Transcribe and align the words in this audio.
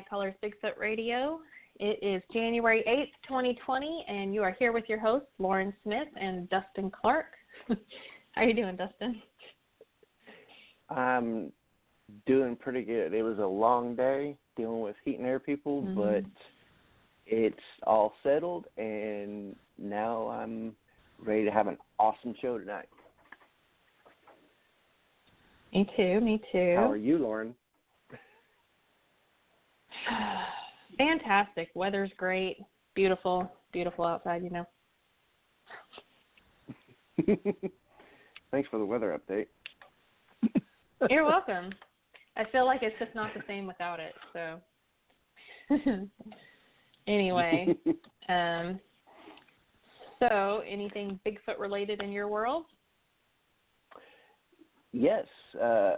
Night 0.00 0.08
Callers 0.08 0.34
Bigfoot 0.42 0.78
Radio. 0.78 1.40
It 1.78 1.98
is 2.00 2.22
January 2.32 2.82
8th, 2.88 3.12
2020, 3.28 4.06
and 4.08 4.34
you 4.34 4.42
are 4.42 4.56
here 4.58 4.72
with 4.72 4.84
your 4.88 4.98
hosts, 4.98 5.28
Lauren 5.38 5.74
Smith 5.82 6.08
and 6.18 6.48
Dustin 6.48 6.90
Clark. 6.90 7.26
How 7.68 7.76
are 8.36 8.44
you 8.44 8.54
doing, 8.54 8.76
Dustin? 8.76 9.20
I'm 10.88 11.52
doing 12.24 12.56
pretty 12.56 12.80
good. 12.82 13.12
It 13.12 13.22
was 13.22 13.38
a 13.40 13.46
long 13.46 13.94
day 13.94 14.38
dealing 14.56 14.80
with 14.80 14.96
heat 15.04 15.18
and 15.18 15.26
air 15.26 15.38
people, 15.38 15.82
Mhm. 15.82 15.94
but 15.94 16.24
it's 17.26 17.62
all 17.82 18.14
settled, 18.22 18.68
and 18.78 19.54
now 19.76 20.28
I'm 20.28 20.74
ready 21.18 21.44
to 21.44 21.50
have 21.50 21.66
an 21.66 21.76
awesome 21.98 22.34
show 22.40 22.58
tonight. 22.58 22.88
Me 25.74 25.86
too, 25.94 26.20
me 26.22 26.40
too. 26.50 26.74
How 26.78 26.90
are 26.90 26.96
you, 26.96 27.18
Lauren? 27.18 27.54
Fantastic. 30.98 31.70
Weather's 31.74 32.10
great. 32.16 32.58
Beautiful, 32.94 33.50
beautiful 33.72 34.04
outside, 34.04 34.42
you 34.42 34.50
know. 34.50 34.66
Thanks 38.50 38.68
for 38.68 38.78
the 38.78 38.84
weather 38.84 39.18
update. 39.18 39.46
You're 41.10 41.24
welcome. 41.24 41.70
I 42.36 42.44
feel 42.50 42.64
like 42.64 42.82
it's 42.82 42.98
just 42.98 43.14
not 43.14 43.32
the 43.34 43.42
same 43.46 43.66
without 43.66 44.00
it, 44.00 44.14
so 44.32 44.60
anyway, 47.06 47.76
um 48.28 48.80
so 50.18 50.62
anything 50.68 51.18
Bigfoot 51.26 51.58
related 51.58 52.02
in 52.02 52.12
your 52.12 52.28
world? 52.28 52.64
yes, 54.92 55.26
uh, 55.60 55.94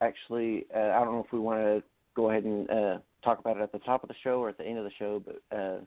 actually, 0.00 0.66
uh, 0.74 0.90
I 0.90 1.04
don't 1.04 1.14
know 1.14 1.24
if 1.24 1.32
we 1.32 1.38
want 1.38 1.60
to 1.60 1.82
go 2.14 2.30
ahead 2.30 2.44
and 2.44 2.70
uh, 2.70 2.98
talk 3.26 3.38
about 3.40 3.56
it 3.58 3.62
at 3.62 3.72
the 3.72 3.80
top 3.80 4.02
of 4.02 4.08
the 4.08 4.14
show 4.22 4.40
or 4.40 4.48
at 4.48 4.56
the 4.56 4.64
end 4.64 4.78
of 4.78 4.84
the 4.84 4.90
show, 4.98 5.20
but 5.24 5.42
uh, 5.56 5.78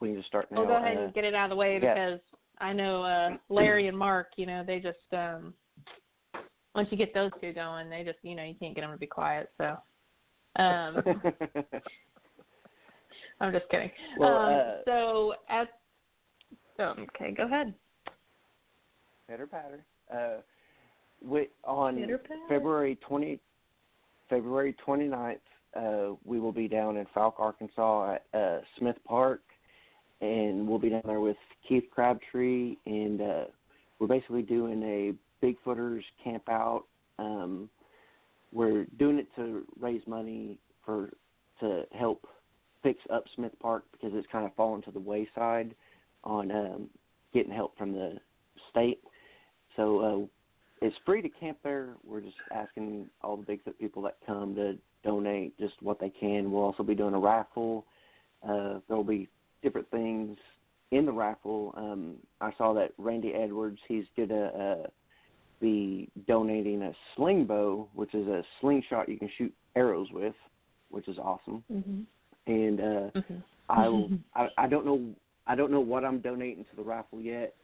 we 0.00 0.10
need 0.10 0.20
to 0.20 0.26
start 0.26 0.50
now. 0.50 0.58
We'll 0.58 0.66
go 0.66 0.76
ahead 0.76 0.98
Uh, 0.98 1.02
and 1.02 1.14
get 1.14 1.24
it 1.24 1.34
out 1.34 1.44
of 1.44 1.50
the 1.50 1.56
way 1.56 1.78
yeah. 1.80 1.94
because 1.94 2.20
I 2.58 2.72
know 2.72 3.02
uh 3.02 3.30
Larry 3.48 3.86
and 3.88 3.96
Mark, 3.96 4.32
you 4.36 4.44
know, 4.46 4.62
they 4.66 4.80
just 4.80 4.98
um 5.12 5.54
once 6.74 6.88
you 6.90 6.98
get 6.98 7.14
those 7.14 7.30
two 7.40 7.52
going, 7.52 7.88
they 7.88 8.02
just, 8.04 8.18
you 8.22 8.34
know, 8.34 8.44
you 8.44 8.54
can't 8.54 8.74
get 8.74 8.82
them 8.82 8.92
to 8.92 8.98
be 8.98 9.06
quiet, 9.06 9.50
so 9.56 9.76
um 10.56 11.02
I'm 13.40 13.52
just 13.52 13.68
kidding. 13.70 13.90
Well, 14.18 14.36
um 14.36 14.54
uh, 14.54 14.72
so 14.84 15.34
as 15.48 15.68
so 16.76 16.94
okay, 16.98 17.32
go 17.32 17.44
ahead. 17.44 17.72
Pitter 19.28 19.46
patter. 19.46 19.84
Uh, 20.12 20.40
we, 21.22 21.48
on. 21.64 22.04
February 22.48 22.96
20, 23.06 23.38
February 24.28 24.74
29th, 24.86 25.36
uh, 25.76 26.14
we 26.24 26.40
will 26.40 26.52
be 26.52 26.68
down 26.68 26.96
in 26.96 27.06
Fouke, 27.14 27.38
Arkansas 27.38 28.14
at 28.14 28.38
uh, 28.38 28.58
Smith 28.78 28.96
Park, 29.04 29.42
and 30.20 30.66
we'll 30.66 30.78
be 30.78 30.90
down 30.90 31.02
there 31.04 31.20
with 31.20 31.36
Keith 31.66 31.84
Crabtree, 31.90 32.76
and 32.86 33.20
uh, 33.20 33.44
we're 33.98 34.06
basically 34.06 34.42
doing 34.42 34.82
a 34.82 35.14
Bigfooters 35.44 36.02
camp 36.22 36.42
out. 36.48 36.84
Um, 37.18 37.70
we're 38.52 38.84
doing 38.98 39.18
it 39.18 39.28
to 39.36 39.64
raise 39.78 40.02
money 40.06 40.58
for 40.84 41.10
to 41.60 41.84
help 41.92 42.26
fix 42.82 42.98
up 43.12 43.24
Smith 43.36 43.52
Park 43.60 43.84
because 43.92 44.10
it's 44.14 44.26
kind 44.32 44.44
of 44.44 44.54
fallen 44.54 44.82
to 44.82 44.90
the 44.90 44.98
wayside 44.98 45.74
on 46.24 46.50
um, 46.50 46.88
getting 47.32 47.52
help 47.52 47.76
from 47.76 47.92
the 47.92 48.16
state. 48.70 49.00
So 49.76 50.00
uh, 50.00 50.26
it's 50.80 50.96
free 51.04 51.22
to 51.22 51.28
camp 51.28 51.58
there. 51.62 51.94
We're 52.04 52.20
just 52.20 52.36
asking 52.50 53.08
all 53.22 53.36
the 53.36 53.44
Bigfoot 53.44 53.78
people 53.78 54.02
that 54.02 54.16
come 54.26 54.54
to 54.54 54.76
donate 55.04 55.58
just 55.58 55.74
what 55.82 56.00
they 56.00 56.10
can. 56.10 56.50
We'll 56.50 56.62
also 56.62 56.82
be 56.82 56.94
doing 56.94 57.14
a 57.14 57.18
raffle. 57.18 57.84
Uh, 58.46 58.80
there'll 58.88 59.04
be 59.04 59.28
different 59.62 59.90
things 59.90 60.38
in 60.90 61.06
the 61.06 61.12
raffle. 61.12 61.74
Um, 61.76 62.14
I 62.40 62.52
saw 62.56 62.72
that 62.74 62.92
Randy 62.98 63.34
Edwards, 63.34 63.78
he's 63.86 64.06
gonna 64.16 64.46
uh, 64.46 64.86
be 65.60 66.08
donating 66.26 66.82
a 66.82 66.92
sling 67.14 67.44
bow, 67.44 67.88
which 67.94 68.14
is 68.14 68.26
a 68.26 68.42
slingshot 68.60 69.08
you 69.08 69.18
can 69.18 69.30
shoot 69.36 69.52
arrows 69.76 70.08
with, 70.12 70.34
which 70.90 71.06
is 71.08 71.18
awesome. 71.18 71.62
Mhm. 71.70 72.06
And 72.46 72.80
uh, 72.80 73.10
Mhm. 73.14 73.42
I 73.68 73.88
will. 73.88 74.10
I, 74.34 74.48
I 74.56 74.66
don't 74.66 74.86
know. 74.86 75.14
I 75.46 75.54
don't 75.54 75.70
know 75.70 75.80
what 75.80 76.04
I'm 76.04 76.20
donating 76.20 76.64
to 76.64 76.76
the 76.76 76.82
raffle 76.82 77.20
yet, 77.20 77.54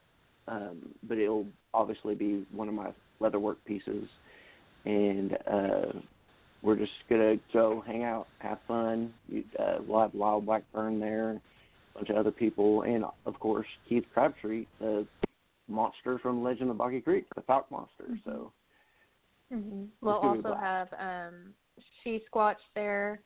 um, 0.48 0.94
but 1.02 1.18
it'll 1.18 1.46
obviously 1.72 2.14
be 2.14 2.46
one 2.52 2.68
of 2.68 2.74
my 2.74 2.92
leatherwork 3.20 3.56
pieces, 3.64 4.08
and 4.84 5.36
uh, 5.50 5.92
we're 6.62 6.76
just 6.76 6.92
gonna 7.08 7.36
go 7.52 7.82
hang 7.86 8.04
out, 8.04 8.26
have 8.38 8.58
fun. 8.66 9.12
You, 9.28 9.44
uh, 9.58 9.78
we'll 9.86 10.00
have 10.00 10.14
Lyle 10.14 10.40
Blackburn 10.40 11.00
there, 11.00 11.30
a 11.30 11.40
bunch 11.94 12.10
of 12.10 12.16
other 12.16 12.30
people, 12.30 12.82
and 12.82 13.04
of 13.24 13.38
course 13.40 13.66
Keith 13.88 14.04
Crabtree, 14.12 14.66
the 14.80 15.06
monster 15.68 16.18
from 16.18 16.42
Legend 16.42 16.70
of 16.70 16.78
Boggy 16.78 17.00
Creek, 17.00 17.26
the 17.34 17.42
Fouke 17.42 17.70
monster. 17.70 18.18
So 18.24 18.52
Mhm. 19.52 19.88
We'll 20.00 20.16
It's 20.16 20.22
gonna 20.22 20.42
be 20.42 20.48
also 20.48 20.60
have 20.60 20.88
um 20.98 21.54
She 22.02 22.24
Squatch 22.30 22.56
there, 22.74 23.20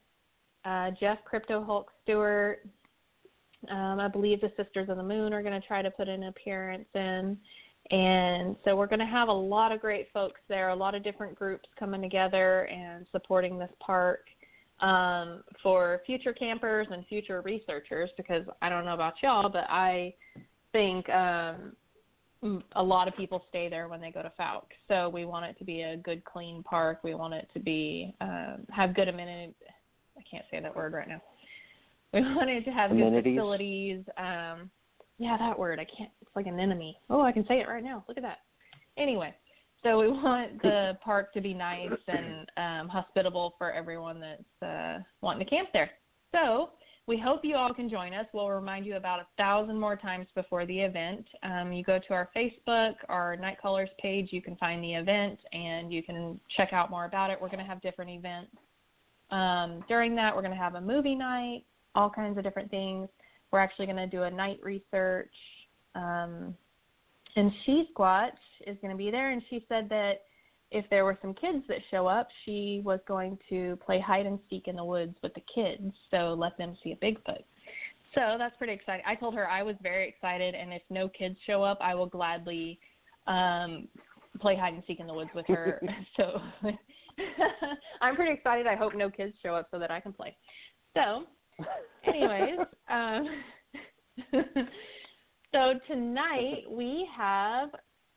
uh 0.65 0.91
Jeff 0.93 1.25
Crypto 1.25 1.63
Hulk 1.63 1.91
Stewart. 2.03 2.67
Um, 3.69 4.01
I 4.01 4.09
believe 4.09 4.41
the 4.41 4.53
Sisters 4.57 4.89
of 4.89 4.97
the 4.97 5.03
Moon 5.03 5.35
are 5.35 5.43
going 5.43 5.61
to 5.61 5.67
try 5.67 5.83
to 5.83 5.91
put 5.91 6.09
an 6.09 6.25
appearance 6.25 6.89
in. 6.95 7.39
And 7.91 8.55
so 8.65 8.77
we're 8.77 8.87
going 8.87 9.01
to 9.01 9.07
have 9.07 9.29
a 9.29 9.33
lot 9.33 9.73
of 9.73 9.81
great 9.81 10.09
folks 10.13 10.41
there, 10.49 10.69
a 10.69 10.77
lot 10.77 10.95
of 10.95 11.03
different 11.03 11.35
groups 11.35 11.69
coming 11.79 12.01
together 12.01 12.69
and 12.69 13.07
supporting 13.11 13.59
this 13.59 13.71
park 13.81 14.21
um, 14.81 15.43
for 15.63 16.01
future 16.07 16.33
campers 16.33 16.87
and 16.91 17.05
future 17.07 17.41
researchers 17.41 18.11
because 18.17 18.45
I 18.63 18.69
don't 18.69 18.85
know 18.85 18.95
about 18.95 19.15
y'all, 19.23 19.49
but 19.49 19.65
I 19.69 20.15
think 20.73 21.09
um, 21.11 21.73
a 22.77 22.83
lot 22.83 23.09
of 23.09 23.17
people 23.17 23.45
stay 23.49 23.69
there 23.69 23.89
when 23.89 24.01
they 24.01 24.11
go 24.11 24.23
to 24.23 24.33
Fouke. 24.39 24.71
So 24.89 25.09
we 25.09 25.25
want 25.25 25.47
it 25.47 25.59
to 25.59 25.65
be 25.65 25.83
a 25.83 25.97
good, 25.97 26.25
clean 26.25 26.63
park. 26.63 27.01
We 27.03 27.15
want 27.15 27.35
it 27.35 27.49
to 27.55 27.61
be 27.61 28.15
um, 28.21 28.67
have 28.71 28.95
good 28.95 29.09
amenities. 29.09 29.55
I 30.17 30.23
can't 30.31 30.45
say 30.51 30.61
that 30.61 30.75
word 30.75 30.93
right 30.93 31.09
now. 31.09 31.23
We 32.13 32.23
want 32.23 32.51
it 32.51 32.65
to 32.65 32.73
have 32.73 32.91
good 32.91 33.23
facilities. 33.23 34.01
Um, 34.17 34.69
yeah, 35.19 35.37
that 35.39 35.57
word. 35.57 35.79
I 35.79 35.85
can't. 35.97 36.11
It's 36.31 36.37
like 36.37 36.47
an 36.47 36.61
enemy. 36.61 36.97
Oh, 37.11 37.23
I 37.23 37.33
can 37.33 37.45
say 37.49 37.59
it 37.59 37.67
right 37.67 37.83
now. 37.83 38.05
Look 38.07 38.17
at 38.17 38.23
that. 38.23 38.39
Anyway, 38.97 39.35
so 39.83 39.99
we 39.99 40.09
want 40.11 40.63
the 40.63 40.97
park 41.03 41.33
to 41.35 41.41
be 41.41 41.53
nice 41.53 41.91
and 42.07 42.49
um, 42.57 42.89
hospitable 42.89 43.55
for 43.59 43.73
everyone 43.73 44.21
that's 44.21 44.63
uh, 44.63 45.03
wanting 45.23 45.45
to 45.45 45.51
camp 45.51 45.71
there. 45.73 45.91
So 46.33 46.71
we 47.09 47.19
hope 47.19 47.41
you 47.43 47.57
all 47.57 47.75
can 47.75 47.91
join 47.91 48.15
us. 48.15 48.27
We'll 48.33 48.49
remind 48.49 48.87
you 48.87 48.95
about 48.95 49.19
a 49.19 49.27
thousand 49.37 49.81
more 49.81 49.97
times 49.97 50.29
before 50.37 50.67
the 50.67 50.79
event. 50.79 51.27
Um, 51.43 51.73
you 51.73 51.83
go 51.83 51.99
to 51.99 52.15
our 52.15 52.31
Facebook, 52.37 52.95
our 53.09 53.35
Night 53.35 53.57
Callers 53.61 53.89
page, 54.01 54.29
you 54.31 54.41
can 54.41 54.55
find 54.55 54.85
the 54.85 54.95
event 54.95 55.41
and 55.53 55.93
you 55.93 56.05
can 56.05 56.39
check 56.57 56.73
out 56.73 56.91
more 56.91 57.07
about 57.07 57.31
it. 57.31 57.39
We're 57.41 57.49
going 57.49 57.59
to 57.59 57.65
have 57.65 57.83
different 57.83 58.13
events. 58.13 58.53
Um, 59.33 59.85
during 59.89 60.15
that, 60.15 60.35
we're 60.35 60.43
going 60.43 60.55
to 60.55 60.63
have 60.63 60.77
a 60.77 60.81
movie 60.81 61.17
night, 61.17 61.65
all 61.97 62.11
kinds 62.11 62.39
of 62.39 62.45
different 62.45 62.71
things. 62.71 63.09
We're 63.51 63.59
actually 63.59 63.87
going 63.87 63.97
to 63.97 64.07
do 64.07 64.23
a 64.23 64.31
night 64.31 64.61
research. 64.63 65.35
Um, 65.95 66.55
and 67.37 67.51
She 67.65 67.89
Squatch 67.95 68.31
is 68.67 68.77
going 68.83 68.91
to 68.91 68.99
be 68.99 69.11
there, 69.11 69.31
and 69.31 69.43
she 69.51 69.65
said 69.69 69.89
that 69.89 70.23
if 70.71 70.85
there 70.91 71.05
were 71.05 71.19
some 71.21 71.35
kids 71.35 71.65
that 71.69 71.79
show 71.91 72.07
up, 72.07 72.29
she 72.45 72.81
was 72.85 73.01
going 73.09 73.39
to 73.49 73.77
play 73.85 74.01
hide 74.01 74.27
and 74.27 74.39
seek 74.49 74.69
in 74.69 74.77
the 74.77 74.85
woods 74.85 75.17
with 75.23 75.35
the 75.35 75.43
kids, 75.53 75.93
so 76.11 76.35
let 76.39 76.57
them 76.59 76.77
see 76.83 76.93
a 76.93 76.97
Bigfoot. 76.97 77.43
So 78.15 78.37
that's 78.39 78.57
pretty 78.57 78.73
exciting. 78.73 79.05
I 79.07 79.15
told 79.15 79.35
her 79.35 79.49
I 79.49 79.63
was 79.63 79.77
very 79.83 80.09
excited, 80.09 80.55
and 80.55 80.73
if 80.73 80.83
no 80.91 81.09
kids 81.09 81.37
show 81.47 81.63
up, 81.63 81.79
I 81.81 81.95
will 81.95 82.07
gladly 82.07 82.79
um, 83.27 83.89
play 84.41 84.57
hide 84.57 84.75
and 84.75 84.83
seek 84.87 85.01
in 85.01 85.07
the 85.07 85.15
woods 85.15 85.31
with 85.35 85.47
her. 85.47 85.81
so 86.17 86.41
I'm 88.01 88.17
pretty 88.17 88.33
excited. 88.33 88.67
I 88.67 88.77
hope 88.77 88.95
no 88.95 89.11
kids 89.11 89.35
show 89.43 89.55
up 89.55 89.69
so 89.71 89.79
that 89.79 89.91
I 89.91 90.01
can 90.01 90.13
play. 90.13 90.37
So, 90.97 91.25
anyways, 92.07 92.59
um, 92.91 93.27
so 95.53 95.75
tonight 95.87 96.65
we 96.69 97.09
have 97.17 97.71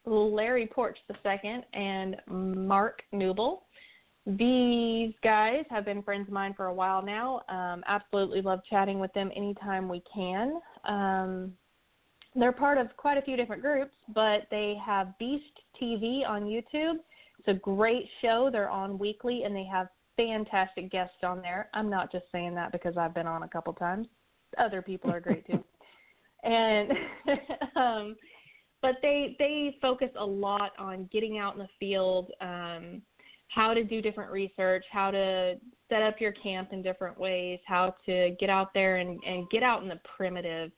Larry 0.06 0.68
Porch 0.68 0.98
II 1.10 1.64
and 1.74 2.16
Mark 2.28 3.02
Newble. 3.14 3.64
These 4.26 5.14
guys 5.24 5.66
have 5.70 5.86
been 5.86 6.02
friends 6.02 6.28
of 6.28 6.34
mine 6.34 6.54
for 6.56 6.68
a 6.68 6.74
while 6.74 7.02
now. 7.02 7.42
Um, 7.50 7.84
absolutely 7.88 8.42
love 8.42 8.62
chatting 8.70 9.00
with 9.00 9.12
them 9.14 9.32
anytime 9.36 9.90
we 9.90 10.02
can. 10.14 10.60
Um, 10.86 11.54
they're 12.36 12.52
part 12.52 12.78
of 12.78 12.96
quite 12.98 13.18
a 13.18 13.22
few 13.22 13.36
different 13.36 13.62
groups, 13.62 13.94
but 14.14 14.48
they 14.50 14.76
have 14.84 15.18
Beast 15.20 15.60
TV 15.82 16.28
on 16.28 16.44
YouTube. 16.44 16.96
It's 17.40 17.48
a 17.48 17.54
great 17.54 18.08
show. 18.22 18.50
They're 18.52 18.70
on 18.70 18.98
weekly 18.98 19.44
and 19.44 19.56
they 19.56 19.66
have 19.66 19.88
fantastic 20.16 20.92
guests 20.92 21.18
on 21.24 21.42
there. 21.42 21.70
I'm 21.74 21.90
not 21.90 22.12
just 22.12 22.26
saying 22.32 22.56
that 22.56 22.72
because 22.72 22.96
I've 22.98 23.14
been 23.14 23.28
on 23.28 23.44
a 23.44 23.48
couple 23.48 23.74
times. 23.74 24.08
Other 24.58 24.82
people 24.82 25.12
are 25.12 25.20
great 25.20 25.46
too. 25.48 25.64
And 26.44 26.92
um 27.76 28.16
but 28.82 28.96
they 29.02 29.36
they 29.40 29.78
focus 29.82 30.10
a 30.18 30.26
lot 30.26 30.72
on 30.78 31.10
getting 31.12 31.38
out 31.38 31.54
in 31.54 31.60
the 31.60 31.68
field 31.80 32.32
um 32.42 33.02
how 33.54 33.74
to 33.74 33.84
do 33.84 34.02
different 34.02 34.32
research, 34.32 34.84
how 34.92 35.12
to 35.12 35.56
set 35.90 36.02
up 36.02 36.20
your 36.20 36.32
camp 36.32 36.70
in 36.72 36.82
different 36.82 37.18
ways, 37.20 37.60
how 37.66 37.96
to 38.06 38.36
get 38.40 38.50
out 38.50 38.74
there 38.74 38.98
and, 38.98 39.20
and 39.26 39.50
get 39.50 39.62
out 39.64 39.84
in 39.84 39.90
the 39.90 40.00
primitive 40.18 40.72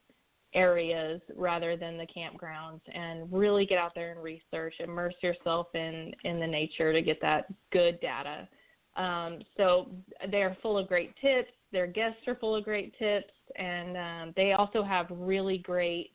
areas 0.54 1.22
rather 1.36 1.78
than 1.78 1.98
the 1.98 2.08
campgrounds 2.08 2.82
and 2.94 3.32
really 3.32 3.66
get 3.66 3.78
out 3.78 3.94
there 3.96 4.12
and 4.12 4.22
research, 4.22 4.74
immerse 4.80 5.16
yourself 5.22 5.68
in, 5.74 6.14
in 6.24 6.40
the 6.40 6.48
nature 6.48 6.92
to 6.92 7.02
get 7.02 7.22
that 7.22 7.46
good 7.72 8.00
data. 8.02 8.48
Um, 8.96 9.40
so 9.58 9.92
they're 10.32 10.58
full 10.62 10.78
of 10.78 10.88
great 10.88 11.14
tips. 11.22 11.52
Their 11.72 11.88
guests 11.88 12.20
are 12.28 12.36
full 12.36 12.56
of 12.56 12.64
great 12.64 12.98
tips, 12.98 13.34
and 13.56 13.98
um, 13.98 14.34
they 14.36 14.54
also 14.54 14.84
have 14.84 15.08
really 15.10 15.58
great 15.58 16.12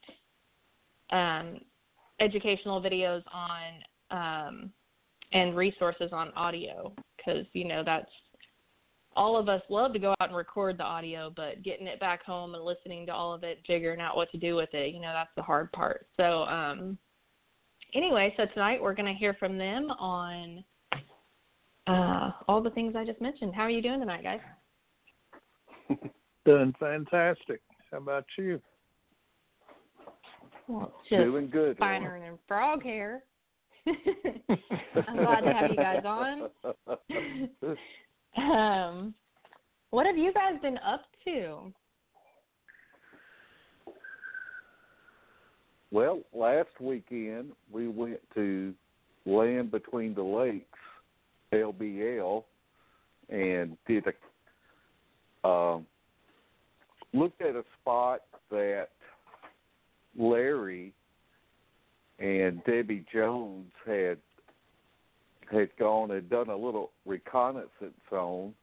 um, 1.11 1.61
educational 2.21 2.81
videos 2.81 3.23
on 3.33 3.73
um, 4.11 4.71
and 5.33 5.57
resources 5.57 6.11
on 6.13 6.33
audio 6.35 6.93
because 7.17 7.47
you 7.53 7.67
know 7.67 7.83
that's 7.85 8.11
all 9.17 9.37
of 9.37 9.49
us 9.49 9.63
love 9.69 9.93
to 9.93 9.99
go 9.99 10.11
out 10.21 10.29
and 10.29 10.37
record 10.37 10.79
the 10.79 10.85
audio, 10.85 11.33
but 11.35 11.63
getting 11.63 11.87
it 11.87 11.99
back 12.01 12.25
home 12.25 12.55
and 12.55 12.65
listening 12.65 13.07
to 13.07 13.13
all 13.13 13.35
of 13.35 13.43
it, 13.43 13.59
figuring 13.67 14.01
out 14.01 14.17
what 14.17 14.31
to 14.31 14.39
do 14.39 14.55
with 14.55 14.73
it, 14.73 14.95
you 14.95 15.01
know, 15.01 15.13
that's 15.13 15.31
the 15.37 15.43
hard 15.43 15.71
part. 15.73 16.07
So, 16.17 16.45
um, 16.45 16.97
anyway, 17.95 18.33
so 18.37 18.45
tonight 18.55 18.81
we're 18.81 18.95
going 18.95 19.13
to 19.13 19.19
hear 19.19 19.35
from 19.35 19.59
them 19.59 19.91
on 19.91 20.65
uh, 21.87 22.31
all 22.47 22.63
the 22.63 22.71
things 22.71 22.95
I 22.97 23.05
just 23.05 23.21
mentioned. 23.21 23.55
How 23.55 23.63
are 23.63 23.71
you 23.71 23.83
doing 23.83 24.01
tonight, 24.01 24.23
guys? 24.23 24.41
Doing 26.45 26.75
fantastic. 26.79 27.61
How 27.91 27.99
about 27.99 28.25
you? 28.39 28.61
Well, 30.69 30.93
just 31.09 31.23
Doing 31.23 31.51
good. 31.51 31.79
finer 31.79 32.21
than 32.21 32.39
frog 32.47 32.83
hair. 32.83 33.23
I'm 33.87 35.17
glad 35.17 35.41
to 35.41 35.53
have 35.53 35.71
you 35.71 35.77
guys 35.77 36.03
on. 36.05 36.51
um, 38.37 39.15
what 39.91 40.07
have 40.07 40.17
you 40.17 40.33
guys 40.33 40.55
been 40.63 40.79
up 40.79 41.05
to? 41.25 41.73
Well, 45.91 46.21
last 46.33 46.69
weekend 46.81 47.51
we 47.73 47.89
went 47.89 48.21
to 48.35 48.73
Land 49.27 49.73
Between 49.73 50.15
the 50.15 50.23
Lakes, 50.23 50.79
LBL, 51.53 52.45
and 53.29 53.77
did 53.89 54.07
a 54.07 54.13
um, 55.45 55.87
looked 57.13 57.41
at 57.43 57.57
a 57.57 57.65
spot 57.81 58.23
that 58.51 58.89
Larry 60.19 60.93
and 62.19 62.63
Debbie 62.65 63.05
Jones 63.13 63.73
had 63.87 64.19
had 65.51 65.69
gone 65.79 66.13
and 66.13 66.31
done 66.31 66.49
a 66.49 66.57
little 66.57 66.93
reconnaissance 67.05 67.71
on, 68.13 68.55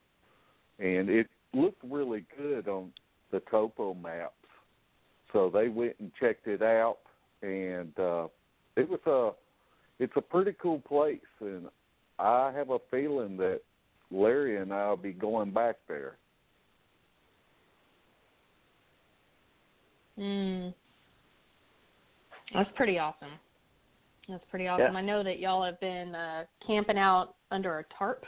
and 0.79 1.09
it 1.09 1.27
looked 1.53 1.83
really 1.83 2.25
good 2.37 2.69
on 2.69 2.93
the 3.31 3.41
topo 3.51 3.93
maps. 3.93 4.33
So 5.33 5.49
they 5.53 5.67
went 5.67 5.95
and 5.99 6.11
checked 6.17 6.47
it 6.47 6.61
out, 6.61 6.99
and 7.41 7.91
uh, 7.99 8.27
it 8.77 8.87
was 8.89 8.99
a 9.05 9.31
it's 10.01 10.13
a 10.15 10.21
pretty 10.21 10.53
cool 10.61 10.79
place, 10.79 11.19
and 11.41 11.67
I 12.19 12.51
have 12.55 12.69
a 12.69 12.79
feeling 12.89 13.35
that 13.37 13.61
Larry 14.11 14.57
and 14.61 14.73
I'll 14.73 14.95
be 14.95 15.11
going 15.11 15.51
back 15.51 15.75
there. 15.87 16.17
Mm. 20.17 20.73
That's 22.53 22.69
pretty 22.75 22.97
awesome. 22.97 23.31
That's 24.29 24.43
pretty 24.49 24.67
awesome. 24.67 24.93
Yeah. 24.93 24.99
I 24.99 25.01
know 25.01 25.23
that 25.23 25.39
y'all 25.39 25.63
have 25.63 25.79
been 25.79 26.13
uh, 26.15 26.43
camping 26.65 26.97
out 26.97 27.35
under 27.51 27.79
a 27.79 27.83
tarp 27.97 28.25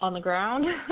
on 0.00 0.12
the 0.12 0.20
ground. 0.20 0.64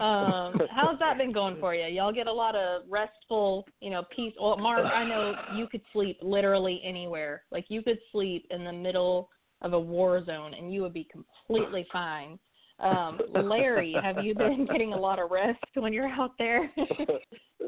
um, 0.00 0.54
how's 0.70 0.98
that 0.98 1.18
been 1.18 1.32
going 1.32 1.58
for 1.60 1.74
you? 1.74 1.86
Y'all 1.86 2.12
get 2.12 2.26
a 2.26 2.32
lot 2.32 2.56
of 2.56 2.82
restful, 2.88 3.66
you 3.80 3.90
know, 3.90 4.04
peace. 4.14 4.32
Well, 4.40 4.56
Mark, 4.56 4.86
I 4.86 5.04
know 5.04 5.34
you 5.56 5.66
could 5.66 5.82
sleep 5.92 6.18
literally 6.22 6.80
anywhere. 6.84 7.42
Like 7.50 7.66
you 7.68 7.82
could 7.82 7.98
sleep 8.12 8.46
in 8.50 8.64
the 8.64 8.72
middle 8.72 9.28
of 9.62 9.74
a 9.74 9.80
war 9.80 10.24
zone 10.24 10.54
and 10.54 10.72
you 10.72 10.80
would 10.82 10.94
be 10.94 11.06
completely 11.10 11.86
fine. 11.92 12.38
Um, 12.80 13.20
Larry, 13.34 13.94
have 14.02 14.24
you 14.24 14.34
been 14.34 14.66
getting 14.72 14.92
a 14.92 14.96
lot 14.98 15.18
of 15.18 15.30
rest 15.30 15.58
when 15.74 15.92
you're 15.92 16.08
out 16.08 16.32
there? 16.38 16.70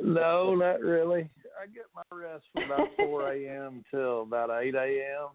No, 0.05 0.57
not 0.57 0.81
really. 0.81 1.31
I 1.63 1.67
get 1.67 1.85
my 1.95 2.03
rest 2.11 2.45
from 2.53 2.65
about 2.65 2.89
4 2.97 3.33
a.m. 3.35 3.85
till 3.89 4.23
about 4.23 4.51
8 4.51 4.75
a.m. 4.75 5.29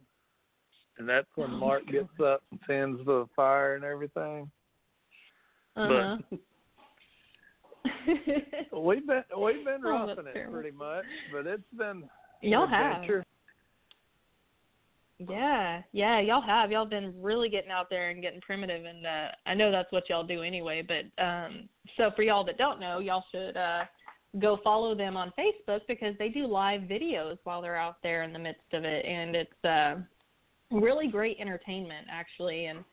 And 0.98 1.08
that's 1.08 1.28
when 1.36 1.52
Oh, 1.52 1.58
Mark 1.58 1.84
gets 1.88 2.10
up 2.22 2.44
and 2.52 2.60
tends 2.68 3.00
the 3.06 3.28
fire 3.34 3.76
and 3.76 3.86
everything. 3.86 4.52
uh-huh. 5.78 6.18
But 8.72 8.80
we've 8.82 9.08
been 9.08 9.24
we've 9.40 9.64
been 9.64 9.82
Oh, 9.86 9.90
roughing 9.90 10.28
it 10.28 10.34
terrible. 10.34 10.54
pretty 10.60 10.76
much, 10.76 11.06
but 11.32 11.48
it's 11.48 11.64
been 11.78 12.04
Y'all 12.42 12.64
an 12.64 12.70
have. 12.70 13.02
Yeah, 15.20 15.82
yeah, 15.94 16.20
y'all 16.20 16.42
have. 16.42 16.72
Y'all 16.72 16.86
been 16.86 17.14
really 17.20 17.50
getting 17.50 17.72
out 17.72 17.90
there 17.90 18.12
and 18.12 18.22
getting 18.22 18.42
primitive 18.42 18.86
and 18.86 19.06
uh 19.06 19.28
I 19.48 19.56
know 19.56 19.72
that's 19.72 19.92
what 19.92 20.10
y'all 20.10 20.26
do 20.26 20.44
anyway, 20.44 20.86
but 20.88 21.24
um 21.24 21.68
so 21.98 22.12
for 22.16 22.22
y'all 22.22 22.44
that 22.46 22.58
don't 22.58 22.80
know, 22.80 23.00
y'all 23.00 23.24
should 23.32 23.58
uh 23.58 23.86
go 24.40 24.60
follow 24.64 24.94
them 24.94 25.18
on 25.18 25.34
Facebook 25.38 25.82
because 25.88 26.14
they 26.20 26.30
do 26.30 26.46
live 26.46 26.82
videos 26.82 27.38
while 27.46 27.62
they're 27.62 27.78
out 27.78 27.98
there 28.04 28.24
in 28.24 28.34
the 28.34 28.40
midst 28.40 28.74
of 28.74 28.84
it 28.84 29.06
and 29.06 29.36
it's 29.36 29.66
uh 29.66 29.96
really 30.70 31.08
great 31.08 31.38
entertainment 31.40 32.06
actually 32.12 32.66
and 32.66 32.84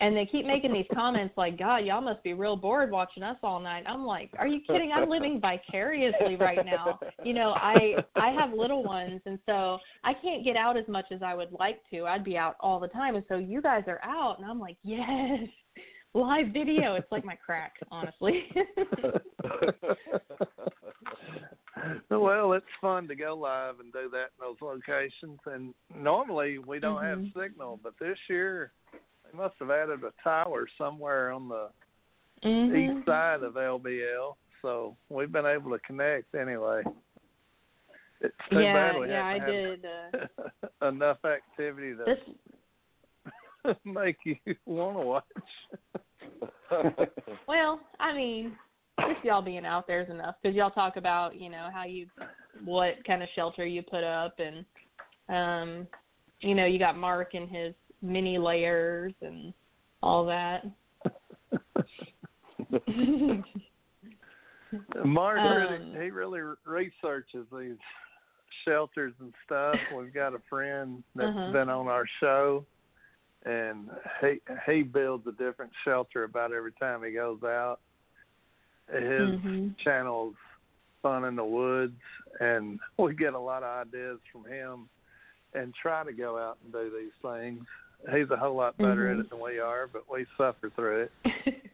and 0.00 0.16
they 0.16 0.26
keep 0.26 0.46
making 0.46 0.72
these 0.72 0.86
comments 0.94 1.34
like, 1.36 1.58
God, 1.58 1.78
y'all 1.78 2.00
must 2.00 2.22
be 2.22 2.32
real 2.32 2.56
bored 2.56 2.90
watching 2.90 3.22
us 3.22 3.36
all 3.42 3.60
night. 3.60 3.84
I'm 3.86 4.04
like, 4.04 4.30
Are 4.38 4.48
you 4.48 4.60
kidding? 4.66 4.92
I'm 4.92 5.08
living 5.08 5.40
vicariously 5.40 6.36
right 6.36 6.64
now. 6.64 6.98
You 7.22 7.34
know, 7.34 7.52
I 7.56 7.96
I 8.16 8.30
have 8.30 8.52
little 8.52 8.82
ones 8.82 9.20
and 9.26 9.38
so 9.46 9.78
I 10.02 10.14
can't 10.14 10.44
get 10.44 10.56
out 10.56 10.76
as 10.76 10.88
much 10.88 11.06
as 11.12 11.22
I 11.22 11.34
would 11.34 11.52
like 11.52 11.80
to. 11.90 12.06
I'd 12.06 12.24
be 12.24 12.36
out 12.36 12.56
all 12.60 12.80
the 12.80 12.88
time 12.88 13.14
and 13.14 13.24
so 13.28 13.36
you 13.36 13.60
guys 13.60 13.84
are 13.86 14.00
out 14.02 14.38
and 14.38 14.50
I'm 14.50 14.58
like, 14.58 14.76
Yes. 14.82 15.40
Live 16.12 16.48
video. 16.48 16.96
It's 16.96 17.06
like 17.12 17.24
my 17.24 17.36
crack, 17.36 17.74
honestly. 17.92 18.42
well, 22.10 22.52
it's 22.54 22.66
fun 22.80 23.06
to 23.06 23.14
go 23.14 23.36
live 23.36 23.78
and 23.78 23.92
do 23.92 24.10
that 24.10 24.30
in 24.34 24.40
those 24.40 24.56
locations. 24.60 25.38
And 25.46 25.72
normally 25.94 26.58
we 26.58 26.80
don't 26.80 27.00
Mhm. 27.00 27.08
have 27.08 27.24
signal, 27.44 27.78
but 27.80 27.96
this 28.00 28.18
year 28.28 28.72
they 29.30 29.36
must 29.36 29.54
have 29.60 29.70
added 29.70 30.00
a 30.04 30.12
tower 30.22 30.66
somewhere 30.78 31.32
on 31.32 31.48
the 31.48 31.70
Mhm. 32.42 32.96
east 32.96 33.06
side 33.06 33.42
of 33.42 33.56
LBL, 33.56 34.36
so 34.62 34.96
we've 35.08 35.32
been 35.32 35.46
able 35.46 35.70
to 35.70 35.78
connect 35.80 36.34
anyway. 36.34 36.82
It's 38.20 38.34
too 38.50 38.60
Yeah, 38.60 38.74
bad 38.74 39.00
we 39.00 39.08
yeah, 39.08 39.26
I 39.26 39.38
haven't 39.38 39.54
did. 39.54 39.84
Uh, 39.84 40.10
enough 40.88 41.24
activity 41.24 41.94
to 41.96 42.04
this 43.64 43.76
make 43.84 44.16
you 44.24 44.36
want 44.66 44.96
to 44.96 45.02
watch. 45.02 45.24
Well, 47.46 47.80
I 47.98 48.12
mean, 48.14 48.56
just 49.08 49.24
y'all 49.24 49.42
being 49.42 49.66
out 49.66 49.86
there 49.86 50.00
is 50.02 50.08
enough 50.08 50.36
because 50.40 50.54
y'all 50.56 50.70
talk 50.70 50.96
about 50.96 51.34
you 51.38 51.50
know 51.50 51.68
how 51.72 51.84
you 51.84 52.06
what 52.64 53.04
kind 53.06 53.22
of 53.22 53.28
shelter 53.34 53.66
you 53.66 53.82
put 53.82 54.04
up 54.04 54.38
and 54.38 54.64
um 55.28 55.86
you 56.40 56.54
know 56.54 56.64
you 56.66 56.78
got 56.78 56.96
Mark 56.96 57.34
and 57.34 57.48
his 57.48 57.74
mini 58.02 58.38
layers 58.38 59.14
and 59.22 59.52
all 60.02 60.24
that. 60.26 60.64
Mark 65.04 65.42
really, 65.42 65.76
Um, 65.76 65.94
he 66.00 66.10
really 66.10 66.40
researches 66.64 67.46
these 67.56 67.76
shelters 68.64 69.12
and 69.20 69.34
stuff. 69.44 69.80
We've 69.90 70.14
got 70.14 70.34
a 70.34 70.40
friend 70.48 71.02
that's 71.14 71.28
Uh-huh. 71.30 71.52
been 71.52 71.68
on 71.68 71.88
our 71.88 72.06
show, 72.20 72.64
and 73.44 73.90
he 74.20 74.40
he 74.66 74.82
builds 74.82 75.26
a 75.26 75.32
different 75.32 75.72
shelter 75.84 76.24
about 76.24 76.52
every 76.52 76.72
time 76.72 77.02
he 77.02 77.12
goes 77.12 77.42
out. 77.42 77.80
His 78.92 79.02
Mhm. 79.02 79.76
channel's 79.78 80.36
Fun 81.02 81.24
in 81.24 81.34
the 81.36 81.44
Woods, 81.44 82.00
and 82.40 82.78
we 82.98 83.14
get 83.14 83.34
a 83.34 83.38
lot 83.38 83.62
of 83.62 83.86
ideas 83.86 84.20
from 84.30 84.44
him, 84.44 84.88
and 85.54 85.74
try 85.74 86.04
to 86.04 86.12
go 86.12 86.36
out 86.38 86.58
and 86.62 86.72
do 86.72 86.90
these 86.90 87.14
things. 87.22 87.66
He's 88.14 88.30
a 88.30 88.36
whole 88.36 88.56
lot 88.56 88.76
better 88.78 89.06
Mhm. 89.08 89.12
at 89.12 89.20
it 89.26 89.30
than 89.30 89.40
we 89.40 89.58
are, 89.58 89.86
but 89.86 90.10
we 90.10 90.26
suffer 90.36 90.70
through 90.70 91.08
it. 91.08 91.12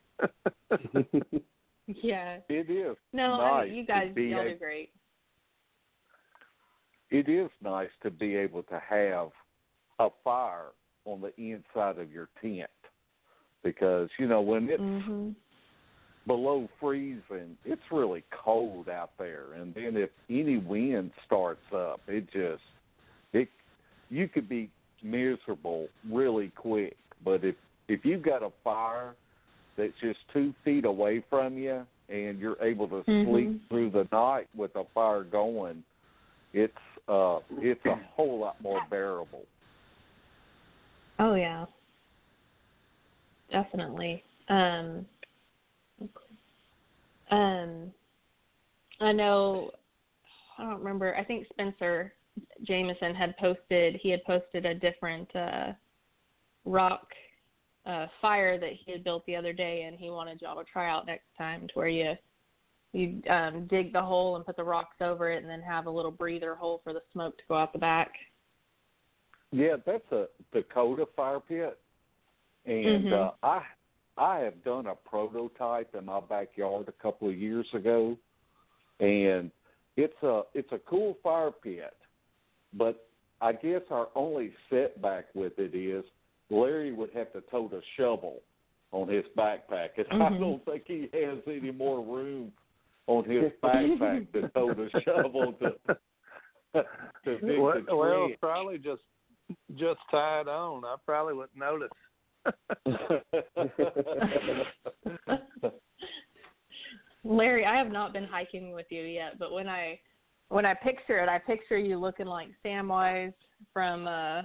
yeah. 1.86 2.38
it 2.48 2.70
is. 2.70 2.96
No, 3.12 3.40
I 3.40 3.66
mean, 3.66 3.74
you 3.74 3.84
guys, 3.86 4.12
be 4.14 4.24
y'all 4.24 4.40
able- 4.40 4.50
do 4.50 4.56
great. 4.58 4.90
It 7.10 7.28
is 7.28 7.50
nice 7.62 7.90
to 8.02 8.10
be 8.10 8.34
able 8.34 8.64
to 8.64 8.80
have 8.80 9.28
a 10.00 10.10
fire 10.24 10.70
on 11.04 11.20
the 11.20 11.32
inside 11.40 11.98
of 11.98 12.10
your 12.10 12.28
tent 12.42 12.68
because 13.62 14.10
you 14.18 14.26
know 14.26 14.40
when 14.40 14.68
it's 14.68 14.82
Mhm. 14.82 15.34
below 16.26 16.68
freezing, 16.80 17.56
it's 17.64 17.92
really 17.92 18.24
cold 18.32 18.88
out 18.88 19.16
there, 19.16 19.52
and 19.52 19.72
then 19.74 19.96
if 19.96 20.10
any 20.28 20.58
wind 20.58 21.12
starts 21.24 21.72
up, 21.72 22.00
it 22.08 22.26
just 22.32 22.64
it 23.32 23.48
you 24.10 24.28
could 24.28 24.48
be 24.48 24.68
miserable 25.02 25.88
really 26.10 26.50
quick. 26.56 26.96
But 27.24 27.44
if 27.44 27.56
if 27.88 28.04
you've 28.04 28.22
got 28.22 28.42
a 28.42 28.50
fire 28.64 29.14
that's 29.76 29.92
just 30.00 30.18
two 30.32 30.54
feet 30.64 30.84
away 30.84 31.22
from 31.30 31.56
you 31.56 31.86
and 32.08 32.38
you're 32.38 32.60
able 32.62 32.88
to 32.88 33.04
Mhm. 33.10 33.24
sleep 33.24 33.68
through 33.68 33.90
the 33.90 34.08
night 34.10 34.48
with 34.56 34.74
a 34.76 34.84
fire 34.86 35.22
going, 35.22 35.84
it's 36.52 36.76
uh 37.08 37.40
it's 37.58 37.84
a 37.86 37.94
whole 38.14 38.38
lot 38.38 38.60
more 38.60 38.80
bearable. 38.90 39.44
Oh 41.18 41.34
yeah. 41.34 41.66
Definitely. 43.50 44.22
Um 44.48 45.06
um 47.30 47.92
I 49.00 49.12
know 49.12 49.70
I 50.58 50.64
don't 50.64 50.78
remember 50.78 51.14
I 51.16 51.24
think 51.24 51.46
Spencer 51.48 52.12
Jameson 52.66 53.14
had 53.14 53.36
posted 53.38 53.96
he 54.02 54.10
had 54.10 54.24
posted 54.24 54.66
a 54.66 54.74
different 54.74 55.34
uh 55.34 55.72
rock 56.64 57.08
uh 57.86 58.06
fire 58.20 58.58
that 58.58 58.72
he 58.84 58.92
had 58.92 59.04
built 59.04 59.24
the 59.26 59.36
other 59.36 59.52
day 59.52 59.82
and 59.82 59.98
he 59.98 60.10
wanted 60.10 60.40
y'all 60.42 60.56
to 60.56 60.70
try 60.70 60.90
out 60.90 61.06
next 61.06 61.26
time 61.38 61.68
to 61.68 61.74
where 61.74 61.88
you 61.88 62.14
you 62.92 63.22
um 63.30 63.66
dig 63.66 63.92
the 63.92 64.02
hole 64.02 64.36
and 64.36 64.44
put 64.44 64.56
the 64.56 64.64
rocks 64.64 64.96
over 65.00 65.30
it 65.30 65.42
and 65.42 65.50
then 65.50 65.60
have 65.60 65.86
a 65.86 65.90
little 65.90 66.10
breather 66.10 66.54
hole 66.54 66.80
for 66.82 66.92
the 66.92 67.02
smoke 67.12 67.36
to 67.38 67.44
go 67.48 67.56
out 67.56 67.72
the 67.72 67.78
back. 67.78 68.12
Yeah, 69.52 69.76
that's 69.84 70.10
a 70.12 70.26
Dakota 70.52 71.06
fire 71.14 71.40
pit, 71.40 71.78
and 72.64 73.06
Mhm. 73.06 73.12
uh, 73.12 73.32
I 73.42 73.62
I 74.18 74.38
have 74.40 74.64
done 74.64 74.86
a 74.86 74.94
prototype 74.94 75.94
in 75.94 76.06
my 76.06 76.20
backyard 76.20 76.88
a 76.88 76.92
couple 76.92 77.28
of 77.28 77.36
years 77.36 77.66
ago, 77.74 78.16
and 78.98 79.50
it's 79.96 80.22
a 80.22 80.42
it's 80.54 80.72
a 80.72 80.78
cool 80.80 81.14
fire 81.22 81.52
pit, 81.52 81.94
but 82.72 83.08
I 83.40 83.52
guess 83.52 83.82
our 83.90 84.08
only 84.14 84.52
setback 84.70 85.26
with 85.34 85.58
it 85.58 85.74
is 85.74 86.04
Larry 86.50 86.92
would 86.92 87.10
have 87.14 87.32
to 87.32 87.40
tote 87.50 87.72
a 87.72 87.80
shovel 87.96 88.42
on 88.92 89.08
his 89.08 89.24
backpack, 89.36 89.98
and 89.98 90.22
I 90.22 90.30
Mhm. 90.30 90.38
don't 90.40 90.64
think 90.64 90.86
he 90.86 91.08
has 91.12 91.38
any 91.46 91.72
more 91.72 92.00
room 92.02 92.52
on 93.06 93.24
his 93.24 93.52
backpack 93.62 94.32
to 94.32 94.48
tote 94.50 94.78
a 94.78 94.88
shovel 95.02 95.52
to 95.54 95.76
to 97.24 97.38
dig 97.40 97.58
well, 97.58 97.82
the 97.82 97.96
well, 97.96 98.28
probably 98.40 98.78
just 98.78 99.02
just 99.74 100.00
tied 100.10 100.48
on. 100.48 100.84
I 100.84 100.96
probably 101.04 101.34
wouldn't 101.34 101.56
notice. 101.56 101.90
Larry, 107.24 107.64
I 107.64 107.76
have 107.76 107.90
not 107.90 108.12
been 108.12 108.24
hiking 108.24 108.72
with 108.72 108.86
you 108.90 109.02
yet, 109.02 109.38
but 109.38 109.52
when 109.52 109.68
I 109.68 109.98
when 110.48 110.66
I 110.66 110.74
picture 110.74 111.18
it, 111.18 111.28
I 111.28 111.38
picture 111.38 111.78
you 111.78 111.98
looking 111.98 112.26
like 112.26 112.48
Samwise 112.64 113.34
from 113.72 114.06
uh 114.06 114.42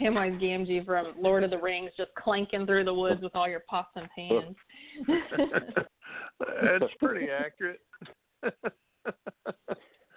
Samwise 0.00 0.40
Gamgee 0.42 0.84
from 0.84 1.14
Lord 1.18 1.44
of 1.44 1.50
the 1.50 1.58
Rings, 1.58 1.90
just 1.96 2.10
clanking 2.18 2.66
through 2.66 2.84
the 2.84 2.94
woods 2.94 3.22
with 3.22 3.36
all 3.36 3.48
your 3.48 3.62
pots 3.68 3.90
and 3.96 4.08
pans. 4.16 4.56
It's 6.40 6.94
pretty 6.98 7.28
accurate. 7.30 7.80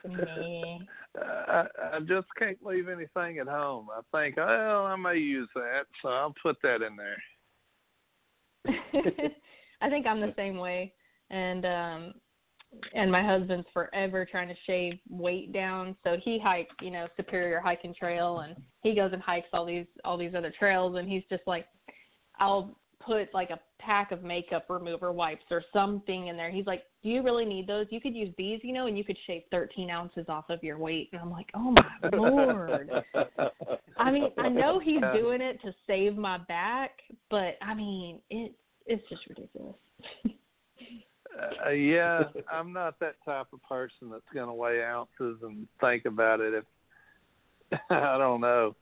Me. 0.08 0.82
I, 1.18 1.66
I 1.94 2.00
just 2.00 2.28
can't 2.38 2.58
leave 2.64 2.88
anything 2.88 3.40
at 3.40 3.48
home. 3.48 3.88
I 3.92 4.02
think, 4.18 4.38
well, 4.38 4.86
I 4.86 4.96
may 4.96 5.18
use 5.18 5.50
that, 5.56 5.86
so 6.02 6.10
I'll 6.10 6.34
put 6.42 6.58
that 6.64 6.82
in 6.82 6.96
there. 6.96 7.18
I 9.82 9.90
think 9.90 10.06
I'm 10.06 10.20
the 10.20 10.34
same 10.36 10.58
way, 10.58 10.94
and 11.30 11.66
um 11.66 12.14
and 12.94 13.12
my 13.12 13.24
husband's 13.24 13.68
forever 13.74 14.26
trying 14.30 14.48
to 14.48 14.56
shave 14.66 14.94
weight 15.10 15.52
down. 15.54 15.96
So 16.04 16.18
he 16.24 16.40
hikes, 16.40 16.74
you 16.82 16.92
know, 16.92 17.08
Superior 17.18 17.60
Hiking 17.60 17.94
Trail, 17.94 18.40
and 18.40 18.56
he 18.82 18.96
goes 18.96 19.12
and 19.14 19.22
hikes 19.22 19.48
all 19.54 19.66
these 19.66 19.86
all 20.04 20.18
these 20.18 20.36
other 20.36 20.54
trails, 20.58 20.96
and 20.98 21.10
he's 21.10 21.24
just 21.30 21.44
like, 21.48 21.66
I'll 22.40 22.78
put 23.00 23.34
like 23.34 23.50
a 23.50 23.60
pack 23.80 24.12
of 24.12 24.24
makeup 24.24 24.66
remover 24.70 25.12
wipes 25.12 25.46
or 25.50 25.64
something 25.74 26.28
in 26.28 26.38
there. 26.38 26.52
He's 26.52 26.66
like, 26.66 26.84
Do 27.02 27.10
you 27.10 27.24
really 27.24 27.46
need 27.46 27.68
those? 27.68 27.88
You 27.90 28.02
could 28.02 28.16
use 28.16 28.34
these, 28.38 28.60
you 28.64 28.74
know, 28.74 28.88
and 28.88 28.98
you 28.98 29.04
could 29.04 29.18
shave 29.26 29.44
13 29.52 29.90
ounces 29.90 30.26
off 30.28 30.50
of 30.50 30.64
your 30.64 30.78
weight. 30.78 31.10
And 31.12 31.22
I'm 31.22 31.32
like, 31.32 31.50
Oh 31.56 31.72
my 31.72 32.10
lord. 32.14 32.90
I 33.98 34.12
mean, 34.12 34.30
I 34.38 34.50
know 34.50 34.80
he's 34.80 35.02
doing 35.14 35.42
it 35.42 35.62
to 35.62 35.74
save 35.88 36.18
my 36.18 36.38
back, 36.38 36.92
but 37.30 37.58
I 37.62 37.74
mean, 37.74 38.20
it's 38.30 38.54
it's 38.86 39.08
just 39.10 39.22
ridiculous. 39.28 39.76
Uh, 41.66 41.70
yeah, 41.70 42.24
I'm 42.52 42.74
not 42.74 43.00
that 43.00 43.16
type 43.24 43.48
of 43.54 43.62
person 43.64 44.10
that's 44.12 44.24
going 44.34 44.48
to 44.48 44.54
weigh 44.54 44.84
ounces 44.84 45.38
and 45.44 45.68
think 45.80 46.06
about 46.06 46.40
it. 46.40 46.54
If 46.54 46.64
I 47.90 48.18
don't 48.18 48.42
know, 48.42 48.76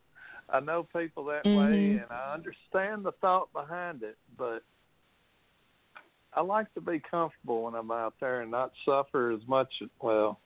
I 0.50 0.60
know 0.62 0.88
people 0.96 1.25
that 1.25 1.44
way, 1.46 1.51
Mhm. 1.51 2.04
and 2.04 2.12
I 2.12 2.34
understand 2.34 3.04
the 3.04 3.12
thought 3.13 3.51
behind 3.51 4.04
it, 4.04 4.18
but 4.38 4.63
I 6.34 6.42
like 6.42 6.74
to 6.75 6.82
be 6.82 7.00
comfortable 7.00 7.63
when 7.63 7.75
I'm 7.75 7.92
out 7.92 8.13
there 8.20 8.42
and 8.42 8.51
not 8.51 8.72
suffer 8.86 9.32
as 9.32 9.46
much. 9.48 9.82
Well, 10.01 10.39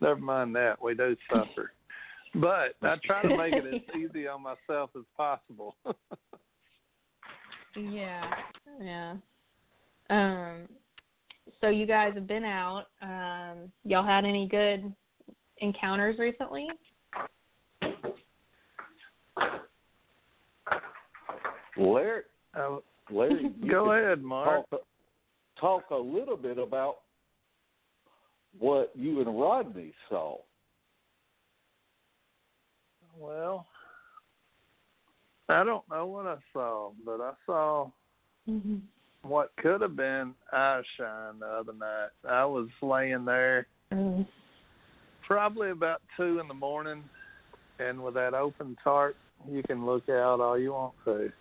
never 0.00 0.20
mind 0.20 0.54
that 0.54 0.80
we 0.80 0.94
do 0.94 1.16
suffer, 1.28 1.72
but 2.34 2.76
I 2.82 2.96
try 3.04 3.22
to 3.22 3.36
make 3.36 3.54
it 3.54 3.66
as 3.66 3.96
easy 3.96 4.28
on 4.28 4.42
myself 4.42 4.90
as 4.96 5.04
possible. 5.16 5.74
Yeah, 7.76 8.34
yeah. 8.80 9.14
Um, 10.10 10.68
so 11.60 11.68
you 11.68 11.86
guys 11.86 12.12
have 12.14 12.26
been 12.26 12.44
out. 12.44 12.86
Um, 13.02 13.72
y'all 13.84 14.04
had 14.04 14.24
any 14.24 14.46
good 14.48 14.92
encounters 15.58 16.18
recently? 16.18 16.68
Larry, 21.76 22.22
Uh, 22.54 22.78
Larry, 23.10 23.50
go 23.70 23.92
ahead, 23.92 24.22
Mark. 24.22 24.68
Talk, 24.70 24.80
talk 25.60 25.90
a 25.90 25.96
little 25.96 26.36
bit 26.36 26.58
about 26.58 26.98
what 28.58 28.90
you 28.94 29.20
and 29.20 29.40
Rodney 29.40 29.92
saw. 30.08 30.38
Well, 33.16 33.66
I 35.48 35.64
don't 35.64 35.88
know 35.88 36.06
what 36.06 36.26
I 36.26 36.36
saw, 36.52 36.90
but 37.04 37.20
I 37.20 37.32
saw 37.46 37.90
Mm-hmm. 38.48 38.76
What 39.22 39.50
could 39.56 39.80
have 39.80 39.96
been 39.96 40.34
eye 40.52 40.82
shine 40.96 41.38
the 41.40 41.46
other 41.46 41.72
night. 41.72 42.10
I 42.28 42.44
was 42.44 42.68
laying 42.82 43.24
there 43.24 43.66
Mm. 43.92 44.26
probably 45.22 45.70
about 45.70 46.02
two 46.16 46.40
in 46.40 46.48
the 46.48 46.54
morning, 46.54 47.02
and 47.78 48.02
with 48.02 48.14
that 48.14 48.34
open 48.34 48.76
tarp, 48.84 49.16
you 49.48 49.62
can 49.62 49.86
look 49.86 50.08
out 50.08 50.40
all 50.40 50.58
you 50.58 50.72
want 50.72 50.94
to, 51.04 51.32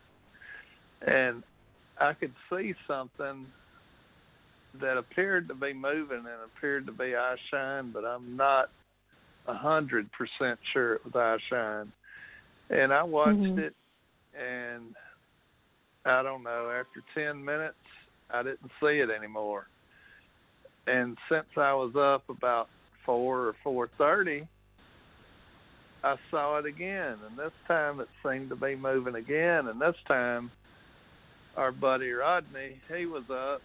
and 1.01 1.43
I 1.99 2.13
could 2.13 2.33
see 2.49 2.73
something 2.87 3.51
that 4.75 4.97
appeared 4.97 5.47
to 5.47 5.55
be 5.55 5.73
moving 5.73 6.19
and 6.19 6.41
appeared 6.45 6.85
to 6.85 6.91
be 6.91 7.15
eye 7.15 7.35
shine, 7.49 7.91
but 7.91 8.05
I'm 8.05 8.37
not 8.37 8.69
a 9.47 9.53
hundred 9.53 10.09
percent 10.11 10.59
sure 10.73 10.95
it 10.95 11.05
was 11.05 11.15
eye 11.15 11.37
shine. 11.49 11.91
And 12.69 12.93
I 12.93 13.01
watched 13.03 13.39
Mhm. 13.39 13.59
it, 13.59 13.75
and 14.37 14.95
I 16.07 16.23
don't 16.23 16.43
know. 16.43 16.71
After 16.71 17.03
ten 17.13 17.43
minutes, 17.43 17.75
I 18.31 18.43
didn't 18.43 18.71
see 18.81 18.99
it 18.99 19.09
anymore. 19.09 19.67
And 20.87 21.17
since 21.29 21.47
I 21.57 21.73
was 21.73 21.95
up 21.95 22.29
about 22.29 22.69
four 23.05 23.47
or 23.47 23.55
four 23.63 23.89
thirty, 23.97 24.47
I 26.03 26.15
saw 26.31 26.57
it 26.59 26.65
again, 26.65 27.17
and 27.27 27.37
this 27.37 27.51
time 27.67 27.99
it 27.99 28.07
seemed 28.25 28.49
to 28.49 28.55
be 28.55 28.75
moving 28.75 29.15
again. 29.15 29.67
And 29.67 29.81
this 29.81 29.95
time, 30.07 30.51
our 31.57 31.71
buddy 31.71 32.11
Rodney, 32.11 32.79
he 32.95 33.05
was 33.05 33.23
up, 33.29 33.61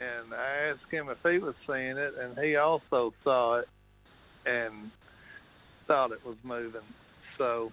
and 0.00 0.34
I 0.34 0.70
asked 0.70 0.90
him 0.90 1.08
if 1.08 1.18
he 1.22 1.38
was 1.38 1.54
seeing 1.66 1.96
it, 1.96 2.14
and 2.20 2.38
he 2.38 2.56
also 2.56 3.14
saw 3.24 3.60
it, 3.60 3.68
and 4.44 4.90
thought 5.86 6.12
it 6.12 6.24
was 6.26 6.36
moving. 6.42 6.82
So 7.38 7.72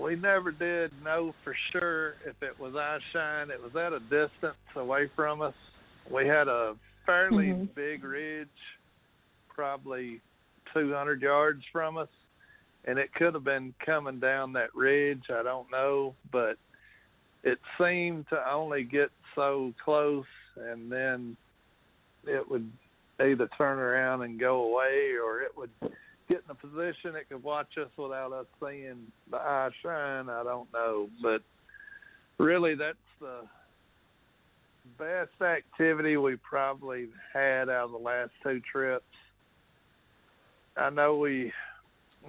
we 0.00 0.16
never 0.16 0.50
did 0.50 0.90
know 1.02 1.34
for 1.44 1.54
sure 1.72 2.14
if 2.26 2.42
it 2.42 2.58
was 2.58 2.74
eye 2.74 2.98
shine. 3.12 3.50
It 3.50 3.62
was 3.62 3.74
at 3.76 3.92
a 3.92 4.00
distance 4.00 4.56
away 4.74 5.10
from 5.14 5.42
us. 5.42 5.54
We 6.10 6.26
had 6.26 6.48
a 6.48 6.76
fairly 7.06 7.48
Mhm. 7.48 7.74
big 7.74 8.04
ridge, 8.04 8.48
probably 9.48 10.20
200 10.72 11.22
yards 11.22 11.64
from 11.66 11.96
us, 11.96 12.08
and 12.84 12.98
it 12.98 13.12
could 13.14 13.34
have 13.34 13.44
been 13.44 13.74
coming 13.78 14.18
down 14.18 14.52
that 14.54 14.74
ridge. 14.74 15.30
I 15.30 15.42
don't 15.42 15.70
know, 15.70 16.14
but 16.30 16.58
it 17.42 17.60
seemed 17.78 18.28
to 18.28 18.50
only 18.50 18.84
get 18.84 19.10
so 19.34 19.72
close, 19.78 20.26
and 20.56 20.90
then 20.90 21.36
it 22.26 22.48
would 22.48 22.70
either 23.20 23.48
turn 23.48 23.78
around 23.78 24.22
and 24.22 24.40
go 24.40 24.64
away, 24.64 25.16
or 25.16 25.40
it 25.40 25.56
would 25.56 25.70
get 26.28 26.42
in 26.44 26.50
a 26.50 26.54
position 26.54 27.16
it 27.16 27.28
could 27.28 27.42
watch 27.42 27.78
us 27.80 27.90
without 27.96 28.32
us 28.32 28.46
seeing 28.60 29.06
the 29.30 29.36
eye 29.36 29.70
shine. 29.82 30.28
I 30.28 30.42
don't 30.42 30.72
know, 30.72 31.08
but 31.22 31.42
really, 32.38 32.74
that's 32.74 32.96
the 33.20 33.42
best 34.98 35.40
activity 35.42 36.16
we 36.16 36.36
probably 36.36 37.08
had 37.32 37.68
out 37.68 37.86
of 37.86 37.92
the 37.92 37.98
last 37.98 38.30
two 38.42 38.60
trips. 38.70 39.04
I 40.76 40.90
know 40.90 41.16
we 41.16 41.52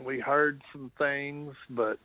we 0.06 0.20
heard 0.20 0.62
some 0.72 0.92
things, 0.98 1.54
but 1.70 1.98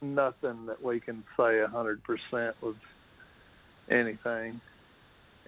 nothing 0.00 0.66
that 0.66 0.82
we 0.82 1.00
can 1.00 1.24
say 1.36 1.60
a 1.60 1.68
hundred 1.68 2.02
percent 2.04 2.56
was 2.60 2.76
anything. 3.90 4.60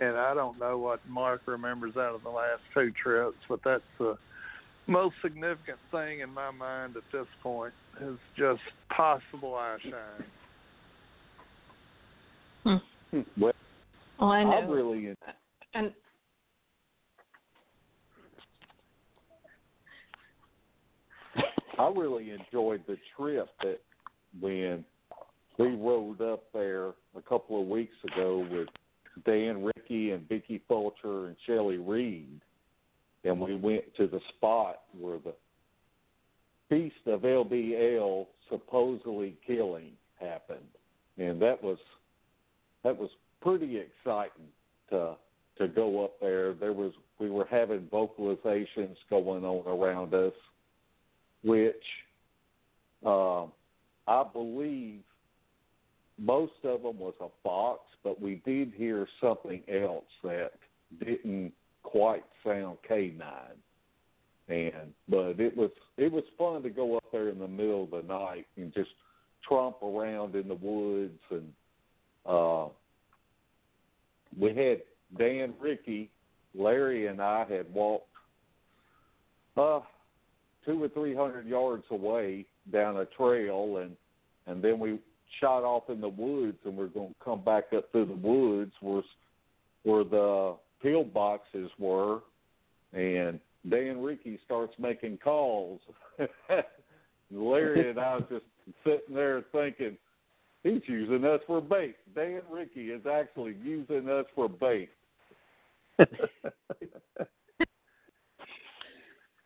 And 0.00 0.16
I 0.16 0.34
don't 0.34 0.58
know 0.58 0.78
what 0.78 1.00
Mark 1.08 1.42
remembers 1.46 1.96
out 1.96 2.16
of 2.16 2.23
the 2.25 2.30
last 2.30 2.62
two 2.73 2.92
trips, 3.00 3.37
but 3.49 3.61
that's 3.64 3.82
the 3.99 4.16
most 4.86 5.14
significant 5.22 5.78
thing 5.90 6.20
in 6.20 6.30
my 6.30 6.50
mind 6.50 6.96
at 6.96 7.02
this 7.12 7.26
point 7.42 7.72
is 8.00 8.18
just 8.36 8.60
possible 8.94 9.54
eye 9.54 9.78
shine. 9.82 10.26
Hmm. 13.10 13.20
Well, 13.40 13.52
Well, 14.20 14.30
I 14.30 14.44
know. 14.44 14.50
I 14.50 14.60
really 14.60 15.14
and 15.74 15.92
I 21.78 21.88
really 21.88 22.30
enjoyed 22.30 22.82
the 22.86 22.96
trip 23.16 23.48
that 23.62 23.80
when 24.40 24.84
we 25.58 25.68
rode 25.74 26.20
up 26.20 26.44
there 26.52 26.88
a 27.16 27.22
couple 27.28 27.60
of 27.60 27.68
weeks 27.68 27.94
ago 28.12 28.46
with 28.50 28.68
Dan 29.24 29.64
Ricky 29.64 30.12
and 30.12 30.28
Vicky 30.28 30.62
Fulcher 30.68 31.26
and 31.26 31.36
Shelley 31.46 31.78
Reed, 31.78 32.40
and 33.25 33.40
we 33.40 33.54
went 33.57 33.85
to 33.97 34.07
the 34.07 34.21
spot 34.37 34.81
where 34.99 35.19
the 35.19 35.35
Beast 36.71 36.95
of 37.07 37.21
LBL 37.23 38.26
supposedly 38.50 39.37
killing 39.47 39.93
happened, 40.19 40.61
and 41.19 41.40
that 41.40 41.62
was 41.62 41.78
that 42.83 42.97
was 42.97 43.11
pretty 43.40 43.78
exciting 43.78 44.49
to 44.90 45.14
to 45.59 45.69
go 45.69 46.04
up 46.04 46.19
there. 46.21 46.54
There 46.54 46.73
was 46.73 46.93
we 47.19 47.31
were 47.31 47.47
having 47.50 47.88
vocalizations 47.93 48.97
going 49.11 49.45
on 49.45 49.66
around 49.66 50.14
us, 50.14 50.33
which 51.43 51.75
uh, 53.04 53.45
I 54.07 54.25
believe 54.33 55.00
most 56.19 56.52
of 56.64 56.83
them 56.83 56.99
was 56.99 57.14
a 57.21 57.28
fox, 57.43 57.83
but 58.02 58.21
we 58.21 58.40
did 58.47 58.73
hear 58.75 59.07
something 59.21 59.62
else 59.69 60.04
that 60.23 60.52
didn't 60.99 61.52
quite 61.84 62.24
sound 62.44 62.78
canine. 62.86 63.60
And 64.48 64.92
but 65.08 65.40
it 65.40 65.56
was 65.56 65.70
it 65.96 66.12
was 66.12 66.24
fun 66.36 66.62
to 66.64 66.70
go 66.70 66.96
up 66.96 67.04
there 67.12 67.28
in 67.28 67.38
the 67.38 67.48
middle 67.48 67.84
of 67.84 67.90
the 67.90 68.02
night 68.02 68.46
and 68.56 68.75
just 68.75 68.90
tromp 69.49 69.82
around 69.82 70.34
in 70.34 70.49
the 70.49 70.54
woods 70.54 71.20
and 71.30 71.52
uh 72.26 72.66
we 74.38 74.49
had 74.49 74.82
Dan 75.16 75.54
Ricky, 75.60 76.10
Larry 76.54 77.06
and 77.06 77.23
I 77.23 77.47
had 77.49 77.73
walked 77.73 78.08
uh 79.56 79.80
two 80.66 80.82
or 80.82 80.88
three 80.88 81.14
hundred 81.14 81.47
yards 81.47 81.84
away 81.90 82.44
down 82.70 82.99
a 82.99 83.06
trail 83.06 83.78
and 83.78 83.97
and 84.47 84.62
then 84.62 84.78
we 84.78 84.99
shot 85.40 85.62
off 85.62 85.88
in 85.88 86.02
the 86.02 86.08
woods 86.08 86.58
and 86.66 86.76
we're 86.76 86.86
going 86.88 87.08
to 87.08 87.25
come 87.25 87.42
back 87.42 87.64
up 87.75 87.90
through 87.92 88.06
the 88.06 88.12
woods 88.12 88.73
where 88.82 89.02
where 89.84 90.04
the 90.04 90.56
pill 90.84 91.02
boxes 91.02 91.70
were 91.78 92.20
and 92.92 93.40
Dan 93.68 94.00
Ricky 94.02 94.38
starts 94.44 94.75
making 94.78 95.18
calls. 95.18 95.80
Larry 97.32 97.90
and 97.90 97.99
I 97.99 98.16
was 98.16 98.25
just 98.30 98.44
sitting 98.84 99.14
there 99.14 99.42
thinking, 99.50 99.97
he's 100.62 100.82
using 100.86 101.25
us 101.25 101.40
for 101.47 101.60
bait. 101.62 101.97
Dan 102.14 102.42
Ricky 102.50 102.90
is 102.90 103.06
actually 103.10 103.56
using 103.64 104.08
us 104.08 104.26
for 104.34 104.49
bait. 104.49 104.90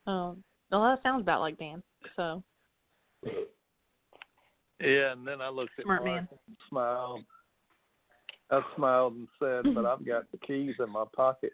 um, 0.07 0.43
well, 0.71 0.83
that 0.83 1.01
sounds 1.03 1.23
about 1.23 1.41
like 1.41 1.59
Dan. 1.59 1.83
So 2.17 2.43
Yeah, 3.25 5.13
and 5.13 5.27
then 5.27 5.41
I 5.41 5.49
looked 5.49 5.79
at 5.79 5.85
Smart 5.85 6.05
Mark 6.05 6.17
man. 6.17 6.29
and 6.47 6.57
smiled. 6.69 7.25
I 8.51 8.63
smiled 8.77 9.15
and 9.15 9.29
said, 9.39 9.75
"But 9.75 9.85
I've 9.85 10.07
got 10.07 10.25
the 10.33 10.39
keys 10.39 10.75
in 10.79 10.89
my 10.91 11.05
pocket." 11.15 11.53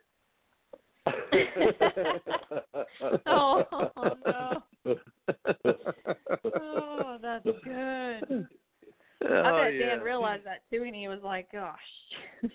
oh 3.27 3.63
no, 4.27 4.63
oh 6.61 7.19
that's 7.21 7.45
good. 7.63 8.47
I 9.23 9.51
Oh, 9.51 9.65
bet 9.65 9.75
yeah. 9.75 9.97
Dan 9.97 10.01
realized 10.01 10.45
that 10.45 10.63
too, 10.71 10.85
and 10.85 10.95
he 10.95 11.09
was 11.09 11.21
like, 11.23 11.51
"Gosh." 11.53 11.79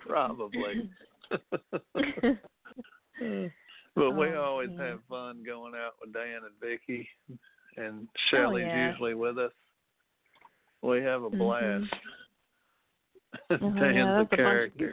Probably. 0.00 0.88
but 3.94 4.12
we 4.16 4.28
Oh, 4.28 4.42
always 4.42 4.70
have 4.78 5.00
fun 5.08 5.42
going 5.44 5.74
out 5.74 5.94
with 6.00 6.12
Dan 6.12 6.40
and 6.44 6.60
Vicky, 6.60 7.08
and 7.76 8.08
Shelley's 8.30 8.70
Oh, 8.72 8.76
yeah. 8.76 8.88
usually 8.88 9.14
with 9.14 9.38
us. 9.38 9.52
We 10.82 11.02
have 11.02 11.24
a 11.24 11.30
Mhm. 11.30 11.38
blast. 11.38 11.84
Mhm, 11.84 12.00
Dan's 13.50 13.60
yeah, 13.62 14.20
a 14.20 14.24
that's 14.24 14.32
a 14.32 14.36
bunch 14.36 14.72
of. 14.80 14.90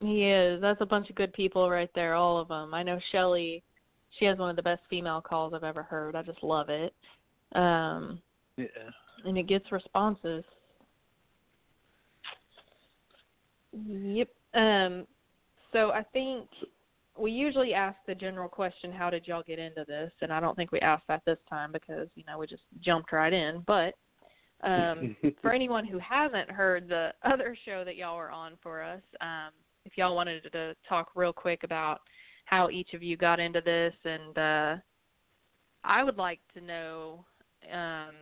He 0.00 0.24
is. 0.24 0.60
That's 0.60 0.80
a 0.80 0.86
bunch 0.86 1.10
of 1.10 1.16
good 1.16 1.32
people 1.34 1.68
right 1.68 1.90
there, 1.94 2.14
all 2.14 2.38
of 2.38 2.48
them. 2.48 2.72
I 2.72 2.82
know 2.82 2.98
Shelly. 3.12 3.62
She 4.18 4.24
has 4.24 4.38
one 4.38 4.50
of 4.50 4.56
the 4.56 4.62
best 4.62 4.82
female 4.90 5.20
calls 5.20 5.54
I've 5.54 5.62
ever 5.62 5.82
heard. 5.82 6.16
I 6.16 6.22
just 6.22 6.42
love 6.42 6.68
it. 6.68 6.94
Um, 7.54 8.20
Yeah. 8.56 8.66
and 9.24 9.38
it 9.38 9.46
gets 9.46 9.70
responses. 9.70 10.44
Yep. 13.72 14.28
Um, 14.54 15.06
so 15.72 15.92
I 15.92 16.02
think 16.12 16.48
we 17.16 17.30
usually 17.30 17.74
ask 17.74 17.96
the 18.06 18.14
general 18.14 18.48
question, 18.48 18.90
"How 18.90 19.10
did 19.10 19.28
y'all 19.28 19.42
get 19.42 19.58
into 19.58 19.84
this?" 19.84 20.12
And 20.22 20.32
I 20.32 20.40
don't 20.40 20.56
think 20.56 20.72
we 20.72 20.80
asked 20.80 21.06
that 21.08 21.24
this 21.24 21.38
time 21.48 21.70
because 21.70 22.08
you 22.14 22.24
know 22.26 22.38
we 22.38 22.46
just 22.46 22.64
jumped 22.80 23.12
right 23.12 23.32
in. 23.32 23.60
But 23.66 23.94
um, 24.62 25.16
for 25.42 25.52
anyone 25.52 25.86
who 25.86 25.98
hasn't 25.98 26.50
heard 26.50 26.88
the 26.88 27.12
other 27.24 27.56
show 27.64 27.84
that 27.84 27.96
y'all 27.96 28.16
were 28.16 28.30
on 28.30 28.52
for 28.62 28.82
us, 28.82 29.02
um, 29.20 29.50
if 29.84 29.92
y'all 29.96 30.14
wanted 30.14 30.42
to 30.52 30.74
talk 30.88 31.08
real 31.14 31.32
quick 31.32 31.64
about 31.64 32.00
how 32.44 32.68
each 32.68 32.94
of 32.94 33.02
you 33.02 33.16
got 33.16 33.40
into 33.40 33.60
this, 33.60 33.94
and 34.04 34.36
uh, 34.38 34.76
I 35.84 36.02
would 36.02 36.18
like 36.18 36.40
to 36.54 36.60
know, 36.60 37.24
um, 37.72 38.14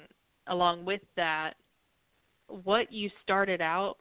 along 0.46 0.85
with 0.85 1.01
that, 1.16 1.55
what 2.48 2.92
you 2.92 3.11
started 3.22 3.61
out 3.61 3.96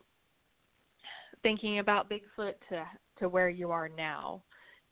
thinking 1.43 1.79
about 1.79 2.09
Bigfoot 2.09 2.53
to 2.69 2.85
to 3.19 3.29
where 3.29 3.49
you 3.49 3.71
are 3.71 3.89
now, 3.89 4.43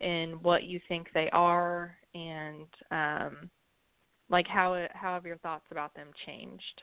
and 0.02 0.42
what 0.42 0.64
you 0.64 0.80
think 0.88 1.08
they 1.14 1.30
are, 1.32 1.96
and 2.16 2.66
um, 2.92 3.50
like 4.30 4.48
how 4.48 4.88
how 4.94 5.14
have 5.14 5.26
your 5.26 5.38
thoughts 5.38 5.66
about 5.70 5.94
them 5.94 6.08
changed 6.26 6.82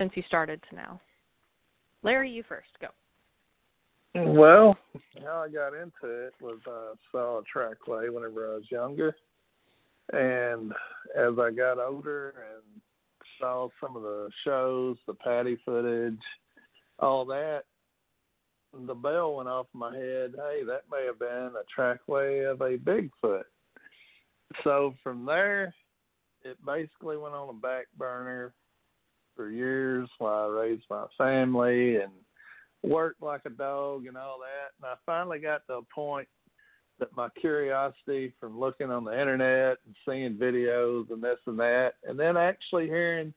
since 0.00 0.12
you 0.14 0.22
started 0.26 0.60
to 0.70 0.74
now? 0.74 1.00
Larry, 2.02 2.30
you 2.30 2.42
first. 2.48 2.68
Go. 2.80 2.88
Well, 4.14 4.76
how 5.22 5.44
I 5.44 5.48
got 5.50 5.74
into 5.74 6.26
it 6.26 6.32
was 6.40 6.58
I 6.66 6.94
saw 7.12 7.38
a 7.38 7.42
trackway 7.42 8.08
whenever 8.08 8.50
I 8.50 8.54
was 8.56 8.64
younger, 8.70 9.14
and 10.12 10.72
as 11.16 11.38
I 11.38 11.50
got 11.50 11.78
older 11.78 12.34
and 12.54 12.80
saw 13.38 13.68
some 13.80 13.94
of 13.94 14.02
the 14.02 14.30
shows, 14.44 14.96
the 15.06 15.14
patty 15.14 15.58
footage, 15.64 16.18
all 16.98 17.24
that, 17.26 17.64
the 18.86 18.94
bell 18.94 19.36
went 19.36 19.48
off 19.48 19.66
my 19.74 19.94
head. 19.94 20.34
Hey, 20.34 20.62
that 20.66 20.84
may 20.90 21.04
have 21.06 21.18
been 21.18 21.52
a 21.54 21.64
trackway 21.72 22.40
of 22.40 22.60
a 22.62 22.78
Bigfoot. 22.78 23.44
So 24.64 24.94
from 25.02 25.26
there, 25.26 25.74
it 26.42 26.56
basically 26.66 27.16
went 27.16 27.34
on 27.34 27.50
a 27.50 27.52
back 27.52 27.86
burner 27.96 28.54
for 29.40 29.48
years 29.48 30.06
while 30.18 30.50
I 30.50 30.60
raised 30.60 30.84
my 30.90 31.06
family 31.16 31.96
and 31.96 32.12
worked 32.82 33.22
like 33.22 33.40
a 33.46 33.50
dog 33.50 34.04
and 34.04 34.14
all 34.14 34.36
that. 34.40 34.72
And 34.76 34.84
I 34.92 34.96
finally 35.06 35.38
got 35.38 35.66
to 35.66 35.76
a 35.76 35.82
point 35.94 36.28
that 36.98 37.16
my 37.16 37.30
curiosity 37.40 38.34
from 38.38 38.60
looking 38.60 38.90
on 38.90 39.04
the 39.04 39.18
internet 39.18 39.78
and 39.86 39.96
seeing 40.06 40.34
videos 40.34 41.10
and 41.10 41.22
this 41.22 41.38
and 41.46 41.58
that, 41.58 41.92
and 42.04 42.20
then 42.20 42.36
actually 42.36 42.84
hearing 42.84 43.32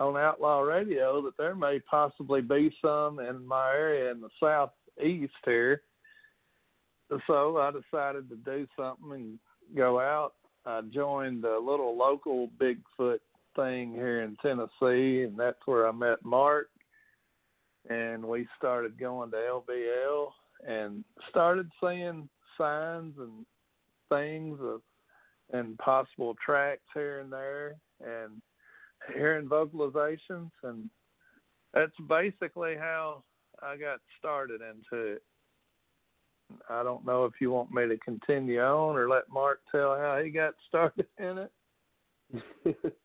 on 0.00 0.16
Outlaw 0.16 0.60
Radio 0.60 1.20
that 1.20 1.36
there 1.36 1.54
may 1.54 1.80
possibly 1.80 2.40
be 2.40 2.74
some 2.80 3.20
in 3.20 3.46
my 3.46 3.72
area 3.72 4.10
in 4.10 4.22
the 4.22 4.30
southeast 4.40 5.34
here. 5.44 5.82
So 7.26 7.58
I 7.58 7.72
decided 7.72 8.30
to 8.30 8.36
do 8.36 8.66
something 8.74 9.12
and 9.12 9.38
go 9.76 10.00
out. 10.00 10.32
I 10.64 10.80
joined 10.80 11.44
a 11.44 11.58
little 11.58 11.94
local 11.94 12.48
Bigfoot 12.58 13.18
thing 13.56 13.92
here 13.92 14.22
in 14.22 14.36
Tennessee, 14.42 15.22
and 15.22 15.38
that's 15.38 15.60
where 15.66 15.88
I 15.88 15.92
met 15.92 16.24
Mark 16.24 16.68
and 17.88 18.24
we 18.24 18.46
started 18.56 18.98
going 18.98 19.30
to 19.30 19.36
LBL 19.36 20.28
and 20.66 21.04
started 21.28 21.70
seeing 21.82 22.28
signs 22.56 23.14
and 23.18 23.44
things 24.08 24.58
of 24.62 24.80
and 25.52 25.76
possible 25.78 26.34
tracks 26.44 26.82
here 26.94 27.20
and 27.20 27.32
there 27.32 27.74
and 28.00 28.40
hearing 29.14 29.48
vocalizations 29.48 30.50
and 30.62 30.88
that's 31.74 31.92
basically 32.08 32.76
how 32.76 33.22
I 33.62 33.76
got 33.76 33.98
started 34.18 34.60
into 34.60 35.04
it. 35.04 35.22
I 36.68 36.82
don't 36.82 37.06
know 37.06 37.24
if 37.24 37.32
you 37.40 37.50
want 37.50 37.72
me 37.72 37.88
to 37.88 37.96
continue 37.98 38.60
on 38.60 38.96
or 38.96 39.08
let 39.08 39.28
Mark 39.30 39.60
tell 39.70 39.96
how 39.96 40.20
he 40.22 40.30
got 40.30 40.54
started 40.68 41.06
in 41.18 41.38
it. 41.38 42.92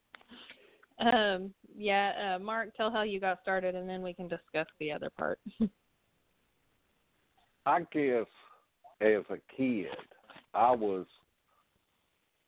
Um, 1.00 1.54
yeah, 1.78 2.36
uh, 2.36 2.40
Mark, 2.40 2.76
tell 2.76 2.92
how 2.92 3.04
you 3.04 3.20
got 3.20 3.40
started, 3.42 3.76
and 3.76 3.88
then 3.88 4.02
we 4.02 4.14
can 4.14 4.28
discuss 4.28 4.68
the 4.80 4.92
other 4.92 5.12
part. 5.18 5.40
I 7.66 7.82
guess 7.92 8.26
as 9.02 9.24
a 9.30 9.38
kid, 9.56 9.88
I 10.54 10.72
was 10.72 11.06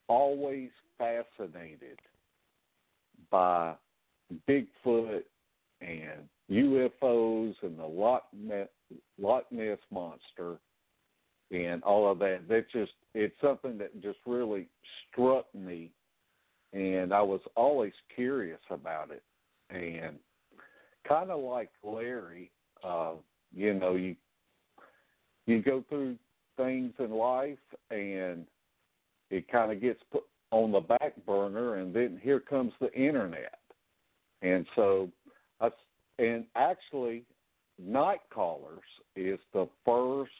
always 0.07 0.69
fascinated 0.97 1.99
by 3.29 3.75
Bigfoot 4.47 5.23
and 5.81 6.27
UFOs 6.49 7.53
and 7.62 7.77
the 7.77 7.85
Loch 7.85 8.23
Ness, 8.33 8.67
Loch 9.21 9.45
Ness 9.51 9.77
monster 9.91 10.57
and 11.51 11.83
all 11.83 12.12
of 12.12 12.19
that. 12.19 12.47
That 12.47 12.65
just 12.71 12.91
it's 13.13 13.35
something 13.41 13.77
that 13.77 14.01
just 14.01 14.19
really 14.25 14.67
struck 15.12 15.45
me, 15.53 15.91
and 16.73 17.13
I 17.13 17.21
was 17.21 17.41
always 17.55 17.93
curious 18.15 18.60
about 18.69 19.12
it. 19.12 19.23
And 19.69 20.17
kind 21.08 21.32
of 21.32 21.41
like 21.41 21.69
Larry, 21.84 22.51
uh, 22.84 23.13
you 23.53 23.73
know, 23.73 23.95
you 23.95 24.15
you 25.45 25.62
go 25.62 25.84
through 25.89 26.15
things 26.58 26.93
in 26.99 27.12
life 27.12 27.58
and 27.89 28.45
it 29.32 29.47
kind 29.51 29.71
of 29.71 29.82
gets 29.82 29.99
put 30.12 30.23
on 30.51 30.71
the 30.71 30.79
back 30.79 31.13
burner 31.25 31.75
and 31.75 31.93
then 31.93 32.19
here 32.21 32.39
comes 32.39 32.73
the 32.79 32.91
internet 32.93 33.60
and 34.41 34.65
so 34.75 35.10
I, 35.62 35.69
and 36.17 36.45
actually 36.55 37.23
night 37.82 38.21
callers 38.34 38.79
is 39.15 39.39
the 39.53 39.67
first 39.86 40.32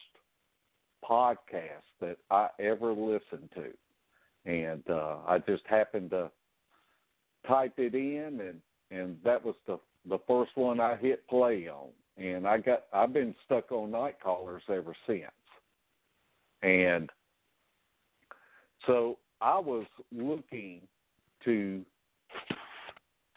podcast 1.08 1.88
that 2.02 2.18
i 2.30 2.50
ever 2.60 2.92
listened 2.92 3.50
to 3.56 3.72
and 4.50 4.84
uh 4.90 5.18
i 5.28 5.38
just 5.38 5.64
happened 5.68 6.10
to 6.10 6.30
type 7.48 7.74
it 7.78 7.94
in 7.94 8.40
and 8.42 8.60
and 8.92 9.18
that 9.24 9.44
was 9.44 9.56
the 9.68 9.80
the 10.08 10.20
first 10.28 10.52
one 10.56 10.80
i 10.80 10.96
hit 10.96 11.28
play 11.28 11.68
on. 11.68 11.90
And 12.18 12.48
i 12.48 12.58
got 12.58 12.86
i've 12.94 13.14
been 13.14 13.36
stuck 13.46 13.72
on 13.72 13.92
night 13.92 14.16
callers 14.22 14.64
ever 14.70 14.96
since. 15.06 15.24
And 16.62 17.10
so 18.88 19.18
I 19.40 19.58
was 19.60 19.86
looking 20.12 20.82
to 21.46 21.82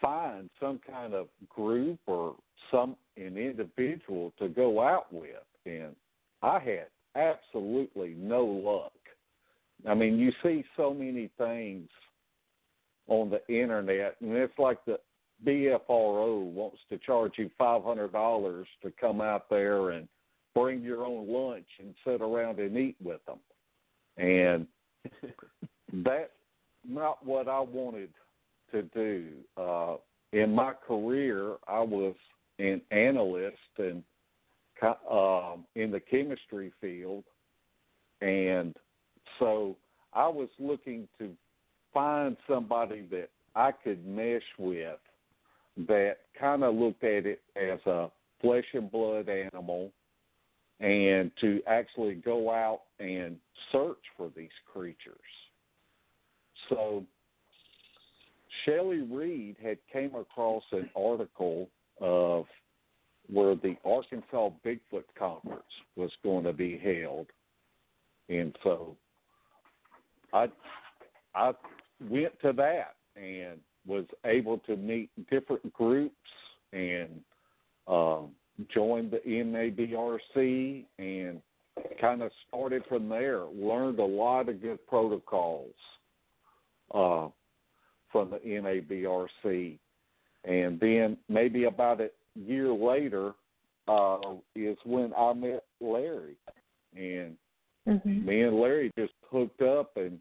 find 0.01 0.49
some 0.59 0.79
kind 0.85 1.13
of 1.13 1.27
group 1.47 1.99
or 2.07 2.35
some 2.71 2.95
an 3.15 3.37
individual 3.37 4.33
to 4.39 4.49
go 4.49 4.81
out 4.81 5.11
with. 5.13 5.29
And 5.65 5.95
I 6.41 6.59
had 6.59 6.87
absolutely 7.15 8.15
no 8.17 8.43
luck. 8.43 8.91
I 9.87 9.93
mean, 9.93 10.17
you 10.17 10.31
see 10.41 10.63
so 10.77 10.93
many 10.93 11.29
things 11.37 11.89
on 13.07 13.29
the 13.29 13.45
internet 13.53 14.15
and 14.21 14.31
it's 14.33 14.57
like 14.57 14.77
the 14.85 14.97
BFRO 15.45 16.41
wants 16.41 16.79
to 16.89 16.97
charge 16.99 17.33
you 17.37 17.49
$500 17.59 18.65
to 18.81 18.93
come 18.99 19.19
out 19.19 19.49
there 19.49 19.89
and 19.89 20.07
bring 20.55 20.81
your 20.81 21.05
own 21.05 21.27
lunch 21.27 21.67
and 21.79 21.93
sit 22.05 22.21
around 22.21 22.59
and 22.59 22.77
eat 22.77 22.95
with 23.03 23.19
them. 23.25 23.39
And 24.17 24.67
that's 26.05 26.29
not 26.87 27.25
what 27.25 27.47
I 27.47 27.59
wanted 27.59 28.09
to 28.71 28.83
do. 28.83 29.27
Uh, 29.57 29.95
in 30.31 30.53
my 30.53 30.73
career, 30.87 31.55
I 31.67 31.81
was 31.81 32.15
an 32.59 32.81
analyst 32.91 33.57
and 33.77 34.03
um, 35.09 35.65
in 35.75 35.91
the 35.91 35.99
chemistry 35.99 36.73
field, 36.81 37.23
and 38.21 38.75
so 39.39 39.75
I 40.13 40.27
was 40.27 40.49
looking 40.59 41.07
to 41.19 41.31
find 41.93 42.37
somebody 42.47 43.05
that 43.11 43.29
I 43.55 43.71
could 43.71 44.05
mesh 44.05 44.41
with 44.57 44.99
that 45.87 46.17
kind 46.39 46.63
of 46.63 46.75
looked 46.75 47.03
at 47.03 47.25
it 47.25 47.41
as 47.55 47.79
a 47.85 48.09
flesh 48.41 48.65
and 48.73 48.91
blood 48.91 49.29
animal 49.29 49.91
and 50.79 51.31
to 51.39 51.61
actually 51.67 52.15
go 52.15 52.51
out 52.51 52.81
and 52.99 53.37
search 53.71 54.03
for 54.17 54.29
these 54.35 54.49
creatures. 54.71 55.17
So 56.69 57.03
Shelley 58.65 59.01
Reed 59.01 59.55
had 59.61 59.77
came 59.91 60.15
across 60.15 60.63
an 60.71 60.89
article 60.95 61.69
of 62.01 62.45
where 63.31 63.55
the 63.55 63.75
Arkansas 63.85 64.49
Bigfoot 64.65 65.05
Conference 65.17 65.63
was 65.95 66.11
going 66.23 66.43
to 66.43 66.53
be 66.53 66.77
held, 66.77 67.27
and 68.29 68.55
so 68.63 68.95
I 70.33 70.47
I 71.35 71.53
went 72.09 72.39
to 72.41 72.53
that 72.53 72.95
and 73.15 73.59
was 73.85 74.05
able 74.25 74.57
to 74.59 74.75
meet 74.75 75.09
different 75.29 75.71
groups 75.73 76.15
and 76.71 77.21
um, 77.87 78.31
joined 78.73 79.11
the 79.11 79.21
NABRC 79.27 80.85
and 80.97 81.41
kind 81.99 82.21
of 82.21 82.31
started 82.47 82.83
from 82.87 83.09
there. 83.09 83.43
Learned 83.45 83.99
a 83.99 84.05
lot 84.05 84.49
of 84.49 84.61
good 84.61 84.85
protocols 84.87 85.73
uh, 86.93 87.27
from 88.11 88.29
the 88.31 88.39
NABRC, 88.45 89.77
and 90.45 90.79
then 90.79 91.17
maybe 91.29 91.65
about 91.65 92.01
a 92.01 92.09
year 92.35 92.71
later 92.71 93.33
uh, 93.87 94.17
is 94.55 94.77
when 94.85 95.13
I 95.17 95.33
met 95.33 95.63
Larry, 95.81 96.37
and 96.95 97.35
mm-hmm. 97.87 98.25
me 98.25 98.41
and 98.41 98.59
Larry 98.59 98.91
just 98.97 99.13
hooked 99.29 99.61
up 99.61 99.97
and 99.97 100.19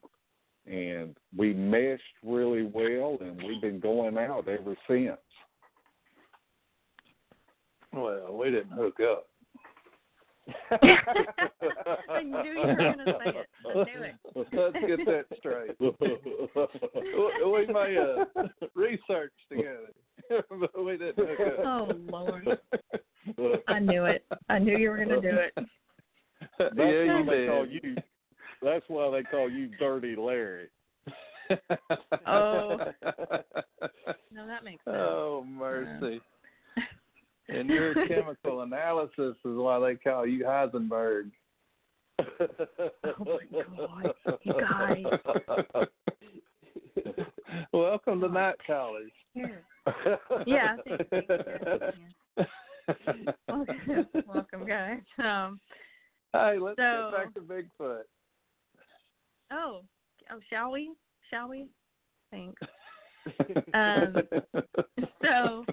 and 0.66 1.16
we 1.36 1.52
meshed 1.52 2.02
really 2.22 2.62
well, 2.62 3.18
and 3.20 3.42
we've 3.42 3.60
been 3.60 3.80
going 3.80 4.16
out 4.16 4.46
ever 4.46 4.76
since. 4.88 5.18
Well, 7.92 8.36
we 8.36 8.50
didn't 8.50 8.70
hook 8.70 9.00
up. 9.00 9.26
I 12.10 12.22
knew 12.22 12.42
you 12.42 12.58
were 12.58 12.74
going 12.74 12.98
to 12.98 13.04
say 13.04 13.30
it. 13.30 13.48
I 13.64 13.74
knew 13.74 14.02
it. 14.02 14.14
Let's 14.34 14.76
get 14.86 15.06
that 15.06 15.26
straight. 15.38 15.76
we 15.80 17.66
may 17.72 17.96
uh, 17.98 18.24
research 18.74 19.32
together, 19.48 19.92
but 20.48 20.84
we 20.84 20.96
didn't 20.96 21.28
hook 21.28 21.58
up. 21.58 21.64
Oh 21.64 21.88
Lord! 22.10 22.58
I 23.68 23.78
knew 23.78 24.04
it. 24.04 24.24
I 24.48 24.58
knew 24.58 24.76
you 24.78 24.90
were 24.90 24.96
going 24.96 25.08
to 25.08 25.20
do 25.20 25.36
it. 25.36 25.54
That's 26.70 26.78
yeah, 26.78 27.20
why 27.20 27.24
they 27.28 27.36
did. 27.36 27.48
call 27.48 27.66
you. 27.66 27.96
That's 28.62 28.84
why 28.88 29.10
they 29.10 29.22
call 29.24 29.50
you 29.50 29.68
Dirty 29.78 30.16
Larry. 30.16 30.68
oh. 32.26 32.78
No, 34.34 34.46
that 34.46 34.64
makes 34.64 34.82
sense. 34.84 34.96
Oh 34.98 35.44
mercy. 35.46 36.20
And 37.48 37.68
your 37.68 37.92
chemical 38.06 38.62
analysis 38.62 39.12
is 39.18 39.36
why 39.44 39.78
they 39.80 39.96
call 39.96 40.26
you 40.26 40.44
Heisenberg. 40.44 41.30
oh 42.20 43.38
my 43.94 44.04
god, 44.24 44.38
you 44.42 44.54
guys. 44.58 45.04
Welcome 47.72 48.20
to 48.20 48.28
Night 48.28 48.54
Callers. 48.66 49.10
Yeah. 49.34 50.76
welcome, 53.48 54.06
welcome, 54.26 54.66
guys. 54.66 55.00
Um, 55.18 55.60
hey, 56.32 56.58
let's 56.58 56.76
so, 56.78 57.10
get 57.10 57.24
back 57.24 57.34
to 57.34 57.40
Bigfoot. 57.40 58.02
Oh, 59.52 59.82
oh, 60.30 60.38
shall 60.50 60.70
we? 60.72 60.92
Shall 61.30 61.48
we? 61.48 61.66
Thanks. 62.30 62.60
um, 63.74 64.16
so 65.22 65.64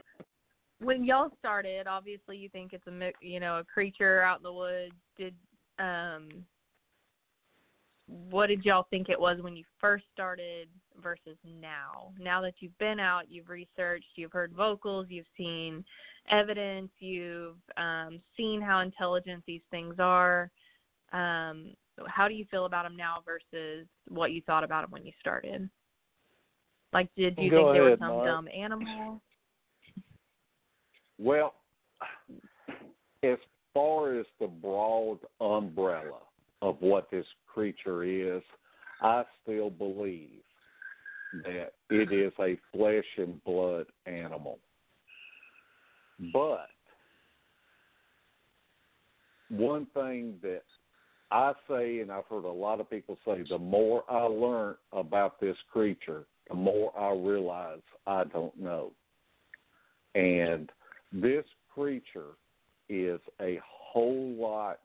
when 0.80 1.04
y'all 1.04 1.30
started, 1.39 1.88
obviously 1.88 2.38
you 2.38 2.50
think 2.50 2.74
it's 2.74 2.88
a 2.88 3.12
you 3.22 3.39
know 3.39 3.60
a 3.60 3.63
creature 3.63 4.22
out 4.22 4.38
in 4.38 4.43
the 4.43 4.54
woods. 4.54 4.93
Did 5.17 5.36
um, 5.80 6.30
what 8.30 8.48
did 8.48 8.65
y'all 8.65 8.88
think 8.89 9.10
it 9.10 9.19
was 9.19 9.41
when 9.41 9.56
you 9.56 9.63
first 9.80 10.04
started 10.13 10.67
versus 11.02 11.38
now? 11.45 12.12
Now 12.19 12.41
that 12.41 12.56
you've 12.60 12.78
been 12.78 13.00
out, 13.00 13.24
you've 13.30 13.50
researched, 13.50 14.08
you've 14.15 14.32
heard 14.32 14.52
vocals, 14.54 15.08
you've 15.10 15.26
seen 15.38 15.84
evidence, 16.32 16.89
you've 17.00 17.58
um, 17.78 18.19
seen 18.36 18.62
how 18.62 18.80
intelligent 18.80 19.43
these 19.45 19.62
things 19.69 19.95
are. 20.00 20.50
Um, 21.12 21.72
how 22.08 22.28
do 22.28 22.34
you 22.34 22.45
feel 22.50 22.65
about 22.65 22.84
them 22.84 22.95
now 22.95 23.17
versus 23.26 23.88
what 24.08 24.32
you 24.32 24.41
thought 24.41 24.63
about 24.63 24.84
them 24.84 24.91
when 24.91 25.06
you 25.06 25.12
started? 25.19 25.69
Like, 26.93 27.10
did 27.15 27.36
you 27.38 27.52
Go 27.52 27.58
think 27.58 27.74
they 27.74 27.82
were 27.82 27.98
some 28.00 28.08
Mark. 28.08 28.26
dumb 28.26 28.48
animal? 28.56 29.22
Well, 31.19 31.54
as 33.24 33.38
far 33.74 34.19
as 34.19 34.26
the 34.39 34.48
broad 34.48 35.19
umbrella 35.41 36.19
of 36.62 36.78
what 36.80 37.10
this 37.12 37.26
creature 37.48 38.04
is, 38.04 38.41
I 39.02 39.24
still 39.43 39.69
believe 39.69 40.41
that 41.43 41.74
it 41.89 42.12
is 42.12 42.34
a 42.39 42.58
flesh 42.76 43.06
and 43.17 43.43
blood 43.43 43.86
animal. 44.06 44.60
But 46.34 46.67
one 49.50 49.88
thing 49.93 50.36
that 50.41 50.63
I 51.32 51.54
say, 51.69 52.00
and 52.00 52.12
I've 52.12 52.26
heard 52.26 52.45
a 52.45 52.52
lot 52.52 52.80
of 52.80 52.89
people 52.89 53.17
say, 53.26 53.43
the 53.48 53.58
more 53.58 54.04
I 54.10 54.24
learn 54.24 54.76
about 54.91 55.39
this 55.39 55.58
creature, 55.72 56.26
the 56.50 56.56
more 56.56 56.98
I 57.00 57.13
realize 57.13 57.82
I 58.08 58.24
don't 58.26 58.58
know. 58.60 58.91
And 60.15 60.72
this 61.12 61.45
creature 61.74 62.34
is 62.89 63.19
a 63.39 63.60
whole 63.63 64.36
lot 64.36 64.80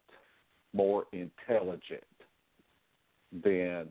more 0.74 1.06
intelligent 1.12 2.04
than 3.42 3.88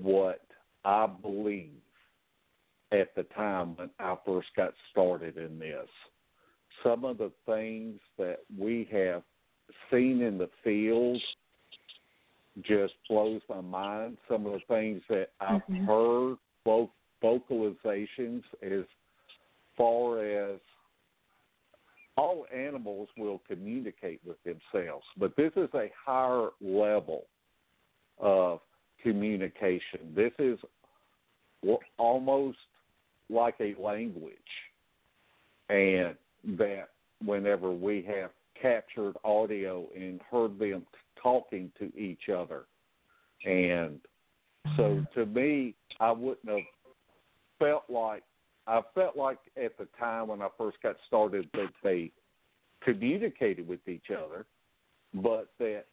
what 0.00 0.40
I 0.84 1.06
believe 1.06 1.80
at 2.90 3.14
the 3.14 3.24
time 3.34 3.76
when 3.76 3.90
I 3.98 4.16
first 4.24 4.48
got 4.56 4.72
started 4.90 5.36
in 5.36 5.58
this. 5.58 5.88
Some 6.82 7.04
of 7.04 7.18
the 7.18 7.30
things 7.46 8.00
that 8.16 8.38
we 8.58 8.88
have 8.90 9.22
seen 9.90 10.22
in 10.22 10.38
the 10.38 10.48
field 10.64 11.20
just 12.62 12.94
blows 13.08 13.42
my 13.48 13.60
mind. 13.60 14.16
Some 14.28 14.46
of 14.46 14.52
the 14.52 14.60
things 14.74 15.02
that 15.08 15.30
I've 15.40 15.62
Mhm. 15.66 15.84
heard, 15.86 16.38
both 16.64 16.90
vocalizations 17.22 18.44
as 18.62 18.86
far 19.76 20.20
as 20.24 20.60
all 22.18 22.46
animals 22.52 23.08
will 23.16 23.40
communicate 23.46 24.20
with 24.26 24.36
themselves, 24.42 25.04
but 25.18 25.36
this 25.36 25.52
is 25.54 25.68
a 25.74 25.88
higher 26.04 26.48
level 26.60 27.26
of 28.18 28.58
communication. 29.00 30.00
This 30.16 30.32
is 30.40 30.58
almost 31.96 32.58
like 33.30 33.54
a 33.60 33.76
language, 33.80 34.32
and 35.68 36.16
that 36.58 36.88
whenever 37.24 37.70
we 37.70 38.02
have 38.08 38.30
captured 38.60 39.14
audio 39.24 39.86
and 39.94 40.20
heard 40.28 40.58
them 40.58 40.84
talking 41.22 41.70
to 41.78 41.96
each 41.96 42.28
other, 42.28 42.64
and 43.44 44.00
so 44.76 45.06
to 45.14 45.24
me, 45.24 45.76
I 46.00 46.10
wouldn't 46.10 46.48
have 46.48 46.94
felt 47.60 47.84
like 47.88 48.24
I 48.68 48.82
felt 48.94 49.16
like 49.16 49.38
at 49.56 49.78
the 49.78 49.88
time 49.98 50.28
when 50.28 50.42
I 50.42 50.48
first 50.58 50.76
got 50.82 50.96
started 51.06 51.48
that 51.54 51.70
they 51.82 52.12
communicated 52.82 53.66
with 53.66 53.80
each 53.88 54.10
other, 54.10 54.44
but 55.14 55.48
that 55.58 55.86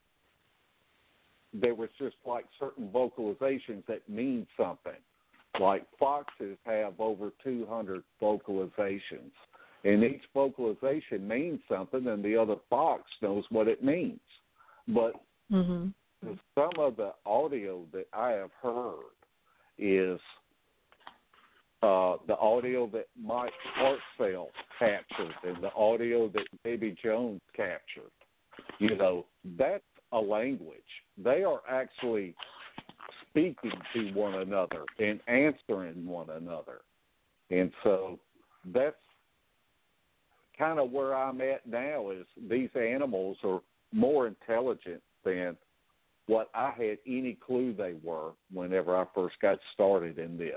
there 1.54 1.74
was 1.74 1.90
just 1.98 2.18
like 2.26 2.46
certain 2.60 2.90
vocalizations 2.90 3.86
that 3.88 4.08
mean 4.10 4.46
something. 4.58 5.00
Like 5.58 5.86
foxes 5.98 6.58
have 6.66 7.00
over 7.00 7.32
200 7.42 8.04
vocalizations, 8.22 9.32
and 9.86 10.04
each 10.04 10.24
vocalization 10.34 11.26
means 11.26 11.62
something, 11.70 12.08
and 12.08 12.24
the 12.24 12.36
other 12.36 12.58
fox 12.70 13.04
knows 13.22 13.46
what 13.52 13.70
it 13.70 13.82
means. 13.82 14.20
But 14.90 15.16
Mhm. 15.50 15.94
some 16.54 16.74
of 16.78 16.98
the 16.98 17.14
audio 17.26 17.86
that 17.94 18.08
I 18.12 18.32
have 18.32 18.52
heard 18.54 19.16
is 19.78 20.20
uh, 21.86 22.18
the 22.26 22.38
audio 22.38 22.88
that 22.88 23.06
Mike 23.22 23.54
Hartsell 23.78 24.48
captured 24.80 25.36
and 25.44 25.64
the 25.64 25.72
audio 25.74 26.28
that 26.30 26.48
Debbie 26.64 26.96
Jones 27.04 27.42
captured. 27.56 28.12
You 28.80 28.96
know, 28.96 29.26
that's 29.58 29.84
a 30.12 30.20
language. 30.20 30.80
They 31.24 31.44
are 31.44 31.62
actually 31.70 32.34
speaking 33.30 33.72
to 33.94 34.12
one 34.14 34.36
another 34.36 34.84
and 34.98 35.20
answering 35.28 36.08
one 36.08 36.32
another. 36.32 36.82
And 37.52 37.72
so 37.84 38.18
that's 38.74 38.96
kind 40.58 40.80
of 40.80 40.92
where 40.92 41.14
I'm 41.16 41.40
at 41.42 41.68
now 41.68 42.10
is 42.10 42.26
these 42.50 42.70
animals 42.76 43.38
are 43.44 43.62
more 43.94 44.26
intelligent 44.26 45.04
than 45.24 45.56
what 46.26 46.50
I 46.56 46.72
had 46.72 46.98
any 47.06 47.38
clue 47.46 47.76
they 47.78 47.94
were 48.04 48.32
whenever 48.52 48.96
I 48.96 49.06
first 49.14 49.36
got 49.40 49.60
started 49.74 50.18
in 50.18 50.36
this. 50.36 50.56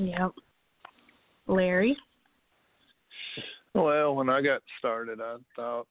Yep. 0.00 0.32
Larry. 1.46 1.94
Well, 3.74 4.14
when 4.14 4.30
I 4.30 4.40
got 4.40 4.62
started, 4.78 5.20
I 5.20 5.36
thought, 5.54 5.86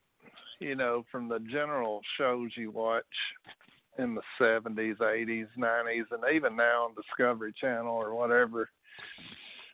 you 0.60 0.76
know, 0.76 1.06
from 1.12 1.30
the 1.30 1.40
general 1.52 2.02
shows 2.18 2.50
you 2.56 2.72
watch 2.72 3.06
in 4.00 4.16
the 4.16 4.22
70s, 4.42 4.98
80s, 4.98 5.48
90s, 5.58 6.06
and 6.12 6.24
even 6.34 6.56
now 6.56 6.86
on 6.86 6.96
Discovery 6.96 7.54
Channel 7.60 7.94
or 7.94 8.16
whatever, 8.16 8.70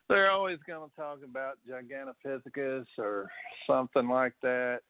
they're 0.08 0.30
always 0.30 0.58
going 0.66 0.88
to 0.88 0.96
talk 0.96 1.20
about 1.24 1.58
Gigantopithecus 1.66 2.86
or 2.98 3.30
something 3.66 4.06
like 4.06 4.34
that. 4.42 4.80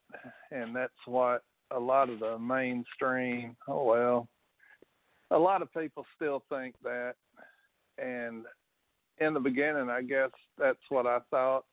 And 0.51 0.75
that's 0.75 0.93
what 1.07 1.43
a 1.71 1.79
lot 1.79 2.11
of 2.11 2.19
the 2.19 2.37
mainstream, 2.37 3.57
oh, 3.69 3.85
well, 3.85 4.29
a 5.31 5.39
lot 5.39 5.63
of 5.63 5.73
people 5.73 6.05
still 6.17 6.43
think 6.49 6.75
that. 6.83 7.15
And 7.99 8.45
in 9.19 9.35
the 9.35 9.41
beginning, 9.41 9.89
I 9.89 10.03
guess 10.03 10.31
that's 10.59 10.79
what 10.89 11.07
I 11.07 11.19
thought. 11.31 11.65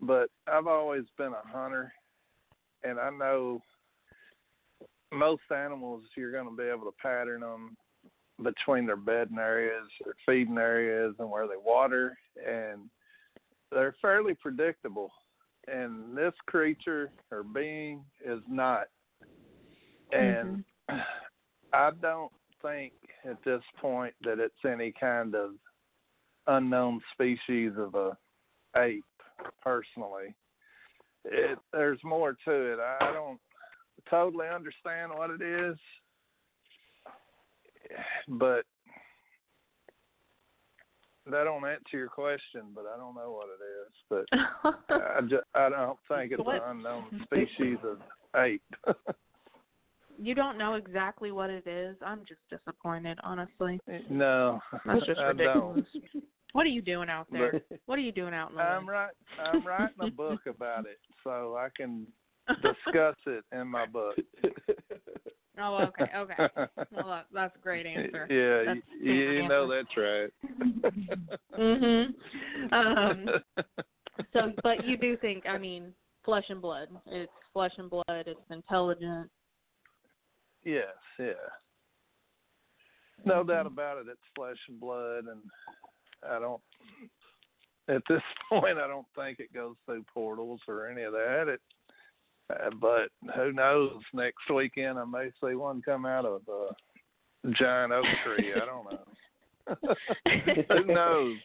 But 0.00 0.28
I've 0.46 0.66
always 0.66 1.04
been 1.16 1.32
a 1.32 1.48
hunter, 1.48 1.92
and 2.82 2.98
I 2.98 3.10
know 3.10 3.62
most 5.12 5.42
animals 5.54 6.02
you're 6.16 6.32
going 6.32 6.48
to 6.48 6.56
be 6.56 6.68
able 6.68 6.86
to 6.86 6.94
pattern 7.00 7.40
them 7.40 7.76
between 8.42 8.86
their 8.86 8.96
bedding 8.96 9.38
areas, 9.38 9.88
their 10.04 10.14
feeding 10.26 10.58
areas, 10.58 11.14
and 11.18 11.30
where 11.30 11.46
they 11.46 11.54
water, 11.56 12.18
and 12.36 12.90
they're 13.70 13.94
fairly 14.02 14.34
predictable. 14.34 15.10
And 15.66 16.16
this 16.16 16.34
creature 16.46 17.10
or 17.30 17.42
being 17.42 18.04
is 18.24 18.40
not. 18.48 18.88
And 20.12 20.64
mm-hmm. 20.90 20.98
I 21.72 21.90
don't 22.02 22.32
think 22.60 22.92
at 23.24 23.42
this 23.44 23.62
point 23.80 24.14
that 24.24 24.38
it's 24.38 24.54
any 24.64 24.92
kind 24.98 25.34
of 25.34 25.52
unknown 26.46 27.00
species 27.12 27.72
of 27.78 27.94
a 27.94 28.16
ape 28.76 29.04
personally. 29.62 30.34
It 31.24 31.58
there's 31.72 32.00
more 32.04 32.36
to 32.44 32.52
it. 32.72 32.78
I 32.78 33.12
don't 33.12 33.40
totally 34.10 34.46
understand 34.48 35.12
what 35.14 35.30
it 35.30 35.40
is 35.40 35.76
but 38.28 38.64
that 41.26 41.44
don't 41.44 41.66
answer 41.66 41.96
your 41.96 42.08
question 42.08 42.62
but 42.74 42.84
i 42.92 42.96
don't 42.96 43.14
know 43.14 43.32
what 43.32 43.48
it 43.48 43.62
is. 43.80 43.92
But 44.10 44.26
i 45.16 45.20
just 45.22 45.44
i 45.54 45.68
don't 45.68 45.98
think 46.08 46.32
it's 46.32 46.42
What? 46.44 46.56
an 46.56 46.62
unknown 46.78 47.24
species 47.24 47.78
of 47.84 47.98
ape 48.40 48.62
you 50.18 50.34
don't 50.34 50.58
know 50.58 50.74
exactly 50.74 51.32
what 51.32 51.50
it 51.50 51.66
is. 51.66 51.96
I'm 52.04 52.20
just 52.28 52.40
disappointed, 52.50 53.18
honestly. 53.22 53.80
no 54.10 54.60
That's 54.86 55.04
just 55.06 55.20
ridiculous. 55.26 55.84
What 56.52 56.66
are 56.66 56.70
you 56.70 56.82
doing 56.82 57.08
out 57.08 57.26
there? 57.32 57.62
But- 57.68 57.80
what 57.86 57.98
are 57.98 58.02
you 58.02 58.12
doing 58.12 58.34
out 58.34 58.50
in 58.50 58.56
the 58.56 58.62
I'm 58.62 58.88
right. 58.88 59.10
I'm 59.38 59.66
writing 59.66 59.96
a 60.00 60.10
book 60.10 60.40
about 60.46 60.86
it, 60.86 60.98
so 61.24 61.56
I 61.56 61.68
can 61.76 62.06
discuss 62.62 63.16
it 63.26 63.44
in 63.52 63.66
my 63.68 63.86
book. 63.86 64.16
Oh, 65.56 65.86
okay, 65.86 66.10
okay. 66.16 66.34
Well, 66.90 67.22
that's 67.32 67.54
a 67.54 67.58
great 67.60 67.86
answer. 67.86 68.26
Yeah, 68.28 68.74
That's 68.74 68.86
you, 69.00 69.12
you 69.12 69.48
know 69.48 69.70
that's 69.70 69.96
right. 69.96 70.30
mhm. 71.56 72.06
Um. 72.72 73.26
So, 74.32 74.52
but 74.64 74.84
you 74.84 74.96
do 74.96 75.16
think? 75.18 75.44
I 75.46 75.58
mean, 75.58 75.92
flesh 76.24 76.44
and 76.48 76.60
blood. 76.60 76.88
It's 77.06 77.30
flesh 77.52 77.70
and 77.78 77.88
blood. 77.88 78.02
It's 78.08 78.40
intelligent. 78.50 79.30
Yes, 80.64 80.84
yeah. 81.18 81.32
No 83.24 83.42
doubt 83.42 83.66
about 83.66 83.98
it. 83.98 84.06
It's 84.08 84.20
flesh 84.34 84.58
and 84.68 84.80
blood, 84.80 85.24
and 85.30 85.40
I 86.28 86.38
don't. 86.38 86.60
At 87.88 88.02
this 88.08 88.22
point, 88.50 88.78
I 88.78 88.86
don't 88.86 89.06
think 89.16 89.40
it 89.40 89.52
goes 89.52 89.76
through 89.86 90.04
portals 90.12 90.60
or 90.68 90.88
any 90.88 91.02
of 91.02 91.12
that. 91.12 91.48
It, 91.48 91.60
uh, 92.50 92.70
but 92.80 93.08
who 93.34 93.52
knows? 93.52 94.00
Next 94.12 94.50
weekend, 94.54 94.98
I 94.98 95.04
may 95.04 95.30
see 95.42 95.54
one 95.54 95.82
come 95.82 96.04
out 96.04 96.26
of 96.26 96.42
a 96.48 97.52
giant 97.52 97.92
oak 97.92 98.04
tree. 98.24 98.52
I 98.54 98.66
don't 98.66 98.84
know. 98.90 99.04
Who 100.68 100.92
knows? 100.92 101.36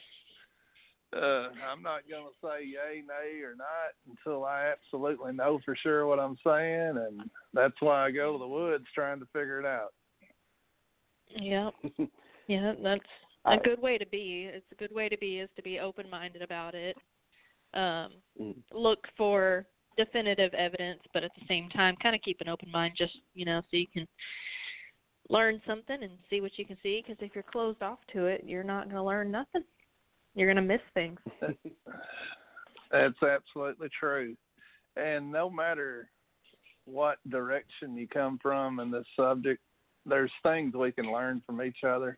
Uh, 1.15 1.49
I'm 1.71 1.81
not 1.81 2.01
going 2.07 2.25
to 2.25 2.47
say 2.47 2.65
yay, 2.65 3.01
nay, 3.01 3.41
or 3.41 3.55
not 3.55 3.95
until 4.07 4.45
I 4.45 4.71
absolutely 4.71 5.33
know 5.33 5.59
for 5.65 5.75
sure 5.75 6.05
what 6.05 6.19
I'm 6.19 6.37
saying, 6.45 6.97
and 6.97 7.29
that's 7.53 7.73
why 7.79 8.05
I 8.05 8.11
go 8.11 8.33
to 8.33 8.37
the 8.37 8.47
woods 8.47 8.85
trying 8.93 9.19
to 9.19 9.25
figure 9.33 9.59
it 9.59 9.65
out. 9.65 9.93
Yep. 11.29 11.73
Yeah, 12.47 12.73
that's 12.81 13.03
a 13.45 13.57
good 13.57 13.79
way 13.79 13.99
to 13.99 14.07
be. 14.07 14.49
It's 14.51 14.65
a 14.71 14.75
good 14.75 14.91
way 14.91 15.07
to 15.07 15.17
be 15.19 15.37
is 15.37 15.51
to 15.55 15.61
be 15.61 15.79
open 15.79 16.09
minded 16.09 16.41
about 16.41 16.73
it. 16.73 16.97
Um, 17.75 18.13
Mm. 18.41 18.55
look 18.73 19.05
for 19.15 19.67
definitive 19.97 20.51
evidence, 20.55 21.01
but 21.13 21.23
at 21.23 21.31
the 21.35 21.45
same 21.47 21.69
time, 21.69 21.95
kind 22.01 22.15
of 22.15 22.23
keep 22.23 22.41
an 22.41 22.49
open 22.49 22.71
mind, 22.71 22.95
just 22.97 23.19
you 23.35 23.45
know, 23.45 23.61
so 23.61 23.77
you 23.77 23.85
can 23.85 24.07
learn 25.29 25.61
something 25.67 26.01
and 26.01 26.17
see 26.27 26.41
what 26.41 26.57
you 26.57 26.65
can 26.65 26.77
see. 26.81 27.03
Because 27.05 27.21
if 27.23 27.35
you're 27.35 27.43
closed 27.43 27.83
off 27.83 27.99
to 28.13 28.25
it, 28.25 28.43
you're 28.43 28.63
not 28.63 28.85
going 28.85 28.95
to 28.95 29.03
learn 29.03 29.29
nothing. 29.29 29.63
You're 30.39 30.47
going 30.53 30.55
to 30.55 30.73
miss 30.73 30.81
things. 30.93 31.19
That's 32.91 33.21
absolutely 33.21 33.89
true. 33.99 34.37
And 34.95 35.29
no 35.29 35.49
matter 35.49 36.09
what 36.85 37.17
direction 37.29 37.97
you 37.97 38.07
come 38.07 38.39
from 38.41 38.79
in 38.79 38.89
this 38.89 39.05
subject, 39.17 39.61
there's 40.05 40.31
things 40.41 40.73
we 40.75 40.93
can 40.93 41.11
learn 41.11 41.43
from 41.45 41.61
each 41.61 41.83
other, 41.85 42.17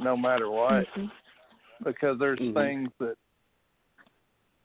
no 0.00 0.16
matter 0.16 0.50
what, 0.50 0.88
Mhm. 0.96 1.08
because 1.84 2.18
there's 2.18 2.40
Mhm. 2.40 2.54
things 2.54 2.92
that 2.98 3.16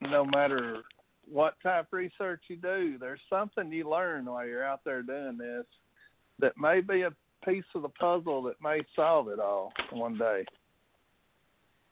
no 0.02 0.26
matter 0.26 0.82
what 1.28 1.54
type 1.62 1.86
of 1.86 1.94
research 1.94 2.41
you 2.50 2.56
do, 2.56 2.98
there's 2.98 3.22
something 3.30 3.72
you 3.72 3.88
learn 3.88 4.26
while 4.26 4.48
you're 4.48 4.65
out 4.65 4.84
there 4.84 5.04
doing 5.04 5.38
this 5.38 5.67
that 6.39 6.58
may 6.58 6.82
be 6.82 7.04
a 7.04 7.13
piece 7.46 7.76
of 7.76 7.84
the 7.84 7.89
puzzle 7.89 8.41
that 8.41 8.60
may 8.60 8.84
solve 8.96 9.28
it 9.28 9.39
all 9.39 9.72
one 9.91 10.17
day. 10.17 10.44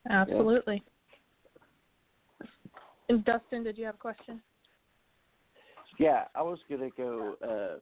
Absolutely. 0.10 0.84
And 3.10 3.26
Dustin, 3.26 3.64
did 3.64 3.78
you 3.78 3.86
have 3.86 3.96
a 3.96 4.00
question? 4.00 4.42
Yeah, 5.98 6.26
I 6.36 6.42
was 6.42 6.60
gonna 6.70 6.90
go 6.96 7.36
uh, 7.44 7.80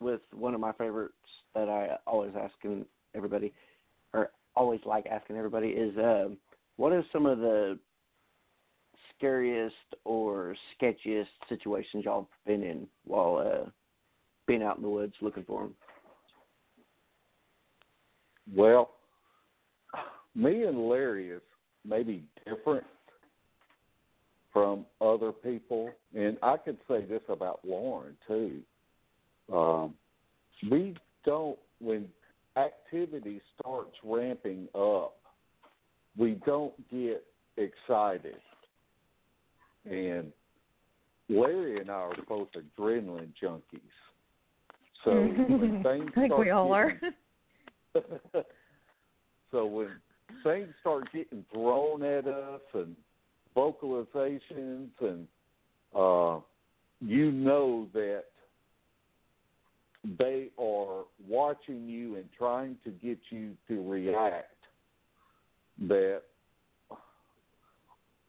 with 0.00 0.20
one 0.32 0.54
of 0.54 0.60
my 0.60 0.72
favorites 0.72 1.14
that 1.54 1.68
I 1.68 1.96
always 2.06 2.32
asking 2.40 2.86
everybody, 3.14 3.52
or 4.14 4.30
always 4.54 4.80
like 4.86 5.06
asking 5.06 5.36
everybody, 5.36 5.68
is 5.68 5.96
um, 5.98 6.38
what 6.76 6.92
is 6.92 7.04
some 7.12 7.26
of 7.26 7.38
the 7.38 7.78
scariest 9.16 9.74
or 10.04 10.54
sketchiest 10.80 11.26
situations 11.48 12.04
y'all 12.04 12.20
have 12.20 12.46
been 12.46 12.62
in 12.62 12.86
while 13.04 13.36
uh, 13.44 13.68
being 14.46 14.62
out 14.62 14.76
in 14.76 14.82
the 14.82 14.88
woods 14.88 15.14
looking 15.20 15.44
for 15.44 15.62
them? 15.62 15.74
Well, 18.54 18.92
me 20.38 20.62
and 20.62 20.88
Larry 20.88 21.30
is 21.30 21.42
maybe 21.84 22.22
different 22.46 22.84
from 24.52 24.86
other 25.00 25.32
people, 25.32 25.90
and 26.16 26.38
I 26.42 26.56
could 26.56 26.78
say 26.88 27.04
this 27.04 27.22
about 27.28 27.60
Lauren 27.64 28.16
too. 28.26 28.60
Um, 29.52 29.94
we 30.70 30.96
don't 31.24 31.58
when 31.80 32.08
activity 32.56 33.40
starts 33.58 33.94
ramping 34.04 34.68
up, 34.74 35.16
we 36.16 36.40
don't 36.46 36.74
get 36.90 37.24
excited. 37.56 38.36
And 39.84 40.32
Larry 41.28 41.80
and 41.80 41.90
I 41.90 41.94
are 41.94 42.12
both 42.28 42.48
adrenaline 42.52 43.32
junkies. 43.42 43.80
So 45.04 45.12
when 45.12 45.82
things 45.84 46.10
I 46.16 46.20
think 46.20 46.36
we 46.36 46.50
all 46.50 46.72
are. 46.72 47.00
so 49.52 49.66
when 49.66 49.90
things 50.42 50.68
start 50.80 51.10
getting 51.12 51.44
thrown 51.52 52.02
at 52.02 52.26
us 52.26 52.60
and 52.74 52.94
vocalizations 53.56 54.88
and 55.00 55.26
uh 55.96 56.38
you 57.00 57.30
know 57.30 57.86
that 57.92 58.24
they 60.18 60.48
are 60.58 61.04
watching 61.28 61.88
you 61.88 62.16
and 62.16 62.24
trying 62.36 62.76
to 62.84 62.90
get 62.90 63.18
you 63.30 63.52
to 63.66 63.88
react 63.88 64.54
that 65.86 66.22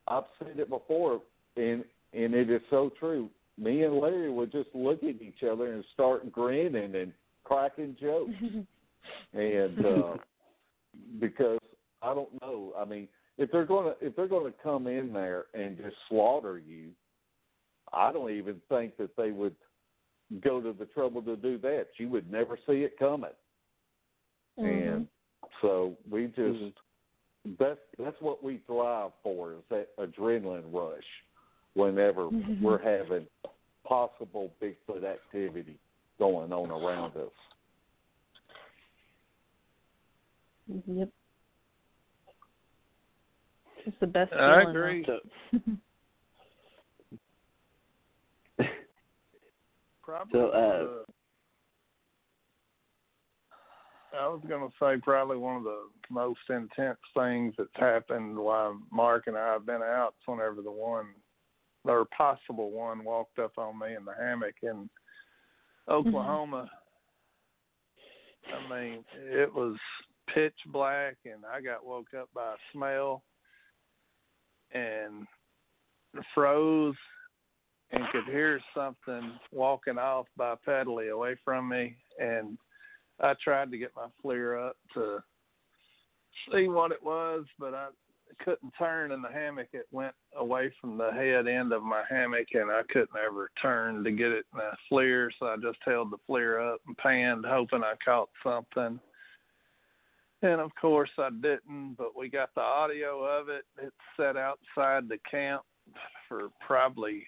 I've 0.07 0.23
said 0.39 0.59
it 0.59 0.69
before 0.69 1.21
and 1.55 1.83
and 2.11 2.33
it 2.33 2.49
is 2.49 2.61
so 2.71 2.91
true. 2.99 3.29
Me 3.57 3.83
and 3.83 3.99
Larry 3.99 4.31
would 4.31 4.51
just 4.51 4.69
look 4.73 5.03
at 5.03 5.21
each 5.21 5.43
other 5.49 5.73
and 5.73 5.83
start 5.93 6.31
grinning 6.31 6.95
and 6.95 7.13
cracking 7.43 7.95
jokes 7.99 8.31
and 9.33 9.85
uh 9.85 10.13
because 11.19 11.59
I 12.01 12.13
don't 12.13 12.41
know. 12.41 12.73
I 12.77 12.85
mean, 12.85 13.07
if 13.37 13.51
they're 13.51 13.65
gonna 13.65 13.93
if 14.01 14.15
they're 14.15 14.27
gonna 14.27 14.53
come 14.63 14.87
in 14.87 15.13
there 15.13 15.45
and 15.53 15.77
just 15.77 15.95
slaughter 16.07 16.57
you, 16.57 16.89
I 17.93 18.11
don't 18.11 18.31
even 18.31 18.61
think 18.69 18.97
that 18.97 19.15
they 19.15 19.31
would 19.31 19.55
go 20.41 20.61
to 20.61 20.73
the 20.73 20.85
trouble 20.85 21.21
to 21.23 21.35
do 21.35 21.57
that. 21.59 21.87
You 21.97 22.09
would 22.09 22.31
never 22.31 22.57
see 22.67 22.83
it 22.83 22.97
coming. 22.99 23.31
Mhm. 24.57 24.93
And 24.93 25.07
so 25.61 25.97
we 26.09 26.27
just 26.27 26.77
that's 27.57 27.79
that's 27.97 28.19
what 28.21 28.43
we 28.43 28.57
thrive 28.67 29.11
for 29.23 29.53
is 29.53 29.63
that 29.69 29.95
adrenaline 29.97 30.71
rush 30.73 31.23
whenever 31.73 32.29
Mhm. 32.29 32.61
we're 32.61 32.77
having 32.77 33.27
possible 33.83 34.51
Bigfoot 34.61 35.03
activity 35.03 35.79
going 36.17 36.51
on 36.51 36.69
around 36.69 37.15
us. 37.15 37.31
Yep. 40.67 41.09
It's 43.85 43.97
the 43.99 44.07
best 44.07 44.33
I 44.33 44.61
feeling, 44.61 44.75
agree. 44.75 45.05
So, 45.05 45.19
Probably. 50.03 50.31
So, 50.33 50.47
uh, 50.47 51.03
one 54.11 54.19
I 54.19 54.27
was 54.27 54.41
going 54.47 54.67
to 54.67 54.73
say 54.81 54.99
probably 55.01 55.37
one 55.37 55.57
of 55.57 55.63
the 55.63 55.83
most 56.09 56.39
intense 56.49 56.97
things 57.15 57.53
that's 57.57 57.69
happened 57.75 58.37
while 58.37 58.79
Mark 58.91 59.27
and 59.27 59.37
I 59.37 59.53
have 59.53 59.67
been 59.67 59.83
out. 59.83 60.15
is 60.19 60.23
Whenever 60.25 60.61
the 60.63 60.71
one 60.71 61.05
or 61.85 62.05
possible 62.05 62.71
one 62.71 63.03
walked 63.03 63.39
up 63.39 63.53
on 63.57 63.77
me 63.79 63.95
in 63.95 64.05
the 64.05 64.13
hammock 64.19 64.55
in 64.63 64.89
Oklahoma. 65.87 66.69
I 68.47 68.73
mean, 68.73 69.03
it 69.15 69.53
was 69.53 69.77
pitch 70.33 70.57
black, 70.71 71.17
and 71.25 71.43
I 71.45 71.61
got 71.61 71.85
woke 71.85 72.13
up 72.19 72.29
by 72.33 72.53
a 72.53 72.57
smell 72.73 73.23
and 74.73 75.27
froze 76.33 76.95
and 77.91 78.03
could 78.11 78.25
hear 78.25 78.59
something 78.75 79.33
walking 79.51 79.97
off 79.97 80.27
bipedally 80.37 81.11
away 81.11 81.35
from 81.43 81.69
me 81.69 81.95
and 82.19 82.57
I 83.21 83.33
tried 83.43 83.71
to 83.71 83.77
get 83.77 83.91
my 83.95 84.07
flare 84.21 84.57
up 84.57 84.77
to 84.93 85.19
see 86.51 86.67
what 86.67 86.91
it 86.91 87.03
was, 87.03 87.45
but 87.57 87.73
I 87.73 87.87
couldn't 88.43 88.73
turn 88.77 89.11
in 89.11 89.21
the 89.21 89.29
hammock. 89.29 89.67
It 89.73 89.87
went 89.91 90.13
away 90.37 90.71
from 90.79 90.97
the 90.97 91.11
head 91.11 91.47
end 91.47 91.73
of 91.73 91.83
my 91.83 92.03
hammock 92.09 92.47
and 92.53 92.71
I 92.71 92.81
couldn't 92.89 93.09
ever 93.25 93.49
turn 93.61 94.03
to 94.03 94.11
get 94.11 94.31
it 94.31 94.45
in 94.53 94.59
the 94.59 94.71
flare. 94.87 95.31
so 95.37 95.47
I 95.47 95.55
just 95.57 95.79
held 95.85 96.11
the 96.11 96.17
flare 96.25 96.61
up 96.61 96.79
and 96.87 96.97
panned 96.97 97.45
hoping 97.45 97.83
I 97.83 97.93
caught 98.03 98.29
something. 98.43 98.99
And 100.41 100.61
of 100.61 100.71
course 100.79 101.09
I 101.17 101.29
didn't, 101.29 101.95
but 101.97 102.15
we 102.17 102.29
got 102.29 102.53
the 102.55 102.61
audio 102.61 103.23
of 103.23 103.49
it. 103.49 103.65
It 103.81 103.93
sat 104.17 104.37
outside 104.37 105.09
the 105.09 105.19
camp 105.29 105.63
for 106.27 106.49
probably 106.65 107.25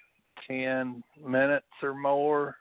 10 0.48 1.04
minutes 1.26 1.66
or 1.84 1.94
more 1.94 2.56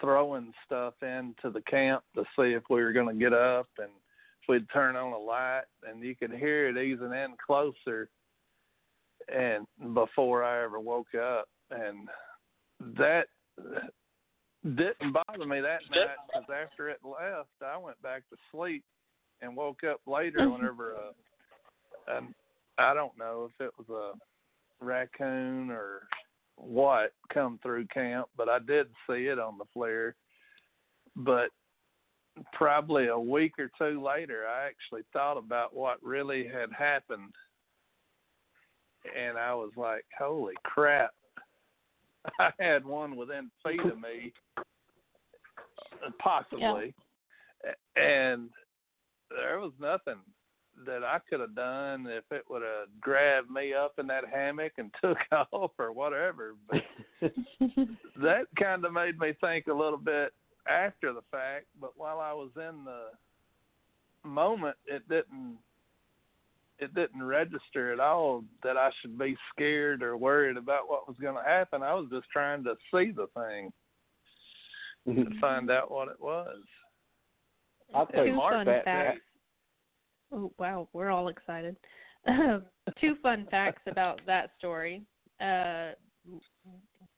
throwing 0.00 0.52
stuff 0.66 0.94
into 1.02 1.50
the 1.52 1.62
camp 1.62 2.02
to 2.14 2.22
see 2.36 2.52
if 2.52 2.62
we 2.70 2.82
were 2.82 2.92
going 2.92 3.14
to 3.14 3.20
get 3.20 3.32
up 3.32 3.68
and 3.78 3.88
if 3.88 4.48
we'd 4.48 4.66
turn 4.72 4.96
on 4.96 5.12
a 5.12 5.18
light. 5.18 5.64
And 5.88 6.02
you 6.02 6.14
could 6.14 6.32
hear 6.32 6.68
it 6.68 6.82
easing 6.82 7.12
in 7.12 7.34
closer 7.44 8.08
and 9.28 9.66
before 9.94 10.44
I 10.44 10.64
ever 10.64 10.80
woke 10.80 11.14
up. 11.14 11.46
And 11.70 12.08
that 12.96 13.26
didn't 14.64 15.12
bother 15.12 15.46
me 15.46 15.60
that 15.60 15.80
night 15.90 16.16
because 16.26 16.48
after 16.50 16.88
it 16.88 17.00
left 17.04 17.48
I 17.62 17.76
went 17.76 18.00
back 18.02 18.22
to 18.30 18.36
sleep 18.50 18.82
and 19.42 19.56
woke 19.56 19.84
up 19.84 20.00
later 20.06 20.48
whenever 20.50 20.94
uh 20.94 22.20
I 22.78 22.94
don't 22.94 23.16
know 23.18 23.48
if 23.50 23.64
it 23.64 23.72
was 23.78 23.88
a 23.90 24.84
raccoon 24.84 25.70
or 25.70 26.02
what 26.56 27.12
come 27.32 27.58
through 27.62 27.86
camp, 27.86 28.28
but 28.36 28.48
I 28.48 28.58
did 28.58 28.86
see 29.08 29.26
it 29.26 29.38
on 29.38 29.58
the 29.58 29.64
flare. 29.72 30.14
But 31.16 31.50
probably 32.52 33.08
a 33.08 33.18
week 33.18 33.54
or 33.58 33.70
two 33.78 34.02
later, 34.02 34.44
I 34.46 34.66
actually 34.66 35.02
thought 35.12 35.36
about 35.36 35.74
what 35.74 36.02
really 36.02 36.46
had 36.46 36.70
happened, 36.76 37.34
and 39.16 39.36
I 39.36 39.54
was 39.54 39.72
like, 39.76 40.04
"Holy 40.18 40.54
crap!" 40.64 41.10
I 42.38 42.50
had 42.58 42.84
one 42.84 43.16
within 43.16 43.50
feet 43.64 43.80
of 43.80 44.00
me, 44.00 44.32
possibly, 46.18 46.94
and 47.96 48.48
there 49.30 49.60
was 49.60 49.72
nothing 49.80 50.20
that 50.86 51.04
I 51.04 51.18
could 51.28 51.40
have 51.40 51.54
done 51.54 52.06
if 52.06 52.24
it 52.30 52.44
would 52.48 52.62
have 52.62 52.88
grabbed 53.00 53.50
me 53.50 53.74
up 53.74 53.94
in 53.98 54.06
that 54.06 54.24
hammock 54.32 54.72
and 54.78 54.90
took 55.02 55.18
off 55.32 55.72
or 55.78 55.92
whatever. 55.92 56.54
But 56.68 56.82
that 58.22 58.46
kind 58.58 58.84
of 58.84 58.92
made 58.92 59.18
me 59.18 59.32
think 59.40 59.66
a 59.66 59.74
little 59.74 59.98
bit 59.98 60.32
after 60.68 61.12
the 61.12 61.22
fact. 61.30 61.66
But 61.80 61.92
while 61.96 62.20
I 62.20 62.32
was 62.32 62.50
in 62.56 62.84
the 62.84 64.28
moment, 64.28 64.76
it 64.86 65.08
didn't 65.08 65.58
it 66.78 66.94
didn't 66.94 67.22
register 67.22 67.92
at 67.92 68.00
all 68.00 68.42
that 68.62 68.78
I 68.78 68.90
should 69.00 69.18
be 69.18 69.36
scared 69.52 70.02
or 70.02 70.16
worried 70.16 70.56
about 70.56 70.88
what 70.88 71.06
was 71.06 71.16
going 71.20 71.36
to 71.36 71.42
happen. 71.42 71.82
I 71.82 71.92
was 71.92 72.08
just 72.10 72.30
trying 72.32 72.64
to 72.64 72.74
see 72.90 73.10
the 73.10 73.26
thing 73.34 73.70
to 75.06 75.30
find 75.40 75.70
out 75.70 75.90
what 75.90 76.08
it 76.08 76.18
was. 76.18 76.62
I 77.94 78.04
Two 78.04 78.12
think 78.24 78.36
Mark, 78.36 78.54
fun 78.54 78.66
that- 78.66 78.84
facts. 78.84 79.20
Oh 80.32 80.52
wow, 80.58 80.88
we're 80.92 81.10
all 81.10 81.28
excited. 81.28 81.76
Two 83.00 83.16
fun 83.22 83.46
facts 83.50 83.82
about 83.86 84.20
that 84.26 84.50
story. 84.58 85.02
Uh, 85.40 85.90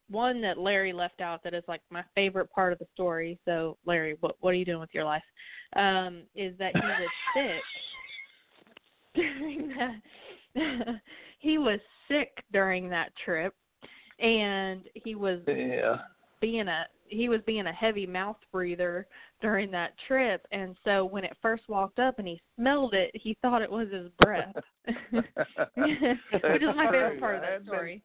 one 0.09 0.41
that 0.43 0.59
Larry 0.59 0.93
left 0.93 1.21
out 1.21 1.43
that 1.45 1.55
is 1.55 1.65
like 1.69 1.81
my 1.91 2.05
favorite 2.15 2.51
part 2.53 2.73
of 2.73 2.79
the 2.79 2.87
story. 2.95 3.39
So 3.45 3.77
Larry, 3.85 4.17
what 4.21 4.37
what 4.41 4.51
are 4.51 4.55
you 4.57 4.65
doing 4.65 4.81
with 4.81 4.95
your 4.95 5.05
life? 5.05 5.23
Um, 5.77 6.23
is 6.35 6.57
that 6.59 6.73
he 6.75 6.81
was 6.81 7.09
sick 7.35 7.63
during 9.15 9.69
that. 9.77 10.01
he 11.39 11.59
was 11.59 11.81
sick 12.09 12.31
during 12.53 12.89
that 12.91 13.13
trip, 13.25 13.55
and 14.19 14.83
he 14.95 15.15
was 15.15 15.41
Yeah. 15.47 15.97
Being 16.43 16.69
a 16.69 16.85
he 17.07 17.29
was 17.31 17.41
being 17.47 17.67
a 17.67 17.73
heavy 17.73 18.07
mouth 18.07 18.37
breather 18.51 19.07
during 19.41 19.71
that 19.71 19.93
trip 20.09 20.47
and 20.51 20.77
so 20.85 21.05
when 21.05 21.25
it 21.25 21.37
first 21.41 21.63
walked 21.69 21.99
up 21.99 22.19
and 22.19 22.27
he 22.27 22.41
smelled 22.57 22.93
it 22.95 23.11
he 23.15 23.37
thought 23.43 23.63
it 23.63 23.71
was 23.71 23.89
his 23.93 24.09
breath 24.21 24.55
which 24.87 26.63
is 26.63 26.77
my 26.77 26.91
favorite 26.91 27.21
part 27.21 27.37
of 27.37 27.43
that 27.43 27.63
story 27.65 28.03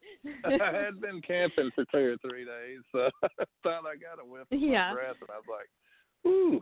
Been, 0.48 0.60
I 0.60 0.72
had 0.72 1.00
been 1.00 1.20
camping 1.22 1.70
for 1.74 1.84
two 1.92 1.98
or 1.98 2.16
three 2.30 2.44
days, 2.44 2.80
so 2.92 3.08
I 3.22 3.44
thought 3.62 3.84
I 3.86 3.96
got 3.96 4.22
a 4.22 4.24
whiff 4.24 4.46
of 4.52 4.58
Yeah. 4.58 4.88
my 4.90 4.94
breath, 4.94 5.16
and 5.20 5.30
I 5.30 5.36
was 5.36 5.44
like, 5.48 6.32
"Ooh!" 6.32 6.60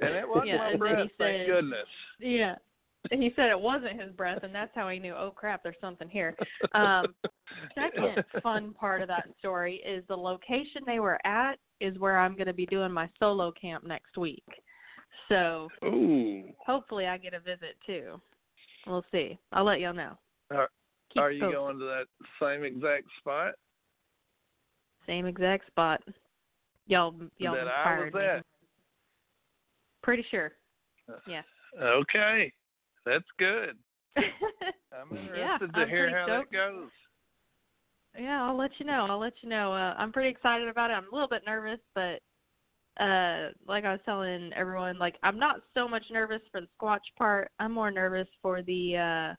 And 0.00 0.14
it 0.16 0.28
wasn't 0.28 0.46
Yeah, 0.48 0.56
my 0.58 0.70
and 0.72 0.82
then 0.82 0.88
he 0.88 0.94
breath, 0.94 1.08
thank 1.18 1.38
said- 1.42 1.46
goodness. 1.46 1.88
yeah 2.18 2.54
he 3.10 3.32
said 3.36 3.50
it 3.50 3.60
wasn't 3.60 4.00
his 4.00 4.12
breath 4.12 4.42
and 4.42 4.54
that's 4.54 4.70
how 4.74 4.88
he 4.88 4.98
knew 4.98 5.14
oh 5.14 5.32
crap 5.34 5.62
there's 5.62 5.76
something 5.80 6.08
here 6.08 6.36
um 6.74 7.14
second 7.74 8.22
fun 8.42 8.72
part 8.72 9.02
of 9.02 9.08
that 9.08 9.28
story 9.38 9.82
is 9.86 10.04
the 10.08 10.16
location 10.16 10.82
they 10.86 11.00
were 11.00 11.18
at 11.26 11.58
is 11.80 11.98
where 11.98 12.18
i'm 12.18 12.34
going 12.34 12.46
to 12.46 12.52
be 12.52 12.66
doing 12.66 12.92
my 12.92 13.08
solo 13.18 13.52
camp 13.60 13.84
next 13.84 14.16
week 14.16 14.44
so 15.28 15.68
Ooh. 15.84 16.44
hopefully 16.64 17.06
i 17.06 17.18
get 17.18 17.34
a 17.34 17.40
visit 17.40 17.76
too 17.84 18.20
we'll 18.86 19.04
see 19.10 19.38
i'll 19.52 19.64
let 19.64 19.80
y'all 19.80 19.92
know 19.92 20.16
Are- 20.50 20.70
Are 21.18 21.30
you 21.30 21.40
posted. 21.40 21.58
going 21.58 21.78
to 21.78 21.84
that 21.84 22.06
same 22.40 22.64
exact 22.64 23.06
spot 23.18 23.54
Same 25.06 25.26
exact 25.26 25.66
spot. 25.66 26.00
Y'all, 26.86 27.14
y'all 27.38 27.54
that 27.54 27.66
I 27.68 27.98
was 27.98 28.12
me. 28.14 28.20
at? 28.20 28.44
Pretty 30.02 30.24
sure. 30.30 30.52
Yeah. 31.26 31.42
Okay, 31.80 32.52
that's 33.04 33.24
good. 33.38 33.76
I'm 34.92 35.16
interested 35.16 35.38
Yeah, 35.38 35.58
to 35.74 35.80
I'm 35.80 35.88
hear 35.88 36.10
how 36.10 36.26
stoked. 36.26 36.52
that 36.52 36.56
goes. 36.56 36.90
yeah, 38.18 38.42
I'll 38.42 38.56
let 38.56 38.70
you 38.78 38.86
know. 38.86 39.06
I'll 39.08 39.18
let 39.18 39.32
you 39.42 39.48
know. 39.48 39.72
Uh, 39.72 39.94
I'm 39.98 40.12
pretty 40.12 40.28
excited 40.30 40.68
about 40.68 40.90
it. 40.90 40.94
I'm 40.94 41.08
a 41.10 41.14
little 41.14 41.28
bit 41.28 41.42
nervous, 41.46 41.80
but 41.94 42.20
uh, 43.02 43.48
like 43.66 43.84
I 43.84 43.92
was 43.92 44.00
telling 44.04 44.52
everyone, 44.54 44.98
like 44.98 45.16
I'm 45.22 45.38
not 45.38 45.60
so 45.74 45.88
much 45.88 46.04
nervous 46.10 46.42
for 46.50 46.60
the 46.60 46.66
squatch 46.80 47.00
part. 47.16 47.50
I'm 47.58 47.72
more 47.72 47.90
nervous 47.90 48.28
for 48.42 48.62
the. 48.62 48.96
uh 48.96 49.34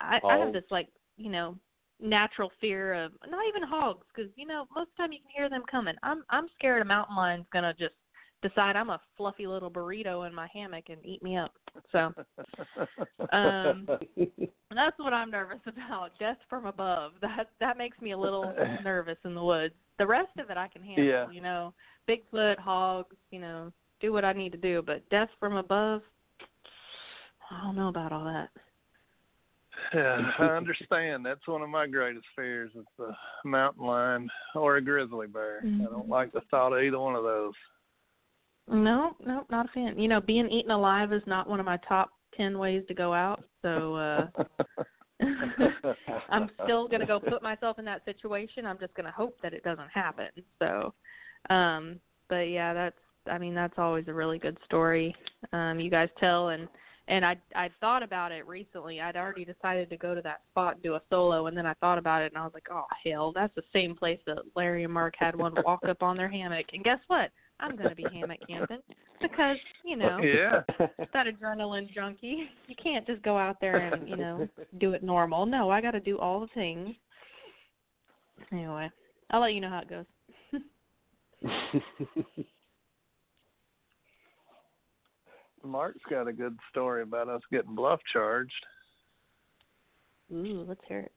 I, 0.00 0.20
I 0.28 0.36
have 0.38 0.52
this 0.52 0.64
like 0.70 0.88
you 1.16 1.30
know 1.30 1.56
natural 2.00 2.50
fear 2.60 2.92
of 2.94 3.12
not 3.28 3.46
even 3.48 3.62
hogs 3.62 4.06
because 4.14 4.30
you 4.36 4.46
know 4.46 4.66
most 4.74 4.88
of 4.88 4.96
the 4.96 5.02
time 5.02 5.12
you 5.12 5.18
can 5.20 5.30
hear 5.34 5.48
them 5.48 5.62
coming. 5.70 5.94
I'm 6.02 6.22
I'm 6.30 6.48
scared 6.58 6.82
a 6.82 6.84
mountain 6.84 7.16
lion's 7.16 7.46
gonna 7.52 7.74
just 7.78 7.94
decide 8.42 8.76
I'm 8.76 8.90
a 8.90 9.00
fluffy 9.16 9.46
little 9.46 9.70
burrito 9.70 10.26
in 10.26 10.34
my 10.34 10.48
hammock 10.52 10.84
and 10.88 11.04
eat 11.04 11.22
me 11.22 11.36
up. 11.36 11.52
So 11.92 12.12
Um, 13.32 13.86
that's 14.74 14.98
what 14.98 15.12
I'm 15.12 15.30
nervous 15.30 15.60
about. 15.66 16.10
Death 16.18 16.38
from 16.48 16.66
above. 16.66 17.12
That 17.20 17.50
that 17.60 17.78
makes 17.78 18.00
me 18.00 18.12
a 18.12 18.18
little 18.18 18.54
nervous 18.84 19.18
in 19.24 19.34
the 19.34 19.44
woods. 19.44 19.74
The 19.98 20.06
rest 20.06 20.32
of 20.38 20.50
it 20.50 20.56
I 20.56 20.68
can 20.68 20.82
handle. 20.82 21.04
Yeah. 21.04 21.30
You 21.30 21.40
know, 21.40 21.74
Bigfoot, 22.08 22.58
hogs. 22.58 23.16
You 23.30 23.40
know, 23.40 23.72
do 24.00 24.12
what 24.12 24.24
I 24.24 24.32
need 24.32 24.52
to 24.52 24.58
do. 24.58 24.82
But 24.84 25.08
death 25.10 25.28
from 25.38 25.56
above, 25.56 26.02
I 27.50 27.62
don't 27.62 27.76
know 27.76 27.88
about 27.88 28.12
all 28.12 28.24
that. 28.24 28.48
Yeah, 29.94 30.30
I 30.38 30.44
understand. 30.44 31.24
That's 31.24 31.46
one 31.46 31.62
of 31.62 31.68
my 31.68 31.86
greatest 31.86 32.26
fears 32.36 32.70
is 32.74 32.84
a 32.98 33.48
mountain 33.48 33.86
lion 33.86 34.28
or 34.54 34.76
a 34.76 34.82
grizzly 34.82 35.26
bear. 35.26 35.60
I 35.64 35.68
don't 35.84 36.06
Mhm. 36.06 36.08
like 36.08 36.32
the 36.32 36.42
thought 36.50 36.72
of 36.72 36.82
either 36.82 36.98
one 36.98 37.14
of 37.14 37.24
those. 37.24 37.54
No, 38.70 39.16
no, 39.24 39.44
not 39.50 39.66
a 39.66 39.68
fan. 39.72 39.98
You 39.98 40.08
know, 40.08 40.20
being 40.20 40.48
eaten 40.48 40.70
alive 40.70 41.12
is 41.12 41.22
not 41.26 41.48
one 41.48 41.60
of 41.60 41.66
my 41.66 41.78
top 41.88 42.10
ten 42.36 42.58
ways 42.58 42.84
to 42.88 42.94
go 42.94 43.12
out. 43.12 43.42
So 43.62 43.96
uh 43.96 44.26
I'm 46.30 46.48
still 46.64 46.88
gonna 46.88 47.06
go 47.06 47.18
put 47.18 47.42
myself 47.42 47.78
in 47.78 47.84
that 47.86 48.04
situation. 48.04 48.66
I'm 48.66 48.78
just 48.78 48.94
gonna 48.94 49.12
hope 49.14 49.36
that 49.42 49.52
it 49.52 49.64
doesn't 49.64 49.90
happen. 49.92 50.28
So, 50.58 50.94
um, 51.50 51.98
but 52.28 52.48
yeah, 52.48 52.72
that's 52.72 52.96
I 53.30 53.38
mean 53.38 53.54
that's 53.54 53.74
always 53.76 54.06
a 54.08 54.14
really 54.14 54.38
good 54.38 54.56
story. 54.64 55.14
Um, 55.52 55.80
you 55.80 55.90
guys 55.90 56.08
tell 56.18 56.50
and 56.50 56.68
and 57.08 57.24
I 57.24 57.36
I 57.56 57.70
thought 57.80 58.04
about 58.04 58.30
it 58.30 58.46
recently. 58.46 59.00
I'd 59.00 59.16
already 59.16 59.44
decided 59.44 59.90
to 59.90 59.96
go 59.96 60.14
to 60.14 60.22
that 60.22 60.42
spot 60.50 60.74
and 60.74 60.82
do 60.82 60.94
a 60.94 61.02
solo, 61.10 61.48
and 61.48 61.56
then 61.56 61.66
I 61.66 61.74
thought 61.74 61.98
about 61.98 62.22
it 62.22 62.32
and 62.32 62.38
I 62.38 62.44
was 62.44 62.54
like, 62.54 62.68
oh 62.70 62.86
hell, 63.04 63.32
that's 63.32 63.54
the 63.56 63.64
same 63.72 63.96
place 63.96 64.20
that 64.26 64.38
Larry 64.54 64.84
and 64.84 64.92
Mark 64.92 65.14
had 65.18 65.34
one 65.34 65.54
walk 65.64 65.84
up 65.88 66.02
on 66.02 66.16
their 66.16 66.30
hammock. 66.30 66.66
And 66.72 66.84
guess 66.84 67.00
what? 67.08 67.30
I'm 67.60 67.76
gonna 67.76 67.94
be 67.94 68.06
hammock 68.12 68.38
camping 68.46 68.80
because 69.20 69.56
you 69.84 69.96
know 69.96 70.20
Yeah. 70.22 70.62
that 71.12 71.26
adrenaline 71.26 71.92
junkie. 71.92 72.48
You 72.66 72.74
can't 72.82 73.06
just 73.06 73.22
go 73.22 73.36
out 73.36 73.56
there 73.60 73.76
and 73.76 74.08
you 74.08 74.16
know 74.16 74.48
do 74.78 74.92
it 74.92 75.02
normal. 75.02 75.46
No, 75.46 75.70
I 75.70 75.80
got 75.80 75.92
to 75.92 76.00
do 76.00 76.18
all 76.18 76.40
the 76.40 76.48
things. 76.54 76.94
Anyway, 78.52 78.90
I'll 79.30 79.40
let 79.40 79.54
you 79.54 79.60
know 79.60 79.68
how 79.70 79.80
it 79.80 79.90
goes. 79.90 80.06
Mark's 85.64 86.00
got 86.08 86.26
a 86.26 86.32
good 86.32 86.56
story 86.70 87.02
about 87.02 87.28
us 87.28 87.42
getting 87.52 87.74
bluff 87.74 88.00
charged. 88.12 88.52
Ooh, 90.32 90.64
let's 90.66 90.80
hear 90.88 91.00
it. 91.00 91.12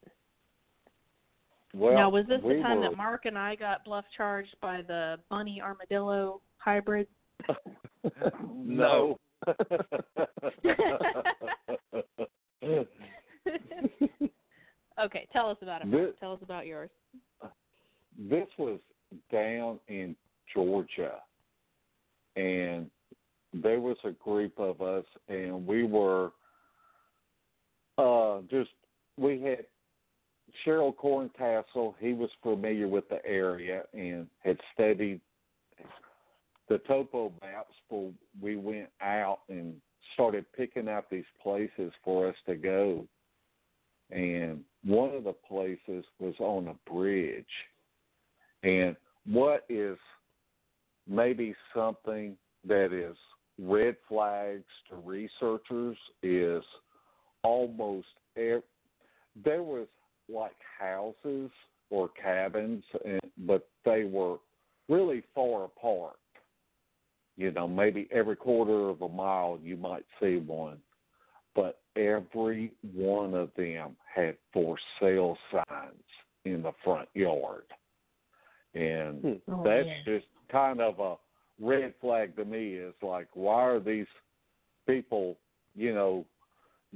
Well, 1.73 1.93
now, 1.95 2.09
was 2.09 2.25
this 2.27 2.41
we 2.43 2.55
the 2.57 2.61
time 2.61 2.79
were, 2.79 2.89
that 2.89 2.97
Mark 2.97 3.25
and 3.25 3.37
I 3.37 3.55
got 3.55 3.83
bluff 3.83 4.05
charged 4.15 4.55
by 4.61 4.81
the 4.87 5.17
bunny 5.29 5.61
armadillo 5.61 6.41
hybrid? 6.57 7.07
no. 8.53 9.19
okay, 15.03 15.27
tell 15.33 15.49
us 15.49 15.57
about 15.61 15.81
it. 15.81 15.91
This- 15.91 16.13
Tell 16.19 16.33
us 16.33 16.39
about 16.41 16.65
yours. 16.65 16.89
this 18.17 18.47
was 18.57 18.79
down 19.31 19.79
in 19.87 20.15
Georgia, 20.53 21.15
and 22.35 22.89
there 23.53 23.79
was 23.79 23.97
a 24.03 24.11
group 24.11 24.59
of 24.59 24.81
us, 24.81 25.05
and 25.27 25.65
we 25.65 25.83
were 25.83 26.31
uh, 27.97 28.39
just 28.49 28.69
we 29.17 29.41
had 29.41 29.65
Cheryl 30.65 30.95
Corntassel. 30.95 31.95
He 31.99 32.13
was 32.13 32.29
familiar 32.41 32.87
with 32.87 33.07
the 33.09 33.23
area 33.25 33.83
and 33.93 34.27
had 34.43 34.57
studied 34.73 35.21
the 36.69 36.77
topo 36.79 37.31
maps. 37.41 37.73
For 37.89 38.11
we 38.41 38.55
went 38.55 38.89
out 39.01 39.39
and 39.49 39.75
started 40.13 40.45
picking 40.55 40.87
out 40.87 41.09
these 41.09 41.23
places 41.41 41.91
for 42.03 42.27
us 42.27 42.35
to 42.45 42.55
go, 42.55 43.05
and 44.11 44.61
one 44.85 45.09
of 45.11 45.23
the 45.23 45.33
places 45.33 46.05
was 46.19 46.35
on 46.39 46.67
a 46.67 46.89
bridge. 46.89 47.45
And 48.63 48.95
what 49.25 49.65
is 49.69 49.97
maybe 51.07 51.55
something 51.75 52.37
that 52.65 52.93
is 52.93 53.17
red 53.59 53.95
flags 54.07 54.63
to 54.89 54.95
researchers 54.95 55.97
is 56.21 56.63
almost 57.43 58.07
ev- 58.37 58.63
there 59.43 59.63
was 59.63 59.87
like 60.29 60.55
houses 60.79 61.51
or 61.89 62.09
cabins, 62.09 62.83
and, 63.05 63.21
but 63.39 63.67
they 63.85 64.03
were 64.03 64.37
really 64.89 65.23
far 65.35 65.65
apart. 65.65 66.17
You 67.35 67.51
know, 67.51 67.67
maybe 67.67 68.07
every 68.11 68.35
quarter 68.35 68.89
of 68.89 69.01
a 69.01 69.09
mile 69.09 69.59
you 69.61 69.75
might 69.75 70.05
see 70.21 70.37
one, 70.37 70.77
but 71.55 71.79
every 71.95 72.71
one 72.93 73.33
of 73.33 73.49
them 73.57 73.95
had 74.13 74.37
for 74.51 74.77
sale 74.99 75.37
signs 75.51 76.03
in 76.45 76.61
the 76.61 76.73
front 76.83 77.09
yard. 77.13 77.65
And 78.75 79.21
Hmm. 79.21 79.51
Oh, 79.51 79.63
that's 79.63 79.87
yeah. 79.87 80.03
just 80.05 80.25
kind 80.49 80.81
of 80.81 80.99
a 80.99 81.15
red 81.59 81.93
flag 82.01 82.35
to 82.35 82.45
me 82.45 82.73
is 82.73 82.93
like 83.01 83.27
why 83.33 83.63
are 83.63 83.79
these 83.79 84.07
people 84.87 85.37
you 85.75 85.93
know 85.93 86.25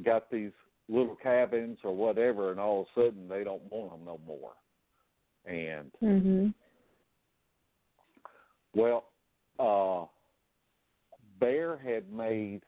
got 0.04 0.30
these 0.32 0.52
little 0.90 1.16
cabins 1.16 1.80
or 1.84 1.96
whatever 1.96 2.52
and 2.52 2.60
all 2.60 2.82
of 2.82 2.88
a 2.88 3.08
sudden 3.08 3.28
they 3.28 3.44
don't 3.44 3.64
want 3.72 3.92
them 3.92 4.06
no 4.06 4.20
more. 4.26 4.54
And 5.46 5.92
Mhm. 6.02 6.54
well 8.76 9.06
uh 9.60 10.06
bear 11.40 11.78
had 11.78 12.12
made 12.12 12.62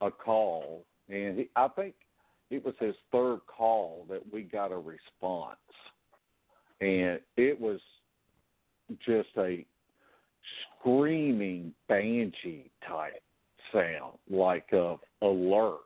a 0.00 0.10
call 0.10 0.84
and 1.08 1.38
he, 1.38 1.50
i 1.56 1.68
think 1.68 1.94
it 2.50 2.64
was 2.64 2.74
his 2.78 2.94
third 3.10 3.40
call 3.46 4.06
that 4.08 4.22
we 4.32 4.42
got 4.42 4.72
a 4.72 4.78
response. 4.78 5.58
And 6.80 7.20
it 7.36 7.60
was 7.60 7.80
just 9.04 9.28
a 9.36 9.66
screaming 10.78 11.74
banshee 11.88 12.70
type 12.86 13.22
sound, 13.72 14.18
like 14.30 14.68
of 14.72 15.00
alert, 15.22 15.80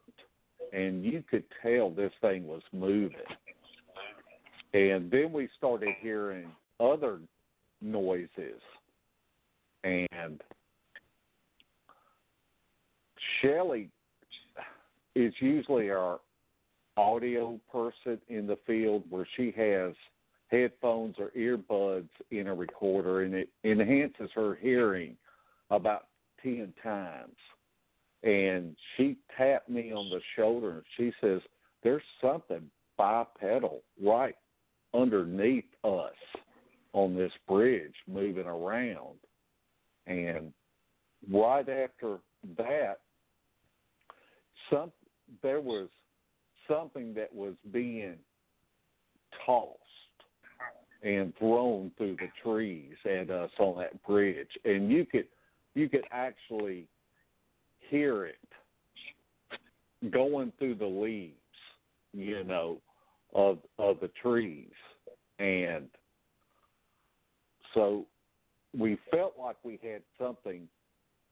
and 0.72 1.04
you 1.04 1.22
could 1.28 1.44
tell 1.62 1.90
this 1.90 2.12
thing 2.20 2.46
was 2.46 2.62
moving. 2.72 3.16
and 4.72 5.10
then 5.10 5.32
we 5.32 5.48
started 5.56 5.94
hearing 6.00 6.48
other 6.78 7.18
noises, 7.82 8.60
and 9.84 10.40
Shelly 13.40 13.90
is 15.14 15.32
usually 15.40 15.90
our 15.90 16.20
audio 16.96 17.58
person 17.72 18.20
in 18.28 18.46
the 18.46 18.58
field 18.66 19.02
where 19.08 19.26
she 19.36 19.52
has 19.56 19.94
headphones 20.50 21.16
or 21.18 21.30
earbuds 21.36 22.08
in 22.30 22.48
a 22.48 22.54
recorder 22.54 23.22
and 23.22 23.34
it 23.34 23.48
enhances 23.64 24.30
her 24.34 24.56
hearing 24.60 25.16
about 25.70 26.06
10 26.42 26.72
times. 26.82 27.36
And 28.22 28.76
she 28.96 29.16
tapped 29.36 29.68
me 29.68 29.92
on 29.92 30.10
the 30.10 30.20
shoulder 30.36 30.72
and 30.72 30.82
she 30.96 31.12
says, 31.20 31.40
There's 31.82 32.02
something 32.20 32.70
bipedal 32.98 33.82
right 34.02 34.36
underneath 34.92 35.64
us 35.84 36.14
on 36.92 37.16
this 37.16 37.32
bridge 37.48 37.94
moving 38.06 38.46
around. 38.46 39.16
And 40.06 40.52
right 41.32 41.66
after 41.68 42.18
that, 42.58 42.98
some 44.70 44.92
there 45.42 45.60
was 45.60 45.88
something 46.68 47.14
that 47.14 47.34
was 47.34 47.54
being 47.72 48.16
tossed 49.46 49.76
and 51.02 51.32
thrown 51.38 51.90
through 51.96 52.16
the 52.16 52.28
trees 52.42 52.94
at 53.04 53.30
us 53.30 53.50
on 53.58 53.78
that 53.78 54.02
bridge, 54.04 54.50
and 54.64 54.90
you 54.90 55.06
could 55.06 55.26
you 55.74 55.88
could 55.88 56.04
actually 56.10 56.86
hear 57.90 58.26
it 58.26 58.36
going 60.10 60.52
through 60.58 60.76
the 60.76 60.86
leaves, 60.86 61.34
you 62.12 62.44
know, 62.44 62.78
of 63.34 63.58
of 63.78 63.98
the 64.00 64.10
trees, 64.22 64.70
and 65.38 65.88
so 67.74 68.06
we 68.76 68.98
felt 69.10 69.34
like 69.38 69.56
we 69.64 69.78
had 69.82 70.02
something 70.18 70.68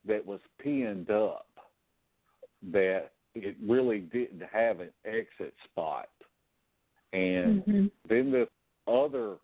that 0.06 0.24
was 0.24 0.40
pinned 0.62 1.10
up 1.10 1.46
that 2.72 3.10
it 3.34 3.56
really 3.64 4.00
didn't 4.00 4.42
have 4.52 4.80
an 4.80 4.90
exit 5.04 5.54
spot. 5.64 6.08
And 7.12 7.62
Mm-hmm. 7.62 7.86
then 8.08 8.32
this 8.32 8.48
other 8.86 9.36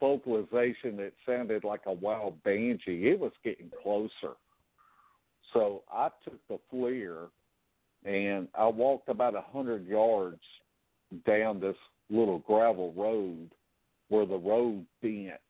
vocalization 0.00 0.96
that 0.96 1.12
sounded 1.24 1.64
like 1.64 1.82
a 1.86 1.92
wild 1.92 2.42
banshee, 2.42 3.08
it 3.08 3.18
was 3.18 3.32
getting 3.44 3.70
closer. 3.82 4.34
So 5.52 5.82
I 5.92 6.08
took 6.24 6.40
the 6.48 6.58
FLIR 6.72 7.28
and 8.04 8.48
I 8.54 8.66
walked 8.66 9.08
about 9.08 9.34
a 9.34 9.44
hundred 9.52 9.86
yards 9.86 10.40
down 11.26 11.60
this 11.60 11.76
little 12.10 12.38
gravel 12.40 12.92
road 12.96 13.50
where 14.08 14.26
the 14.26 14.36
road 14.36 14.84
bent 15.02 15.40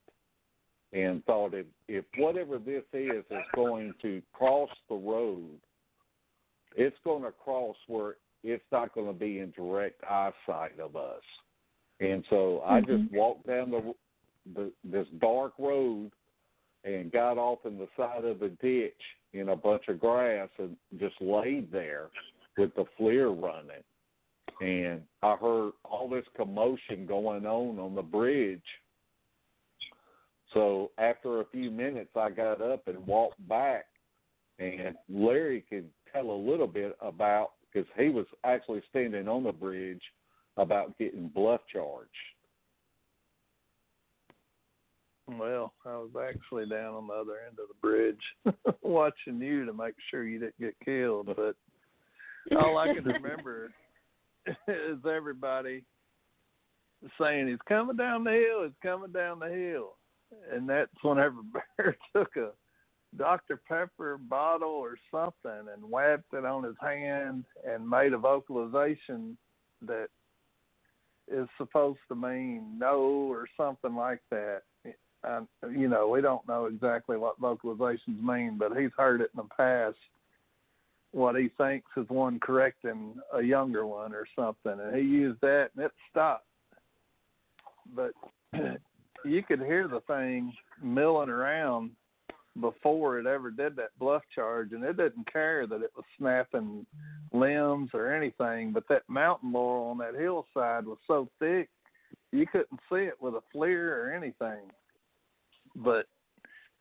and 0.93 1.25
thought 1.25 1.53
if, 1.55 1.67
if 1.89 2.05
whatever 2.17 2.59
this 2.59 2.85
is 2.93 3.25
is 3.31 3.45
going 3.55 3.93
to 4.01 4.23
cross 4.33 4.71
the 4.89 4.95
road, 4.95 5.59
it's 6.77 6.97
going 7.05 7.23
to 7.23 7.33
cross 7.33 7.77
where 7.87 8.17
it's 8.43 8.65
not 8.71 8.95
going 8.95 9.07
to 9.07 9.13
be 9.13 9.41
in 9.41 9.51
direct 9.57 10.03
eyesight 10.05 10.79
of 10.81 10.97
us. 10.97 11.23
And 12.01 12.25
so 12.31 12.63
I 12.65 12.81
just 12.81 12.93
mm-hmm. 12.93 13.17
walked 13.17 13.47
down 13.47 13.71
the, 13.71 13.95
the 14.55 14.73
this 14.85 15.07
dark 15.21 15.55
road 15.59 16.11
and 16.85 17.11
got 17.11 17.37
off 17.37 17.61
in 17.65 17.79
the 17.79 17.89
side 17.97 18.25
of 18.25 18.39
the 18.39 18.51
ditch 18.63 18.93
in 19.39 19.51
a 19.51 19.57
bunch 19.57 19.85
of 19.89 20.01
grass 20.01 20.49
and 20.59 20.77
just 20.99 21.15
laid 21.21 21.71
there 21.71 22.09
with 22.57 22.75
the 22.75 22.85
FLIR 22.99 23.31
running. 23.41 23.83
And 24.61 25.03
I 25.23 25.37
heard 25.37 25.73
all 25.85 26.09
this 26.09 26.25
commotion 26.37 27.07
going 27.07 27.45
on 27.47 27.79
on 27.79 27.95
the 27.95 28.03
bridge. 28.03 28.61
So 30.55 30.91
after 30.97 31.41
a 31.41 31.47
few 31.53 31.71
minutes, 31.71 32.11
I 32.17 32.31
got 32.31 32.63
up 32.63 32.89
and 32.89 33.07
walked 33.07 33.47
back, 33.49 33.87
and 34.59 34.95
Larry 35.09 35.65
could 35.69 35.89
tell 36.13 36.31
a 36.31 36.33
little 36.33 36.67
bit 36.67 36.97
about 37.03 37.53
because 37.71 37.89
he 37.99 38.09
was 38.09 38.27
actually 38.45 38.83
standing 38.89 39.29
on 39.29 39.45
the 39.45 39.53
bridge 39.53 40.01
about 40.57 40.97
getting 40.97 41.29
bluff 41.29 41.61
charged. 41.71 42.09
Well, 45.29 45.73
I 45.85 45.97
was 45.97 46.11
actually 46.29 46.67
down 46.67 46.95
on 46.95 47.09
the 47.09 47.15
other 47.15 47.39
end 47.47 47.59
of 47.59 47.69
the 47.69 47.81
bridge 47.81 48.77
watching 48.83 49.41
you 49.41 49.67
to 49.67 49.73
make 49.73 49.95
sure 50.11 50.25
you 50.25 50.39
didn't 50.39 50.61
get 50.61 50.77
killed. 50.85 51.27
But 51.27 51.57
all 52.57 52.79
I 52.79 52.95
can 52.95 53.05
remember 53.05 53.73
is 54.47 54.99
everybody 55.05 55.83
saying 57.21 57.49
he's 57.49 57.59
coming 57.69 57.97
down 57.97 58.25
the 58.25 58.33
hill, 58.33 58.63
he's 58.65 58.73
coming 58.83 59.13
down 59.13 59.41
the 59.41 59.49
hill. 59.49 59.97
And 60.53 60.69
that's 60.69 60.91
whenever 61.03 61.37
Bear 61.77 61.97
took 62.15 62.37
a 62.37 62.51
Dr. 63.17 63.61
Pepper 63.69 64.19
bottle 64.19 64.69
or 64.69 64.97
something 65.11 65.69
and 65.73 65.91
whapped 65.91 66.33
it 66.33 66.45
on 66.45 66.65
his 66.65 66.77
hand 66.81 67.45
and 67.69 67.89
made 67.89 68.13
a 68.13 68.19
vocalization 68.19 69.37
that 69.83 70.09
is 71.29 71.49
supposed 71.59 71.99
to 72.09 72.15
mean 72.15 72.79
no 72.79 73.01
or 73.01 73.47
something 73.57 73.97
like 73.97 74.21
that. 74.31 74.63
Um, 75.27 75.49
you 75.75 75.89
know, 75.89 76.09
we 76.09 76.21
don't 76.21 76.47
know 76.47 76.67
exactly 76.67 77.17
what 77.17 77.41
vocalizations 77.41 78.23
mean, 78.23 78.57
but 78.59 78.77
he's 78.77 78.91
heard 78.97 79.21
it 79.21 79.31
in 79.35 79.39
the 79.43 79.55
past. 79.57 79.97
What 81.13 81.35
he 81.37 81.51
thinks 81.57 81.91
is 81.97 82.09
one 82.09 82.39
correcting 82.39 83.15
a 83.35 83.43
younger 83.43 83.87
one 83.87 84.13
or 84.13 84.27
something, 84.37 84.79
and 84.81 84.95
he 84.95 85.03
used 85.03 85.41
that, 85.41 85.71
and 85.75 85.87
it 85.87 85.93
stopped. 86.11 86.47
But 87.95 88.13
you 89.25 89.43
could 89.43 89.61
hear 89.61 89.89
the 89.89 90.01
thing 90.01 90.53
milling 90.83 91.31
around 91.31 91.91
before 92.61 93.19
it 93.19 93.27
ever 93.27 93.51
did 93.51 93.77
that 93.77 93.99
bluff 93.99 94.23
charge, 94.35 94.73
and 94.73 94.85
it 94.85 94.97
didn't 94.97 95.31
care 95.33 95.67
that 95.67 95.83
it 95.83 95.91
was 95.97 96.05
snapping 96.19 96.87
limbs 97.33 97.91
or 97.95 98.13
anything. 98.13 98.73
But 98.73 98.89
that 98.89 99.03
mountain 99.09 99.53
laurel 99.53 99.91
on 99.91 99.99
that 99.99 100.15
hillside 100.15 100.87
was 100.87 100.99
so 101.07 101.29
thick, 101.39 101.69
you 102.33 102.47
couldn't 102.47 102.81
see 102.91 103.05
it 103.05 103.21
with 103.21 103.35
a 103.35 103.43
FLIR 103.55 104.07
or 104.07 104.13
anything. 104.13 104.71
But 105.77 106.07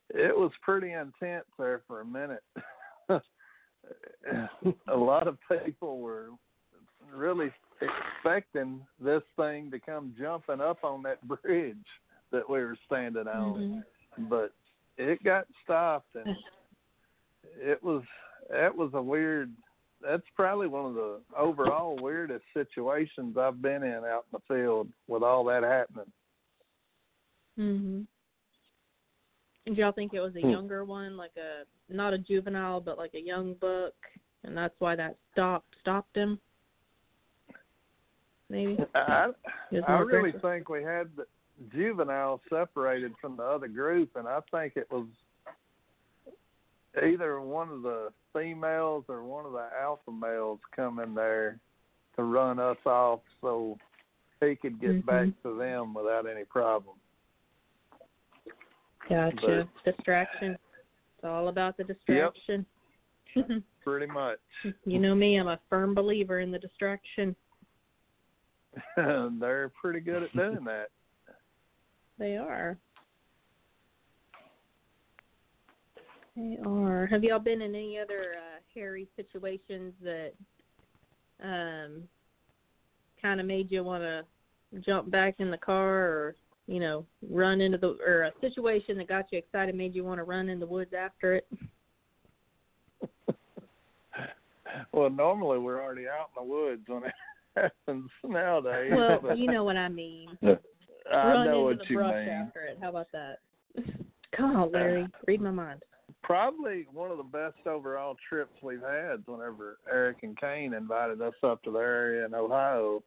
it 0.09 0.35
was 0.35 0.51
pretty 0.61 0.93
intense 0.93 1.45
there 1.57 1.81
for 1.87 2.01
a 2.01 2.05
minute. 2.05 2.43
a 3.09 4.95
lot 4.95 5.27
of 5.27 5.37
people 5.65 5.99
were 5.99 6.29
really 7.13 7.51
expecting 7.81 8.81
this 8.99 9.21
thing 9.35 9.69
to 9.71 9.79
come 9.79 10.13
jumping 10.19 10.61
up 10.61 10.83
on 10.83 11.03
that 11.03 11.25
bridge 11.27 11.75
that 12.31 12.49
we 12.49 12.59
were 12.59 12.77
standing 12.85 13.27
on, 13.27 13.83
but 14.29 14.51
it 14.97 15.23
got 15.23 15.45
stopped 15.63 16.15
and 16.15 16.35
it 17.57 17.81
was 17.83 18.01
that 18.49 18.75
was 18.75 18.91
a 18.93 19.01
weird 19.01 19.51
that's 20.01 20.23
probably 20.35 20.67
one 20.67 20.85
of 20.85 20.93
the 20.93 21.19
overall 21.37 21.97
weirdest 22.01 22.43
situations 22.53 23.37
I've 23.37 23.61
been 23.61 23.83
in 23.83 24.03
out 24.05 24.25
in 24.31 24.39
the 24.39 24.53
field 24.53 24.87
with 25.07 25.23
all 25.23 25.43
that 25.45 25.63
happening. 25.63 26.11
Mhm. 27.57 28.07
Did 29.65 29.77
y'all 29.77 29.91
think 29.91 30.13
it 30.13 30.19
was 30.19 30.35
a 30.35 30.41
Hmm. 30.41 30.49
younger 30.49 30.85
one, 30.85 31.17
like 31.17 31.35
a 31.37 31.63
not 31.93 32.13
a 32.13 32.17
juvenile, 32.17 32.79
but 32.79 32.97
like 32.97 33.13
a 33.15 33.19
young 33.19 33.55
buck, 33.55 33.93
and 34.43 34.55
that's 34.55 34.75
why 34.79 34.95
that 34.95 35.17
stopped 35.31 35.75
stopped 35.81 36.15
him? 36.15 36.39
Maybe. 38.49 38.77
I 38.93 39.31
I 39.87 39.99
really 39.99 40.29
aggressive. 40.29 40.41
think 40.41 40.69
we 40.69 40.83
had 40.83 41.09
the 41.15 41.25
juvenile 41.71 42.41
separated 42.49 43.13
from 43.19 43.37
the 43.37 43.43
other 43.43 43.67
group, 43.67 44.15
and 44.15 44.27
I 44.27 44.39
think 44.51 44.73
it 44.75 44.89
was 44.91 45.07
either 47.03 47.41
one 47.41 47.69
of 47.69 47.81
the 47.81 48.13
females 48.33 49.05
or 49.09 49.23
one 49.23 49.45
of 49.45 49.51
the 49.53 49.67
alpha 49.81 50.11
males 50.11 50.59
come 50.75 50.99
in 50.99 51.15
there 51.15 51.59
to 52.15 52.23
run 52.23 52.59
us 52.59 52.77
off 52.85 53.21
so 53.41 53.77
he 54.41 54.55
could 54.55 54.79
get 54.79 54.91
Mhm. 54.91 55.05
back 55.05 55.41
to 55.41 55.57
them 55.57 55.93
without 55.93 56.27
any 56.27 56.45
problem. 56.45 56.99
Gotcha. 59.09 59.67
Distraction. 59.83 60.51
It's 60.53 61.23
all 61.23 61.47
about 61.47 61.77
the 61.77 61.83
distraction. 61.83 62.65
Yep, 63.35 63.45
Pretty 63.83 64.07
much. 64.07 64.39
you 64.85 64.99
know 64.99 65.13
me, 65.13 65.37
I'm 65.37 65.47
a 65.47 65.59
firm 65.69 65.93
believer 65.93 66.39
in 66.39 66.51
the 66.51 66.59
distraction. 66.59 67.35
They're 68.95 69.71
pretty 69.79 69.99
good 69.99 70.23
at 70.23 70.35
doing 70.35 70.63
that. 70.65 70.87
They 72.17 72.37
are. 72.37 72.77
They 76.35 76.57
are. 76.65 77.07
Have 77.07 77.23
y'all 77.23 77.39
been 77.39 77.61
in 77.61 77.75
any 77.75 77.97
other 77.99 78.35
uh, 78.37 78.59
hairy 78.73 79.07
situations 79.15 79.93
that 80.01 80.31
um 81.43 82.03
kind 83.21 83.41
of 83.41 83.45
made 83.45 83.69
you 83.71 83.83
want 83.83 84.03
to 84.03 84.23
jump 84.79 85.09
back 85.11 85.35
in 85.39 85.51
the 85.51 85.57
car 85.57 86.05
or 86.05 86.35
you 86.67 86.79
know 86.79 87.05
run 87.29 87.61
into 87.61 87.77
the 87.77 87.95
or 88.05 88.23
a 88.23 88.31
situation 88.41 88.97
that 88.97 89.07
got 89.07 89.25
you 89.31 89.37
excited 89.37 89.75
made 89.75 89.93
you 89.95 90.03
want 90.03 90.17
to 90.19 90.23
run 90.23 90.49
in 90.49 90.59
the 90.59 90.65
woods 90.65 90.93
after 90.97 91.35
it? 91.35 91.47
Well, 94.91 95.09
normally 95.09 95.59
we're 95.59 95.81
already 95.81 96.07
out 96.07 96.29
in 96.37 96.47
the 96.47 96.53
woods 96.53 96.81
when 96.87 97.03
it 97.03 97.13
happens 97.55 98.09
nowadays. 98.23 98.91
Well, 98.93 99.19
but- 99.21 99.37
you 99.37 99.47
know 99.51 99.63
what 99.63 99.77
I 99.77 99.87
mean. 99.89 100.37
I 101.13 101.15
Run 101.15 101.45
know 101.45 101.69
into 101.69 101.77
what 101.77 101.77
the 101.79 101.85
you 101.93 101.95
brush 101.97 102.13
mean. 102.15 102.29
after 102.29 102.61
it. 102.61 102.77
How 102.81 102.89
about 102.89 103.07
that? 103.13 103.37
Come 104.35 104.55
on, 104.55 104.71
Larry. 104.71 105.03
Uh, 105.03 105.07
Read 105.27 105.39
my 105.39 105.51
mind. 105.51 105.83
Probably 106.23 106.87
one 106.91 107.11
of 107.11 107.17
the 107.17 107.23
best 107.23 107.67
overall 107.67 108.15
trips 108.27 108.53
we've 108.63 108.81
had. 108.81 109.21
Whenever 109.27 109.77
Eric 109.89 110.17
and 110.23 110.35
Kane 110.39 110.73
invited 110.73 111.21
us 111.21 111.35
up 111.43 111.61
to 111.63 111.71
the 111.71 111.77
area 111.77 112.25
in 112.25 112.33
Ohio, 112.33 113.03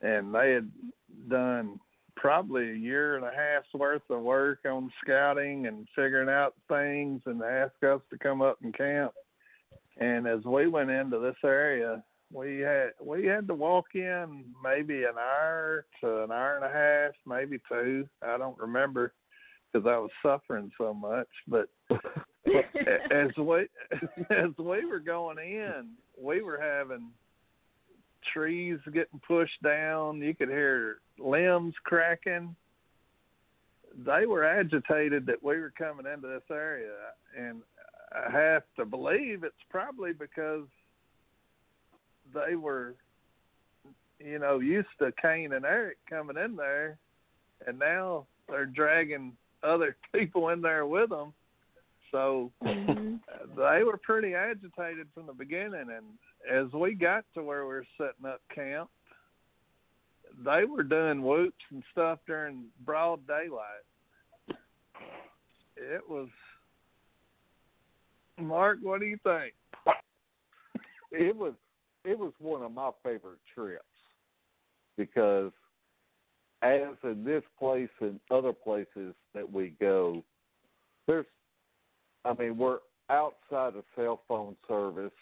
and 0.00 0.34
they 0.34 0.52
had 0.52 0.70
done 1.28 1.78
probably 2.16 2.70
a 2.70 2.74
year 2.74 3.16
and 3.16 3.24
a 3.24 3.30
half's 3.30 3.72
worth 3.74 4.02
of 4.10 4.22
work 4.22 4.60
on 4.66 4.90
scouting 5.02 5.66
and 5.66 5.86
figuring 5.94 6.28
out 6.28 6.54
things, 6.68 7.20
and 7.26 7.42
asked 7.42 7.82
us 7.84 8.00
to 8.10 8.18
come 8.18 8.42
up 8.42 8.58
and 8.62 8.76
camp. 8.76 9.12
And 9.98 10.26
as 10.26 10.44
we 10.44 10.66
went 10.66 10.90
into 10.90 11.18
this 11.18 11.36
area, 11.44 12.02
we 12.32 12.58
had 12.58 12.90
we 13.00 13.26
had 13.26 13.46
to 13.48 13.54
walk 13.54 13.86
in 13.94 14.44
maybe 14.62 15.04
an 15.04 15.16
hour 15.18 15.86
to 16.00 16.24
an 16.24 16.32
hour 16.32 16.56
and 16.56 16.64
a 16.64 16.72
half, 16.72 17.14
maybe 17.26 17.60
two. 17.70 18.08
I 18.22 18.36
don't 18.36 18.58
remember 18.58 19.12
because 19.72 19.86
I 19.86 19.98
was 19.98 20.10
suffering 20.22 20.70
so 20.78 20.92
much. 20.92 21.28
But 21.46 21.68
as 23.10 23.30
we 23.36 23.68
as 24.30 24.50
we 24.58 24.84
were 24.84 25.00
going 25.00 25.38
in, 25.38 25.90
we 26.20 26.42
were 26.42 26.60
having 26.60 27.10
trees 28.32 28.78
getting 28.92 29.20
pushed 29.26 29.62
down. 29.62 30.20
You 30.20 30.34
could 30.34 30.48
hear 30.48 30.98
limbs 31.18 31.74
cracking. 31.84 32.54
They 34.04 34.26
were 34.26 34.44
agitated 34.44 35.26
that 35.26 35.42
we 35.42 35.58
were 35.58 35.72
coming 35.76 36.06
into 36.12 36.28
this 36.28 36.42
area, 36.50 36.92
and 37.36 37.62
I 38.12 38.30
have 38.30 38.62
to 38.76 38.84
believe 38.84 39.42
it's 39.42 39.54
probably 39.70 40.12
because 40.12 40.66
they 42.34 42.56
were, 42.56 42.94
you 44.18 44.38
know, 44.38 44.58
used 44.58 44.88
to 44.98 45.12
Kane 45.20 45.52
and 45.54 45.64
Eric 45.64 45.98
coming 46.08 46.36
in 46.36 46.56
there, 46.56 46.98
and 47.66 47.78
now 47.78 48.26
they're 48.48 48.66
dragging 48.66 49.32
other 49.62 49.96
people 50.14 50.50
in 50.50 50.60
there 50.60 50.86
with 50.86 51.10
them. 51.10 51.32
So 52.10 52.52
Mhm. 52.62 53.20
they 53.56 53.82
were 53.82 53.96
pretty 53.96 54.34
agitated 54.34 55.08
from 55.14 55.26
the 55.26 55.32
beginning, 55.32 55.90
and 55.90 56.18
as 56.50 56.72
we 56.72 56.94
got 56.94 57.24
to 57.34 57.42
where 57.42 57.62
we 57.62 57.74
were 57.74 57.86
setting 57.96 58.26
up 58.26 58.40
camp, 58.54 58.88
they 60.44 60.64
were 60.64 60.82
doing 60.82 61.22
whoops 61.22 61.64
and 61.70 61.82
stuff 61.92 62.18
during 62.26 62.64
broad 62.84 63.26
daylight. 63.26 63.84
It 65.76 66.02
was 66.08 66.28
Mark. 68.38 68.78
What 68.82 69.00
do 69.00 69.06
you 69.06 69.18
think? 69.22 69.54
it 71.12 71.36
was 71.36 71.54
it 72.04 72.18
was 72.18 72.32
one 72.38 72.62
of 72.62 72.72
my 72.72 72.90
favorite 73.02 73.38
trips 73.54 73.84
because 74.96 75.52
as 76.62 76.96
in 77.02 77.24
this 77.24 77.42
place 77.58 77.88
and 78.00 78.18
other 78.30 78.52
places 78.52 79.14
that 79.34 79.50
we 79.50 79.74
go, 79.80 80.22
there's 81.06 81.26
I 82.24 82.34
mean, 82.34 82.56
we're 82.56 82.78
outside 83.08 83.76
of 83.76 83.84
cell 83.94 84.22
phone 84.26 84.56
service. 84.66 85.12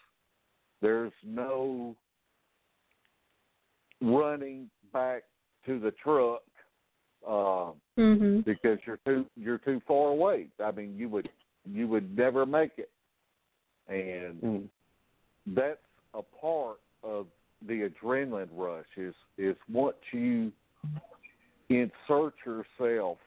There's 0.85 1.15
no 1.25 1.97
running 4.03 4.69
back 4.93 5.23
to 5.65 5.81
the 5.81 5.93
truck 5.93 6.43
uh, 7.27 7.73
Mhm. 7.97 8.45
because 8.45 8.79
you're 8.85 8.99
too 9.07 9.25
you're 9.35 9.57
too 9.57 9.81
far 9.89 10.11
away. 10.11 10.51
I 10.61 10.73
mean, 10.73 10.95
you 10.95 11.09
would 11.09 11.31
you 11.65 11.89
would 11.89 12.15
never 12.15 12.45
make 12.45 12.73
it, 12.79 12.91
and 13.89 14.43
Mm. 14.43 14.69
that's 15.47 15.81
a 16.13 16.21
part 16.23 16.81
of 17.03 17.29
the 17.63 17.89
adrenaline 17.89 18.51
rush 18.53 18.99
is 18.99 19.15
is 19.39 19.57
once 19.71 19.97
you 20.13 20.53
insert 21.71 22.35
yourself 22.45 23.19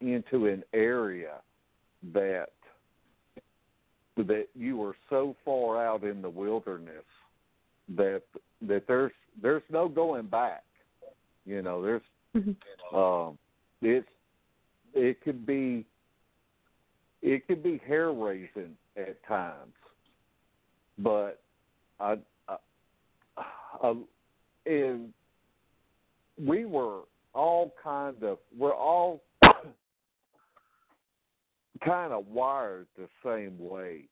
into 0.00 0.46
an 0.46 0.62
area 0.72 1.42
that 2.12 2.52
that 4.16 4.46
you 4.54 4.82
are 4.82 4.94
so 5.08 5.34
far 5.44 5.84
out 5.84 6.04
in 6.04 6.20
the 6.20 6.28
wilderness 6.28 7.04
that 7.96 8.22
that 8.62 8.86
there's 8.86 9.12
there's 9.40 9.62
no 9.70 9.88
going 9.88 10.26
back 10.26 10.64
you 11.46 11.62
know 11.62 11.82
there's 11.82 12.02
Mhm. 12.34 12.56
um 12.94 13.38
it's 13.82 14.08
it 14.94 15.20
could 15.22 15.46
be 15.46 15.84
it 17.22 17.46
could 17.46 17.62
be 17.62 17.78
hair 17.78 18.12
raising 18.12 18.76
at 18.96 19.22
times 19.24 19.74
but 20.98 21.40
I, 21.98 22.18
I, 22.48 22.56
I 23.82 23.94
and 24.66 25.12
we 26.38 26.66
were 26.66 27.00
all 27.34 27.74
kind 27.82 28.22
of 28.22 28.38
we're 28.56 28.74
all 28.74 29.22
kind 31.84 32.12
of 32.12 32.26
wired 32.26 32.86
the 32.96 33.08
same 33.24 33.58
way 33.58 34.08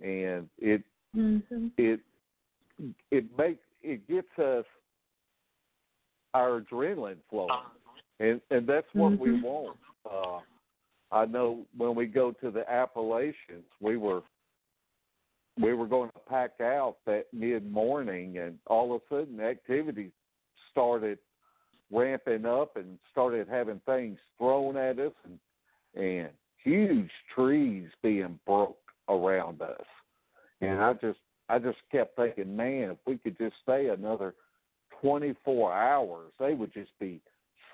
and 0.00 0.48
it 0.58 0.82
Mhm. 1.14 1.72
it 1.76 2.00
it 3.10 3.36
makes 3.36 3.64
it 3.82 4.06
gets 4.06 4.38
us 4.38 4.64
our 6.34 6.60
adrenaline 6.60 7.18
flowing 7.28 7.50
and 8.20 8.40
and 8.50 8.66
that's 8.66 8.92
what 8.94 9.18
we 9.18 9.30
Mhm. 9.30 9.42
want 9.42 9.78
uh 10.08 10.40
i 11.10 11.24
know 11.24 11.66
when 11.76 11.94
we 11.94 12.06
go 12.06 12.32
to 12.32 12.50
the 12.50 12.70
appalachians 12.70 13.66
we 13.80 13.96
were 13.96 14.22
we 15.60 15.74
were 15.74 15.88
going 15.88 16.10
to 16.10 16.20
pack 16.20 16.60
out 16.60 16.98
that 17.04 17.26
mid 17.32 17.68
morning 17.70 18.38
and 18.38 18.58
all 18.68 18.94
of 18.94 19.02
a 19.02 19.08
sudden 19.08 19.40
activity 19.40 20.12
started 20.70 21.18
ramping 21.90 22.44
up 22.44 22.76
and 22.76 22.98
started 23.10 23.48
having 23.48 23.80
things 23.80 24.18
thrown 24.36 24.76
at 24.76 24.98
us 24.98 25.12
and 25.24 25.38
and 25.94 26.30
huge 26.62 27.10
trees 27.34 27.88
being 28.02 28.38
broke 28.46 28.78
around 29.08 29.60
us 29.62 29.86
and 30.60 30.80
i 30.80 30.92
just 30.94 31.18
i 31.48 31.58
just 31.58 31.78
kept 31.90 32.16
thinking 32.16 32.54
man 32.54 32.90
if 32.90 32.98
we 33.06 33.16
could 33.16 33.36
just 33.38 33.54
stay 33.62 33.88
another 33.88 34.34
twenty 35.00 35.34
four 35.44 35.72
hours 35.72 36.30
they 36.38 36.54
would 36.54 36.72
just 36.72 36.90
be 36.98 37.20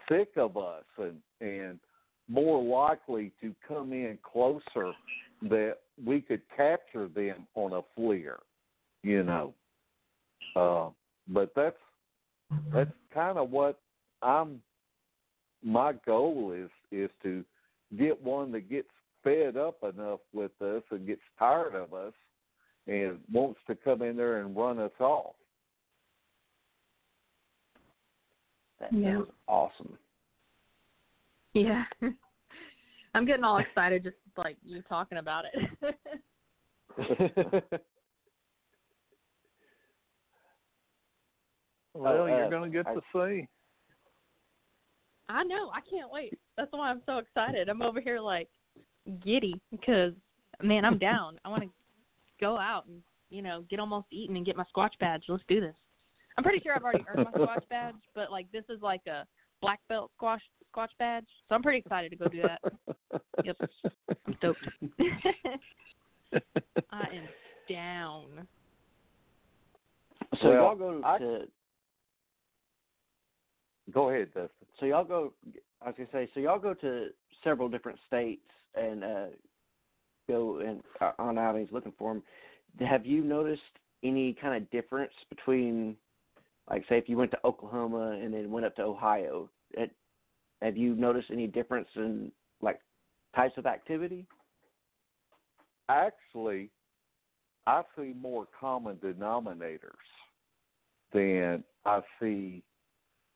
sick 0.08 0.30
of 0.36 0.56
us 0.56 0.84
and 0.98 1.16
and 1.40 1.78
more 2.28 2.62
likely 2.62 3.32
to 3.40 3.54
come 3.66 3.92
in 3.92 4.18
closer 4.22 4.92
that 5.42 5.76
we 6.04 6.20
could 6.20 6.40
capture 6.56 7.08
them 7.08 7.46
on 7.54 7.72
a 7.72 8.00
FLIR, 8.00 8.38
you 9.02 9.22
know. 9.22 9.52
Uh, 10.56 10.88
but 11.28 11.52
that's 11.54 11.76
that's 12.72 12.90
kind 13.12 13.38
of 13.38 13.50
what 13.50 13.78
I'm. 14.22 14.60
My 15.62 15.94
goal 16.06 16.54
is 16.56 16.70
is 16.92 17.10
to 17.22 17.44
get 17.98 18.22
one 18.22 18.52
that 18.52 18.68
gets 18.68 18.88
fed 19.22 19.56
up 19.56 19.82
enough 19.82 20.20
with 20.32 20.52
us 20.60 20.82
and 20.90 21.06
gets 21.06 21.22
tired 21.38 21.74
of 21.74 21.94
us 21.94 22.12
and 22.86 23.18
wants 23.32 23.58
to 23.66 23.74
come 23.74 24.02
in 24.02 24.16
there 24.16 24.40
and 24.40 24.56
run 24.56 24.78
us 24.78 24.92
off. 25.00 25.34
That 28.80 28.92
Yeah. 28.92 29.14
sounds 29.14 29.30
awesome. 29.46 29.98
Yeah. 31.54 31.84
I'm 33.14 33.24
getting 33.24 33.44
all 33.44 33.58
excited 33.58 34.02
just 34.02 34.16
like 34.36 34.56
you 34.64 34.82
talking 34.82 35.18
about 35.18 35.44
it. 35.52 35.94
Well, 41.94 42.24
uh, 42.24 42.26
you're 42.26 42.50
going 42.50 42.70
to 42.70 42.76
get 42.76 42.86
I- 42.88 42.94
to 42.94 43.00
see. 43.12 43.48
I 45.28 45.42
know. 45.44 45.70
I 45.72 45.80
can't 45.88 46.10
wait. 46.10 46.38
That's 46.56 46.70
why 46.72 46.90
I'm 46.90 47.02
so 47.06 47.18
excited. 47.18 47.68
I'm 47.68 47.82
over 47.82 48.00
here 48.00 48.20
like 48.20 48.48
giddy 49.24 49.60
because 49.70 50.12
man, 50.62 50.84
I'm 50.84 50.98
down. 50.98 51.38
I 51.44 51.48
want 51.48 51.62
to 51.62 51.68
go 52.40 52.56
out 52.58 52.86
and 52.86 53.02
you 53.30 53.42
know 53.42 53.64
get 53.70 53.80
almost 53.80 54.06
eaten 54.10 54.36
and 54.36 54.46
get 54.46 54.56
my 54.56 54.64
Squatch 54.74 54.96
badge. 55.00 55.24
Let's 55.28 55.42
do 55.48 55.60
this. 55.60 55.74
I'm 56.36 56.44
pretty 56.44 56.60
sure 56.62 56.74
I've 56.74 56.82
already 56.82 57.04
earned 57.08 57.28
my 57.32 57.38
Squatch 57.38 57.68
badge, 57.70 57.94
but 58.14 58.30
like 58.30 58.50
this 58.52 58.64
is 58.68 58.80
like 58.82 59.02
a 59.06 59.24
black 59.60 59.80
belt 59.88 60.10
squash 60.16 60.42
Squatch 60.74 60.88
badge, 60.98 61.26
so 61.48 61.54
I'm 61.54 61.62
pretty 61.62 61.78
excited 61.78 62.10
to 62.10 62.16
go 62.16 62.26
do 62.28 62.42
that. 62.42 62.60
Yep. 63.44 63.56
I'm 64.26 64.34
stoked. 64.38 64.60
I 66.90 67.06
am 67.14 67.28
down. 67.68 68.46
So 70.42 70.48
Well, 70.48 70.52
y'all 70.56 70.76
go 70.76 71.00
I- 71.04 71.18
to 71.18 71.42
Go 73.92 74.08
ahead, 74.10 74.28
Dustin. 74.28 74.66
so 74.80 74.86
y'all 74.86 75.04
go 75.04 75.32
I 75.82 75.86
was 75.86 75.94
gonna 75.96 76.08
say 76.12 76.28
so 76.34 76.40
y'all 76.40 76.58
go 76.58 76.74
to 76.74 77.08
several 77.42 77.68
different 77.68 77.98
states 78.06 78.42
and 78.74 79.04
uh 79.04 79.26
go 80.28 80.58
and 80.58 80.82
uh, 81.00 81.12
on 81.18 81.38
outings 81.38 81.68
looking 81.70 81.92
for 81.98 82.14
them. 82.14 82.22
Have 82.86 83.04
you 83.06 83.22
noticed 83.22 83.62
any 84.02 84.34
kind 84.40 84.62
of 84.62 84.70
difference 84.70 85.12
between 85.28 85.96
like 86.70 86.84
say 86.88 86.98
if 86.98 87.08
you 87.08 87.16
went 87.16 87.30
to 87.32 87.38
Oklahoma 87.44 88.18
and 88.20 88.32
then 88.32 88.50
went 88.50 88.66
up 88.66 88.74
to 88.76 88.82
Ohio? 88.82 89.50
It, 89.72 89.90
have 90.62 90.76
you 90.76 90.94
noticed 90.94 91.28
any 91.30 91.46
difference 91.46 91.88
in 91.96 92.32
like 92.62 92.80
types 93.36 93.58
of 93.58 93.66
activity? 93.66 94.26
Actually, 95.90 96.70
I 97.66 97.82
see 97.96 98.14
more 98.18 98.46
common 98.58 98.96
denominators 98.96 99.78
than 101.12 101.62
I 101.84 102.00
see 102.20 102.62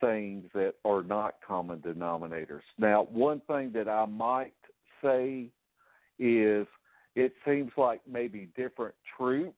things 0.00 0.44
that 0.54 0.74
are 0.84 1.02
not 1.02 1.36
common 1.46 1.78
denominators. 1.78 2.62
Now, 2.78 3.04
one 3.04 3.40
thing 3.40 3.72
that 3.72 3.88
I 3.88 4.06
might 4.06 4.54
say 5.02 5.50
is 6.18 6.66
it 7.14 7.32
seems 7.44 7.72
like 7.76 8.00
maybe 8.06 8.48
different 8.56 8.94
troops 9.16 9.54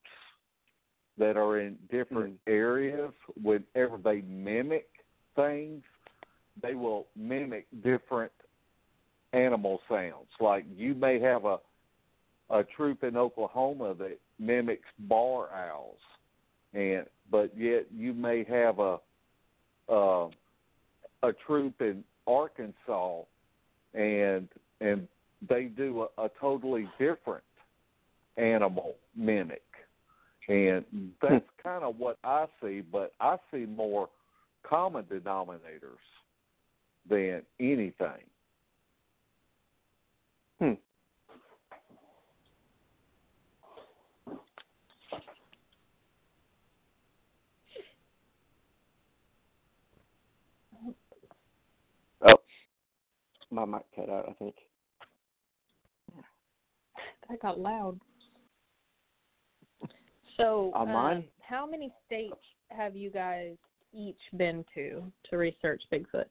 that 1.18 1.36
are 1.36 1.58
in 1.58 1.76
different 1.90 2.42
Mm. 2.46 2.52
areas, 2.52 3.12
whenever 3.42 3.98
they 3.98 4.22
mimic 4.22 4.88
things, 5.34 5.84
they 6.60 6.74
will 6.74 7.06
mimic 7.14 7.66
different 7.82 8.32
animal 9.32 9.80
sounds. 9.88 10.30
Like 10.40 10.64
you 10.74 10.94
may 10.94 11.18
have 11.20 11.44
a 11.44 11.60
a 12.52 12.64
troop 12.64 13.04
in 13.04 13.16
Oklahoma 13.16 13.94
that 13.94 14.18
mimics 14.40 14.88
bar 14.98 15.50
owls, 15.54 16.00
and 16.72 17.06
but 17.30 17.56
yet 17.56 17.86
you 17.92 18.12
may 18.12 18.42
have 18.44 18.80
a 18.80 18.98
uh, 19.90 20.28
a 21.22 21.32
troop 21.46 21.74
in 21.80 22.04
Arkansas, 22.26 23.22
and 23.94 24.48
and 24.80 25.08
they 25.48 25.64
do 25.64 26.06
a, 26.18 26.24
a 26.24 26.30
totally 26.40 26.88
different 26.98 27.44
animal 28.36 28.96
mimic, 29.16 29.62
and 30.48 30.84
that's 31.20 31.44
kind 31.62 31.84
of 31.84 31.98
what 31.98 32.18
I 32.24 32.46
see. 32.62 32.80
But 32.80 33.12
I 33.20 33.36
see 33.52 33.66
more 33.66 34.08
common 34.62 35.04
denominators 35.04 35.98
than 37.08 37.42
anything. 37.58 38.24
Hmm. 40.60 40.72
Oh, 52.22 52.34
my 53.50 53.64
mic 53.64 53.82
cut 53.94 54.08
out. 54.08 54.28
I 54.28 54.32
think. 54.34 54.54
That 57.28 57.40
got 57.40 57.60
loud. 57.60 57.98
So, 60.36 60.72
um, 60.74 61.24
how 61.40 61.66
many 61.66 61.92
states 62.06 62.34
have 62.70 62.96
you 62.96 63.10
guys 63.10 63.56
each 63.92 64.18
been 64.36 64.64
to 64.74 65.02
to 65.28 65.36
research 65.36 65.82
Bigfoot? 65.92 66.24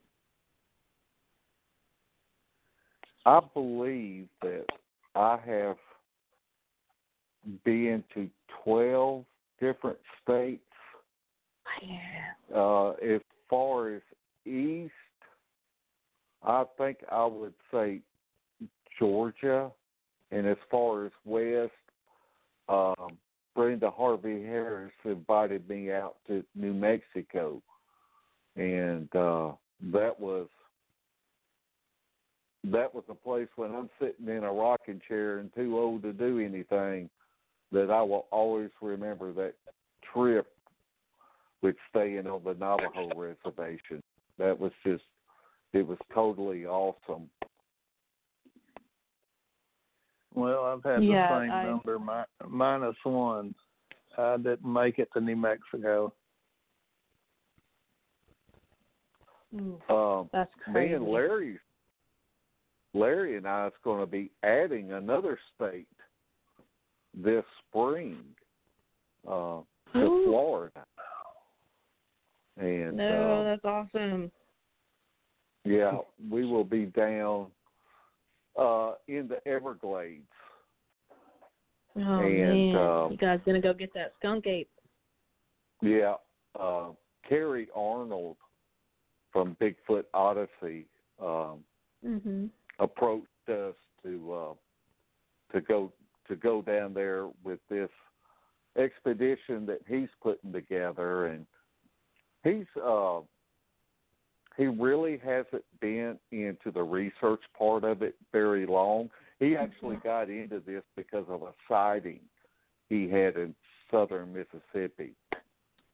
I 3.26 3.40
believe 3.54 4.28
that 4.42 4.66
I 5.16 5.38
have 5.46 5.78
been 7.64 8.04
to 8.14 8.30
twelve 8.64 9.26
different 9.60 10.00
states. 10.24 10.62
Yeah. 11.82 12.58
Uh, 12.58 12.92
as 12.94 13.22
far 13.50 13.94
as 13.96 14.02
east, 14.46 14.92
I 16.44 16.64
think 16.78 17.00
I 17.12 17.26
would 17.26 17.54
say 17.72 18.02
Georgia, 18.98 19.72
and 20.32 20.48
as 20.48 20.58
far 20.70 21.06
as 21.06 21.12
west, 21.26 21.72
um, 22.68 23.18
Brenda 23.56 23.90
Harvey 23.90 24.44
Harris 24.44 24.92
invited 25.04 25.68
me 25.68 25.92
out 25.92 26.16
to 26.28 26.44
New 26.56 26.74
Mexico, 26.74 27.62
and 28.56 29.14
uh, 29.16 29.52
that 29.92 30.20
was 30.20 30.48
that 32.66 32.94
was 32.94 33.04
a 33.10 33.16
place 33.16 33.48
when 33.56 33.74
I'm 33.74 33.90
sitting 34.00 34.28
in 34.28 34.44
a 34.44 34.52
rocking 34.52 35.02
chair 35.08 35.40
and 35.40 35.54
too 35.56 35.78
old 35.78 36.04
to 36.04 36.14
do 36.14 36.40
anything 36.40 37.10
that 37.72 37.90
I 37.90 38.02
will 38.02 38.28
always 38.32 38.70
remember 38.82 39.32
that 39.34 39.54
trip 40.14 40.48
with 41.62 41.76
staying 41.90 42.28
on 42.28 42.42
the 42.44 42.54
Navajo 42.54 43.10
reservation. 43.16 44.02
That 44.38 44.60
was 44.60 44.72
just 44.86 45.04
it 45.74 45.86
was 45.88 45.98
totally 46.14 46.66
awesome. 46.66 47.30
Well, 50.34 50.64
I've 50.66 50.84
had 50.84 51.04
Yeah, 51.04 51.28
the 51.28 51.42
same 51.42 51.52
I- 51.52 51.64
number 51.64 52.00
mi- 52.00 52.48
minus 52.48 52.96
one. 53.04 53.54
I 54.18 54.38
didn't 54.38 54.66
make 54.66 55.00
it 55.00 55.10
to 55.14 55.22
New 55.22 55.36
Mexico. 55.36 56.14
Mm, 59.56 59.90
Um 59.90 60.30
that's 60.32 60.52
me 60.68 60.94
and 60.94 61.08
Larry 61.08 61.60
Larry 62.94 63.36
and 63.38 63.48
I 63.48 63.68
is 63.68 63.74
going 63.84 64.00
to 64.00 64.06
be 64.06 64.30
adding 64.44 64.92
another 64.92 65.40
state 65.56 65.88
this 67.16 67.44
spring 67.68 68.18
uh, 69.28 69.62
to 69.94 70.00
Ooh. 70.00 70.26
Florida. 70.26 70.84
And 72.58 72.98
no, 72.98 73.40
uh, 73.40 73.44
that's 73.44 73.66
awesome. 73.66 74.32
Yeah, 75.64 75.98
we 76.30 76.46
will 76.46 76.64
be 76.64 76.86
down 76.86 77.48
uh, 78.58 78.94
in 79.08 79.28
the 79.28 79.46
Everglades. 79.48 80.24
Oh 81.96 82.22
and, 82.22 82.74
man, 82.74 82.82
um, 82.82 83.12
you 83.12 83.18
guys 83.18 83.40
gonna 83.46 83.62
go 83.62 83.74
get 83.74 83.94
that 83.94 84.14
skunk 84.20 84.48
ape? 84.48 84.70
Yeah, 85.82 86.16
uh, 86.60 86.90
Carrie 87.28 87.70
Arnold 87.76 88.38
from 89.32 89.56
Bigfoot 89.62 90.06
Odyssey 90.14 90.86
um, 91.20 91.64
Mhm. 92.04 92.50
approached 92.80 93.50
us 93.50 93.76
to 94.04 94.34
uh, 94.34 94.54
to 95.52 95.62
go 95.62 95.92
to 96.28 96.36
go 96.36 96.62
down 96.62 96.94
there 96.94 97.28
with 97.44 97.60
this 97.70 97.90
expedition 98.78 99.66
that 99.66 99.82
he's 99.88 100.10
putting 100.22 100.54
together, 100.54 101.28
and 101.28 101.46
he's 102.44 102.68
uh, 102.82 103.22
he 104.60 104.68
really 104.68 105.18
hasn't 105.24 105.64
been 105.80 106.20
into 106.34 106.70
the 106.74 106.84
research 106.84 107.40
part 107.58 107.86
of 107.86 108.02
it 108.02 108.16
very 108.34 108.66
long. 108.66 109.10
He 109.40 109.56
actually 109.56 109.96
mm-hmm. 109.96 110.08
got 110.08 110.30
into 110.30 110.62
this 110.68 110.84
because 110.98 111.24
of 111.30 111.44
a 111.44 111.54
sighting 111.66 112.20
he 112.90 113.10
had 113.10 113.38
in 113.38 113.56
southern 113.90 114.34
Mississippi, 114.34 115.14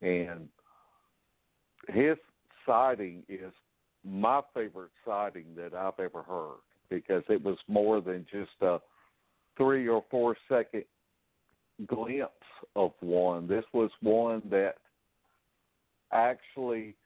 and 0.02 0.48
his 1.88 2.16
sighting 2.66 3.22
is 3.28 3.52
my 4.04 4.40
favorite 4.52 4.90
sighting 5.04 5.46
that 5.56 5.72
I've 5.72 6.00
ever 6.00 6.24
heard 6.24 6.58
because 6.90 7.22
it 7.28 7.42
was 7.44 7.58
more 7.68 8.00
than 8.00 8.26
just 8.32 8.50
a 8.62 8.78
three 9.56 9.86
or 9.86 10.02
four 10.10 10.36
second 10.48 10.84
glimpse 11.86 12.32
of 12.74 12.90
one. 12.98 13.46
This 13.46 13.64
was 13.72 13.90
one 14.02 14.42
that 14.50 14.74
actually 16.12 16.96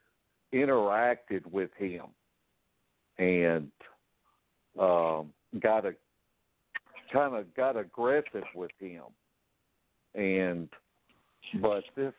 interacted 0.53 1.44
with 1.51 1.70
him 1.76 2.07
and 3.18 3.70
um, 4.78 5.32
got 5.61 5.84
a 5.84 5.94
kind 7.12 7.34
of 7.34 7.53
got 7.55 7.76
aggressive 7.76 8.44
with 8.55 8.70
him. 8.78 9.05
And 10.14 10.68
but 11.61 11.84
this 11.96 12.12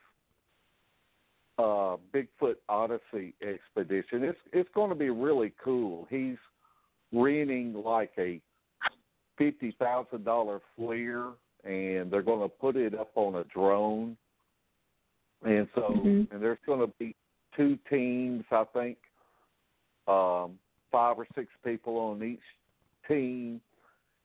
uh, 1.58 1.98
Bigfoot 2.14 2.56
Odyssey 2.70 3.34
expedition. 3.42 4.24
It's 4.24 4.40
it's 4.52 4.70
going 4.74 4.90
to 4.90 4.96
be 4.96 5.10
really 5.10 5.54
cool. 5.64 6.08
He's 6.10 6.38
renting 7.14 7.74
like 7.74 8.12
a 8.18 8.42
fifty 9.38 9.76
thousand 9.78 10.24
dollar 10.24 10.62
FLIR, 10.78 11.34
and 11.64 12.12
they're 12.12 12.22
going 12.22 12.42
to 12.42 12.50
put 12.50 12.76
it 12.76 12.96
up 12.96 13.12
on 13.16 13.36
a 13.36 13.44
drone. 13.46 14.18
And 15.44 15.68
so, 15.74 15.82
Mhm. 15.82 16.32
and 16.32 16.42
there's 16.42 16.60
going 16.66 16.80
to 16.82 16.94
be 17.00 17.16
two 17.56 17.78
teams, 17.90 18.44
I 18.52 18.64
think, 18.74 18.98
um, 20.08 20.60
five 20.92 21.18
or 21.18 21.28
six 21.36 21.48
people 21.64 21.98
on 21.98 22.24
each 22.24 22.40
team, 23.08 23.62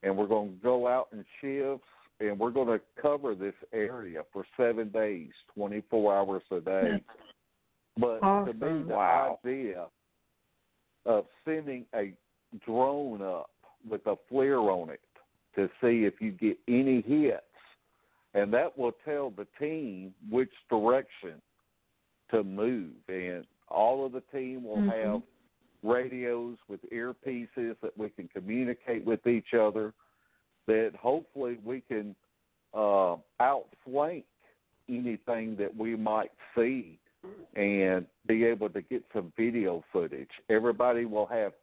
and 0.03 0.17
we're 0.17 0.27
going 0.27 0.51
to 0.57 0.63
go 0.63 0.87
out 0.87 1.09
in 1.13 1.25
shifts, 1.41 1.87
and 2.21 2.39
we're 2.39 2.51
going 2.51 2.69
to 2.69 2.81
cover 3.01 3.35
this 3.35 3.55
area 3.73 4.23
for 4.33 4.45
seven 4.57 4.89
days, 4.91 5.31
24 5.55 6.17
hours 6.17 6.43
a 6.51 6.61
day. 6.61 6.91
That's 6.93 7.05
But 7.99 8.21
to 8.47 8.53
me, 8.53 8.85
the 8.85 8.95
Wow. 8.95 9.39
idea 9.45 9.87
of 11.05 11.27
sending 11.45 11.87
a 11.95 12.13
drone 12.65 13.23
up 13.23 13.51
with 13.89 14.07
a 14.07 14.17
flare 14.29 14.59
on 14.59 14.91
it 14.91 15.01
to 15.55 15.69
see 15.81 16.05
if 16.05 16.21
you 16.21 16.33
get 16.33 16.59
any 16.69 17.01
hits, 17.03 17.43
and 18.35 18.53
that 18.53 18.77
will 18.77 18.93
tell 19.05 19.31
the 19.31 19.47
team 19.59 20.15
which 20.29 20.53
direction 20.69 21.41
to 22.31 22.43
move. 22.43 22.93
And 23.09 23.47
all 23.69 24.05
of 24.05 24.13
the 24.13 24.23
team 24.33 24.65
will 24.65 24.77
Mhm. 24.77 24.91
have 24.91 25.23
radios 25.83 26.59
with 26.69 26.81
earpieces 26.91 27.79
that 27.81 27.97
we 27.97 28.11
can 28.11 28.29
communicate 28.29 29.05
with 29.05 29.27
each 29.27 29.55
other. 29.55 29.93
That 30.67 30.95
hopefully 30.97 31.59
we 31.65 31.81
can 31.83 32.17
uh, 32.75 33.17
outflank 33.41 34.27
anything 34.89 35.57
that 35.57 35.75
we 35.75 35.97
might 35.97 36.33
see 36.55 36.99
and 37.55 38.07
be 38.27 38.45
able 38.45 38.69
to 38.69 38.83
get 38.83 39.03
some 39.13 39.33
video 39.37 39.83
footage. 39.93 40.31
Everybody 40.49 41.07
will 41.07 41.27
have 41.27 41.55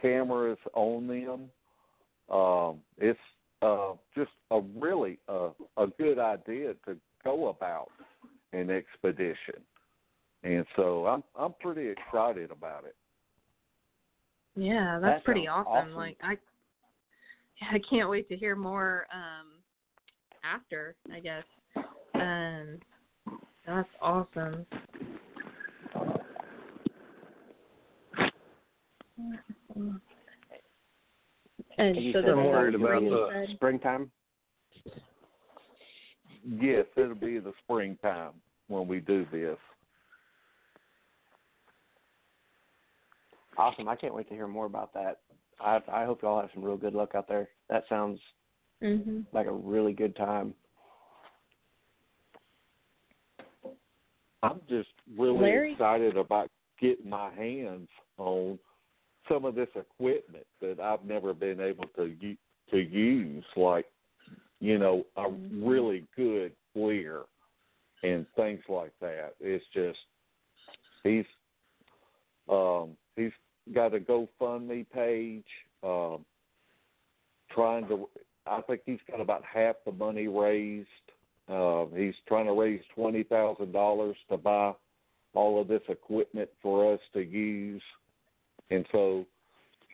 cameras 0.00 0.58
on 0.74 1.06
them. 1.06 1.50
Um, 2.28 2.80
it's 2.98 3.18
uh, 3.62 3.94
just 4.14 4.30
a 4.50 4.60
really 4.78 5.18
uh, 5.28 5.50
a 5.76 5.86
good 5.98 6.18
idea 6.18 6.74
to 6.86 6.96
go 7.24 7.48
about 7.48 7.90
an 8.52 8.70
expedition, 8.70 9.60
and 10.42 10.64
so 10.76 11.06
I'm 11.06 11.22
I'm 11.38 11.54
pretty 11.60 11.88
excited 11.88 12.50
about 12.50 12.84
it. 12.84 12.94
Yeah, 14.56 14.98
that's 15.00 15.18
That 15.20 15.24
pretty 15.24 15.48
awesome. 15.48 15.72
awesome. 15.72 15.94
Like 15.94 16.18
I 16.22 16.36
I 17.72 17.80
can't 17.88 18.08
wait 18.08 18.28
to 18.28 18.36
hear 18.36 18.56
more 18.56 19.06
um 19.12 19.46
after, 20.44 20.94
I 21.12 21.20
guess. 21.20 21.44
Um 22.14 22.78
that's 23.66 23.88
awesome. 24.00 24.64
And 29.76 30.00
And 31.78 31.96
you 31.96 32.12
so 32.12 32.20
said 32.20 32.28
this 32.28 32.36
worried 32.36 32.74
about 32.74 33.02
the- 33.02 33.46
springtime. 33.54 34.10
Yes, 36.48 36.86
it'll 36.96 37.14
be 37.16 37.38
the 37.40 37.52
springtime 37.64 38.32
when 38.68 38.86
we 38.86 39.00
do 39.00 39.26
this. 39.32 39.58
Awesome. 43.58 43.88
I 43.88 43.96
can't 43.96 44.14
wait 44.14 44.28
to 44.28 44.34
hear 44.34 44.46
more 44.46 44.66
about 44.66 44.92
that. 44.94 45.20
I 45.60 45.80
I 45.90 46.04
hope 46.04 46.22
y'all 46.22 46.40
have 46.40 46.50
some 46.54 46.64
real 46.64 46.76
good 46.76 46.94
luck 46.94 47.14
out 47.14 47.28
there. 47.28 47.48
That 47.68 47.84
sounds 47.88 48.20
Mhm. 48.82 49.24
like 49.32 49.46
a 49.46 49.52
really 49.52 49.92
good 49.92 50.14
time. 50.16 50.54
I'm 54.42 54.60
just 54.68 54.90
really 55.16 55.40
Larry? 55.40 55.72
excited 55.72 56.16
about 56.16 56.50
getting 56.78 57.08
my 57.08 57.30
hands 57.34 57.88
on 58.18 58.58
some 59.28 59.44
of 59.44 59.54
this 59.54 59.68
equipment 59.74 60.46
that 60.60 60.78
I've 60.78 61.04
never 61.04 61.32
been 61.32 61.60
able 61.60 61.88
to 61.96 62.06
u- 62.20 62.36
to 62.70 62.78
use, 62.78 63.44
like 63.56 63.86
you 64.60 64.78
know 64.78 65.06
a 65.16 65.22
Mhm. 65.28 65.66
really 65.66 66.06
good 66.14 66.54
FLIR 66.74 67.26
and 68.02 68.28
things 68.34 68.62
like 68.68 68.92
that. 69.00 69.34
It's 69.40 69.66
just 69.68 69.98
he's 71.02 71.26
um, 72.48 72.96
he's 73.16 73.32
got 73.74 73.94
a 73.94 73.98
GoFundMe 73.98 74.86
page. 74.92 75.44
Um, 75.82 76.24
trying 77.50 77.86
to, 77.88 78.08
I 78.46 78.60
think 78.62 78.82
he's 78.86 78.98
got 79.10 79.20
about 79.20 79.42
half 79.44 79.76
the 79.84 79.92
money 79.92 80.28
raised. 80.28 80.88
Uh, 81.48 81.86
he's 81.94 82.14
trying 82.26 82.46
to 82.46 82.52
raise 82.52 82.80
twenty 82.94 83.22
thousand 83.22 83.72
dollars 83.72 84.16
to 84.28 84.36
buy 84.36 84.72
all 85.34 85.60
of 85.60 85.68
this 85.68 85.82
equipment 85.88 86.48
for 86.60 86.92
us 86.92 87.00
to 87.12 87.20
use, 87.20 87.82
and 88.70 88.84
so, 88.90 89.24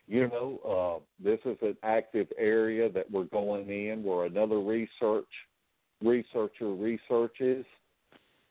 you 0.07 0.27
know, 0.27 0.59
uh, 0.65 1.23
this 1.23 1.39
is 1.45 1.57
an 1.61 1.77
active 1.83 2.27
area 2.37 2.89
that 2.89 3.09
we're 3.11 3.25
going 3.25 3.69
in 3.69 4.03
where 4.03 4.25
another 4.25 4.59
research 4.59 5.27
researcher 6.03 6.73
researches 6.73 7.65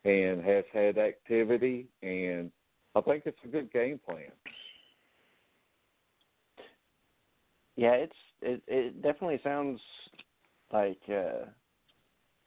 and 0.04 0.42
has 0.44 0.64
had 0.72 0.96
activity, 0.96 1.86
and 2.02 2.50
I 2.94 3.00
think 3.00 3.24
it's 3.26 3.38
a 3.44 3.48
good 3.48 3.72
game 3.72 3.98
plan. 4.08 4.30
Yeah, 7.76 7.92
it's 7.92 8.16
it 8.40 8.62
it 8.66 9.02
definitely 9.02 9.40
sounds 9.42 9.80
like 10.72 11.00
uh 11.08 11.46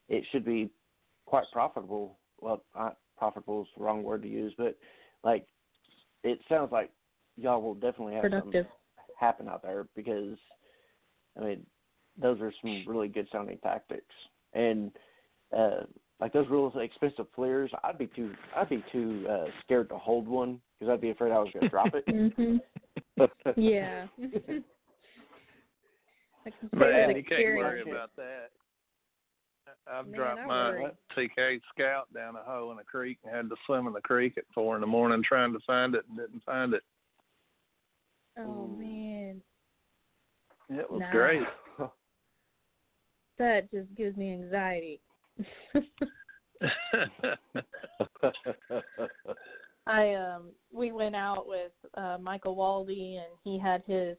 it 0.08 0.24
should 0.30 0.44
be 0.44 0.70
quite 1.26 1.44
profitable. 1.52 2.18
Well, 2.40 2.62
not 2.74 2.98
profitable 3.16 3.62
is 3.62 3.68
the 3.76 3.82
wrong 3.82 4.02
word 4.02 4.22
to 4.22 4.28
use, 4.28 4.54
but 4.56 4.76
like 5.24 5.46
it 6.22 6.38
sounds 6.48 6.70
like 6.72 6.90
y'all 7.36 7.62
will 7.62 7.74
definitely 7.74 8.14
have 8.14 8.22
Productive. 8.22 8.66
some 8.66 8.72
happen 9.18 9.48
out 9.48 9.62
there 9.62 9.86
because 9.96 10.36
I 11.36 11.44
mean 11.44 11.66
those 12.20 12.40
are 12.40 12.52
some 12.62 12.84
really 12.86 13.08
good 13.08 13.28
sounding 13.32 13.58
tactics 13.58 14.14
and 14.52 14.90
uh 15.56 15.82
like 16.20 16.32
those 16.32 16.48
real 16.48 16.72
expensive 16.78 17.26
flares. 17.34 17.70
I'd 17.84 17.98
be 17.98 18.06
too 18.06 18.32
I'd 18.56 18.68
be 18.68 18.82
too 18.92 19.26
uh 19.28 19.46
scared 19.64 19.88
to 19.90 19.98
hold 19.98 20.28
one 20.28 20.60
because 20.78 20.92
I'd 20.92 21.00
be 21.00 21.10
afraid 21.10 21.32
I 21.32 21.38
was 21.38 21.50
going 21.52 21.64
to 21.64 21.70
drop 21.70 21.94
it. 21.94 22.04
Mhm. 22.38 22.60
Yeah. 23.56 24.06
I 26.46 26.50
can 26.50 26.70
see 26.70 26.76
Man, 26.78 27.16
you 27.16 27.24
can't 27.24 27.56
worry 27.56 27.82
about 27.82 28.10
that. 28.16 28.50
I've 29.90 30.06
Man, 30.06 30.14
dropped 30.14 30.40
I 30.40 30.46
my 30.46 30.70
worry. 30.70 30.86
TK 31.16 31.60
Scout 31.74 32.06
down 32.14 32.36
a 32.36 32.42
hole 32.42 32.70
in 32.70 32.78
a 32.78 32.84
creek 32.84 33.18
and 33.24 33.34
had 33.34 33.48
to 33.48 33.56
swim 33.66 33.88
in 33.88 33.92
the 33.92 34.00
creek 34.00 34.34
at 34.36 34.44
four 34.54 34.76
in 34.76 34.80
the 34.80 34.86
morning 34.86 35.24
trying 35.26 35.52
to 35.52 35.58
find 35.66 35.96
it 35.96 36.04
and 36.08 36.16
didn't 36.16 36.44
find 36.44 36.72
it. 36.72 36.82
Oh 38.38 38.42
Ooh. 38.42 38.76
man. 38.78 39.40
It 40.70 40.90
was 40.90 41.02
great. 41.12 41.42
That 43.38 43.70
just 43.70 43.94
gives 43.94 44.16
me 44.16 44.32
anxiety. 44.32 44.98
I 49.86 50.14
um 50.14 50.52
we 50.72 50.90
went 50.90 51.14
out 51.14 51.46
with 51.46 51.72
uh 51.98 52.16
Michael 52.18 52.56
Waldy 52.56 53.16
and 53.18 53.26
he 53.44 53.58
had 53.58 53.82
his 53.86 54.16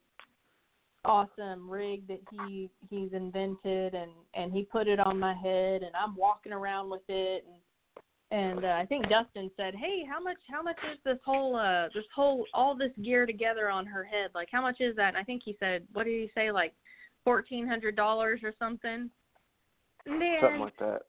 awesome 1.08 1.70
rig 1.70 2.08
that 2.08 2.20
he 2.32 2.70
he's 2.90 3.14
invented 3.14 3.96
and 3.96 4.12
and 4.36 4.52
he 4.52 4.64
put 4.64 4.88
it 4.88 5.00
on 5.00 5.20
my 5.20 5.34
head 5.34 5.82
and 5.82 5.96
I'm 5.96 6.16
walking 6.16 6.52
around 6.52 6.90
with 6.90 7.02
it 7.08 7.46
and 7.48 7.62
and 8.30 8.66
uh, 8.66 8.76
I 8.78 8.86
think 8.86 9.08
Dustin 9.08 9.50
said, 9.56 9.74
"Hey, 9.74 10.04
how 10.06 10.22
much 10.22 10.36
how 10.52 10.62
much 10.62 10.76
is 10.92 11.00
this 11.06 11.18
whole 11.26 11.56
uh 11.56 11.88
this 11.94 12.04
whole 12.14 12.46
all 12.54 12.76
this 12.76 12.92
gear 13.02 13.26
together 13.26 13.70
on 13.70 13.86
her 13.86 14.04
head? 14.04 14.32
Like 14.36 14.50
how 14.52 14.62
much 14.62 14.82
is 14.82 14.98
that?" 14.98 15.10
And 15.10 15.18
I 15.18 15.24
think 15.24 15.44
he 15.46 15.56
said, 15.62 15.88
"What 15.94 16.04
did 16.04 16.12
he 16.12 16.30
say 16.36 16.52
like 16.52 16.74
$1400 17.26 17.98
or 18.44 18.54
something?" 18.60 19.10
Man, 20.06 20.38
Something 20.42 20.60
like 20.60 20.78
that. 20.80 21.04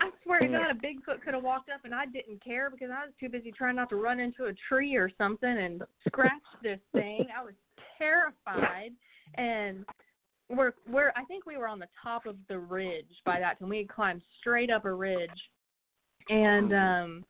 I 0.00 0.10
swear 0.24 0.40
to 0.40 0.48
God, 0.48 0.70
a 0.70 0.74
Bigfoot 0.74 1.22
could 1.22 1.34
have 1.34 1.42
walked 1.42 1.68
up 1.68 1.84
and 1.84 1.94
I 1.94 2.06
didn't 2.06 2.42
care 2.42 2.70
because 2.70 2.88
I 2.90 3.04
was 3.04 3.12
too 3.20 3.28
busy 3.28 3.52
trying 3.52 3.76
not 3.76 3.90
to 3.90 3.96
run 3.96 4.18
into 4.18 4.46
a 4.46 4.52
tree 4.68 4.96
or 4.96 5.10
something 5.18 5.58
and 5.58 5.82
scratch 6.06 6.30
this 6.62 6.80
thing. 6.92 7.26
I 7.36 7.44
was 7.44 7.52
terrified, 8.00 8.92
and 9.36 9.84
we're 10.48 10.72
we're 10.88 11.12
I 11.16 11.24
think 11.24 11.46
we 11.46 11.56
were 11.56 11.68
on 11.68 11.78
the 11.78 11.88
top 12.02 12.26
of 12.26 12.36
the 12.48 12.58
ridge 12.58 13.10
by 13.24 13.38
that 13.40 13.58
time. 13.58 13.68
We 13.68 13.78
had 13.78 13.88
climbed 13.88 14.22
straight 14.40 14.70
up 14.70 14.84
a 14.84 14.92
ridge, 14.92 15.30
and 16.28 16.72
um, 16.72 17.24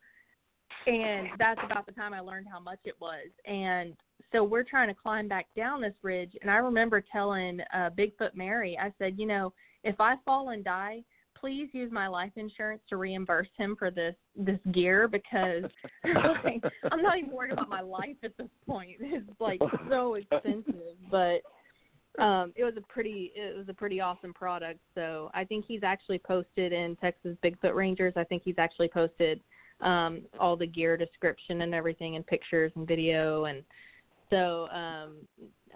and 0.87 1.29
that's 1.39 1.61
about 1.65 1.87
the 1.87 1.93
time 1.93 2.15
I 2.15 2.21
learned 2.21 2.47
how 2.51 2.61
much 2.61 2.81
it 2.85 2.95
was. 3.01 3.29
And 3.45 3.95
so 4.33 4.45
we're 4.45 4.65
trying 4.65 4.89
to 4.89 4.95
climb 4.95 5.29
back 5.29 5.47
down 5.57 5.81
this 5.81 5.95
ridge, 6.03 6.33
and 6.41 6.51
I 6.51 6.57
remember 6.57 7.03
telling 7.13 7.61
uh, 7.75 7.91
Bigfoot 7.99 8.35
Mary, 8.35 8.79
I 8.81 8.93
said, 8.99 9.19
you 9.19 9.27
know, 9.27 9.53
if 9.85 9.97
I 10.01 10.15
fall 10.25 10.51
and 10.51 10.65
die, 10.65 11.03
please 11.41 11.69
use 11.73 11.91
my 11.91 12.07
life 12.07 12.33
insurance 12.37 12.83
to 12.89 12.97
reimburse 12.97 13.49
him 13.57 13.75
for 13.79 13.91
this 13.91 14.15
this 14.37 14.59
gear 14.73 15.09
because 15.09 15.65
like, 16.45 16.63
I'm 16.93 17.03
not 17.03 17.19
even 17.19 17.31
worried 17.31 17.53
about 17.53 17.69
my 17.69 17.81
life 17.81 18.17
at 18.23 18.37
this 18.37 18.49
point. 18.67 18.97
It's 19.01 19.41
like 19.41 19.61
so 19.89 20.15
expensive, 20.15 20.75
but 21.11 21.41
um 22.19 22.53
it 22.57 22.65
was 22.65 22.75
a 22.77 22.93
pretty 22.93 23.33
it 23.35 23.57
was 23.57 23.69
a 23.69 23.75
pretty 23.75 24.01
awesome 24.01 24.35
product. 24.35 24.81
So 24.95 25.31
I 25.35 25.45
think 25.45 25.65
he's 25.67 25.83
actually 25.83 26.19
posted 26.19 26.73
in 26.73 26.97
Texas 26.97 27.37
Bigfoot 27.43 27.75
Rangers. 27.75 28.15
I 28.17 28.25
think 28.25 28.43
he's 28.45 28.59
actually 28.59 28.89
posted 28.89 29.41
um 29.81 30.23
all 30.39 30.57
the 30.57 30.67
gear 30.67 30.97
description 30.97 31.63
and 31.63 31.75
everything 31.75 32.17
and 32.17 32.27
pictures 32.27 32.71
and 32.77 32.87
video 32.87 33.47
and 33.47 33.63
so 34.29 34.69
um 34.73 35.17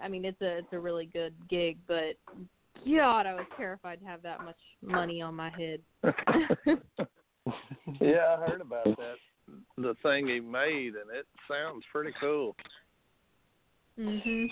I 0.01 0.07
mean 0.07 0.25
it's 0.25 0.41
a 0.41 0.59
it's 0.59 0.73
a 0.73 0.79
really 0.79 1.05
good 1.05 1.33
gig, 1.49 1.77
but 1.87 2.15
God, 2.83 3.25
I 3.25 3.33
was 3.35 3.45
terrified 3.57 3.99
to 4.01 4.05
have 4.05 4.21
that 4.23 4.43
much 4.43 4.57
money 4.81 5.21
on 5.21 5.35
my 5.35 5.49
head. 5.49 5.79
yeah, 8.01 8.35
I 8.35 8.49
heard 8.49 8.61
about 8.61 8.85
that. 8.85 9.15
The 9.77 9.95
thing 10.01 10.27
he 10.27 10.39
made, 10.39 10.93
and 10.95 11.09
it 11.13 11.27
sounds 11.49 11.83
pretty 11.91 12.13
cool. 12.19 12.55
mhm. 13.99 14.49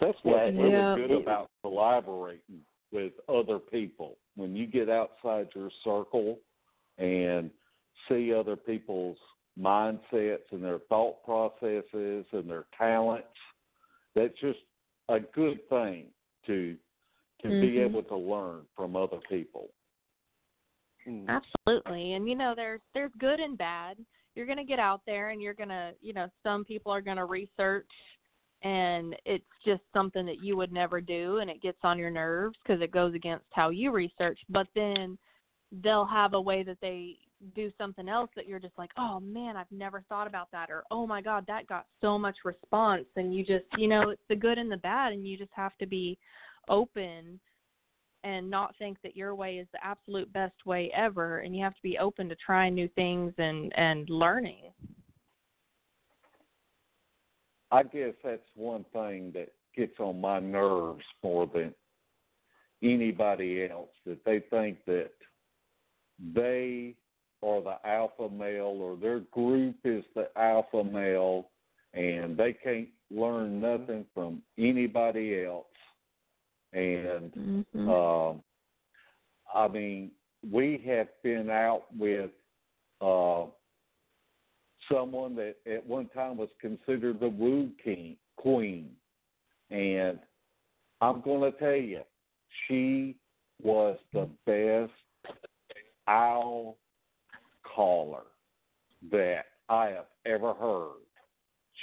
That's 0.00 0.18
what's 0.22 0.54
Yeah, 0.54 0.62
really 0.62 0.70
yeah. 0.70 0.94
good 0.96 1.10
about 1.12 1.50
collaborating 1.62 2.64
with 2.92 3.12
other 3.28 3.58
people. 3.58 4.16
When 4.36 4.56
you 4.56 4.66
get 4.66 4.88
outside 4.88 5.48
your 5.54 5.70
circle 5.82 6.38
and 6.98 7.50
see 8.08 8.32
other 8.34 8.56
people's 8.56 9.18
mindsets 9.58 10.50
and 10.50 10.62
their 10.62 10.80
thought 10.88 11.22
processes 11.24 12.26
and 12.32 12.50
their 12.50 12.64
talents, 12.76 13.28
that's 14.14 14.38
just 14.40 14.58
a 15.08 15.20
good 15.20 15.66
thing 15.68 16.06
to 16.46 16.76
to 17.42 17.48
be 17.48 17.72
Mhm. 17.72 17.84
able 17.84 18.02
to 18.04 18.16
learn 18.16 18.66
from 18.74 18.96
other 18.96 19.18
people. 19.28 19.70
Mm. 21.06 21.28
Absolutely. 21.28 22.14
And 22.14 22.28
you 22.28 22.36
know, 22.36 22.54
there's 22.54 22.80
there's 22.94 23.12
good 23.18 23.40
and 23.40 23.58
bad. 23.58 23.98
You're 24.34 24.46
going 24.46 24.58
to 24.58 24.64
get 24.64 24.78
out 24.78 25.02
there 25.06 25.30
and 25.30 25.40
you're 25.40 25.54
going 25.54 25.68
to, 25.68 25.94
you 26.00 26.12
know, 26.12 26.28
some 26.42 26.64
people 26.64 26.90
are 26.90 27.00
going 27.00 27.18
to 27.18 27.24
research 27.24 27.86
and 28.62 29.14
it's 29.24 29.44
just 29.64 29.82
something 29.92 30.26
that 30.26 30.42
you 30.42 30.56
would 30.56 30.72
never 30.72 31.00
do 31.00 31.38
and 31.38 31.48
it 31.48 31.62
gets 31.62 31.78
on 31.84 31.98
your 31.98 32.10
nerves 32.10 32.58
because 32.62 32.82
it 32.82 32.90
goes 32.90 33.14
against 33.14 33.44
how 33.50 33.70
you 33.70 33.92
research, 33.92 34.40
but 34.48 34.66
then 34.74 35.16
they'll 35.82 36.06
have 36.06 36.34
a 36.34 36.40
way 36.40 36.62
that 36.62 36.78
they 36.80 37.16
do 37.54 37.70
something 37.78 38.08
else 38.08 38.30
that 38.36 38.46
you're 38.46 38.60
just 38.60 38.78
like, 38.78 38.90
"Oh 38.96 39.20
man, 39.20 39.56
I've 39.56 39.70
never 39.70 40.02
thought 40.08 40.26
about 40.26 40.50
that," 40.52 40.70
or 40.70 40.84
"Oh 40.90 41.06
my 41.06 41.20
god, 41.20 41.46
that 41.46 41.66
got 41.66 41.86
so 42.00 42.18
much 42.18 42.36
response." 42.44 43.06
And 43.16 43.34
you 43.34 43.44
just, 43.44 43.66
you 43.76 43.88
know, 43.88 44.10
it's 44.10 44.22
the 44.28 44.36
good 44.36 44.58
and 44.58 44.70
the 44.70 44.76
bad 44.78 45.12
and 45.12 45.26
you 45.26 45.36
just 45.36 45.52
have 45.54 45.76
to 45.78 45.86
be 45.86 46.18
open 46.68 47.40
and 48.24 48.50
not 48.50 48.74
think 48.78 48.96
that 49.02 49.16
your 49.16 49.34
way 49.34 49.58
is 49.58 49.68
the 49.72 49.84
absolute 49.84 50.32
best 50.32 50.64
way 50.64 50.90
ever 50.96 51.38
and 51.38 51.54
you 51.54 51.62
have 51.62 51.74
to 51.74 51.82
be 51.82 51.98
open 51.98 52.28
to 52.28 52.36
trying 52.36 52.74
new 52.74 52.88
things 52.88 53.32
and 53.38 53.72
and 53.76 54.08
learning 54.08 54.72
I 57.70 57.82
guess 57.82 58.14
that's 58.22 58.48
one 58.54 58.84
thing 58.92 59.32
that 59.34 59.52
gets 59.76 59.98
on 59.98 60.20
my 60.20 60.40
nerves 60.40 61.04
more 61.22 61.46
than 61.52 61.74
anybody 62.82 63.68
else 63.70 63.90
that 64.06 64.24
they 64.24 64.40
think 64.50 64.78
that 64.86 65.10
they 66.34 66.94
are 67.44 67.60
the 67.60 67.88
alpha 67.88 68.28
male 68.28 68.78
or 68.80 68.96
their 68.96 69.20
group 69.20 69.76
is 69.84 70.04
the 70.14 70.28
alpha 70.36 70.82
male 70.82 71.48
and 71.92 72.36
they 72.36 72.52
can't 72.52 72.88
learn 73.10 73.60
nothing 73.60 74.04
from 74.14 74.42
anybody 74.58 75.44
else. 75.44 75.66
And 76.72 77.32
mm-hmm. 77.32 77.88
um 77.88 78.42
I 79.54 79.68
mean 79.68 80.10
we 80.50 80.82
have 80.86 81.08
been 81.22 81.50
out 81.50 81.84
with 81.96 82.30
uh 83.00 83.44
someone 84.90 85.36
that 85.36 85.56
at 85.66 85.86
one 85.86 86.08
time 86.08 86.36
was 86.36 86.48
considered 86.60 87.20
the 87.20 87.28
woo 87.28 87.70
king 87.82 88.16
queen. 88.36 88.90
And 89.70 90.18
I'm 91.00 91.20
going 91.22 91.50
to 91.50 91.58
tell 91.58 91.74
you 91.74 92.00
she 92.66 93.16
was 93.62 93.98
the 94.12 94.28
best 94.46 94.92
owl 96.06 96.76
caller 97.74 98.22
that 99.10 99.44
I 99.68 99.86
have 99.88 100.06
ever 100.26 100.54
heard. 100.54 101.00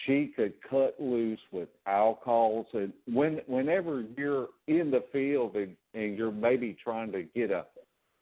She 0.06 0.32
could 0.36 0.54
cut 0.70 0.96
loose 1.00 1.40
with 1.52 1.70
calls, 1.86 2.66
and 2.74 2.94
when 3.12 3.42
whenever 3.48 4.06
you're 4.18 4.48
in 4.68 4.90
the 4.90 5.04
field 5.12 5.56
and, 5.56 5.76
and 5.94 6.18
you're 6.18 6.32
maybe 6.32 6.78
trying 6.82 7.12
to 7.12 7.24
get 7.36 7.52
a 7.52 7.66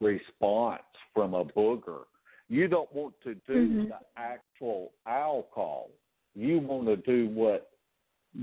response 0.02 0.82
from 1.14 1.34
a 1.36 1.46
booger, 1.46 2.04
you 2.48 2.68
don't 2.68 2.92
want 2.94 3.14
to 3.24 3.36
do 3.48 3.70
Mhm. 3.70 3.88
the 3.90 4.00
actual 4.18 4.92
owl 5.06 5.44
call. 5.44 5.92
You 6.34 6.60
want 6.60 6.88
to 6.88 6.98
do 6.98 7.30
what 7.30 7.72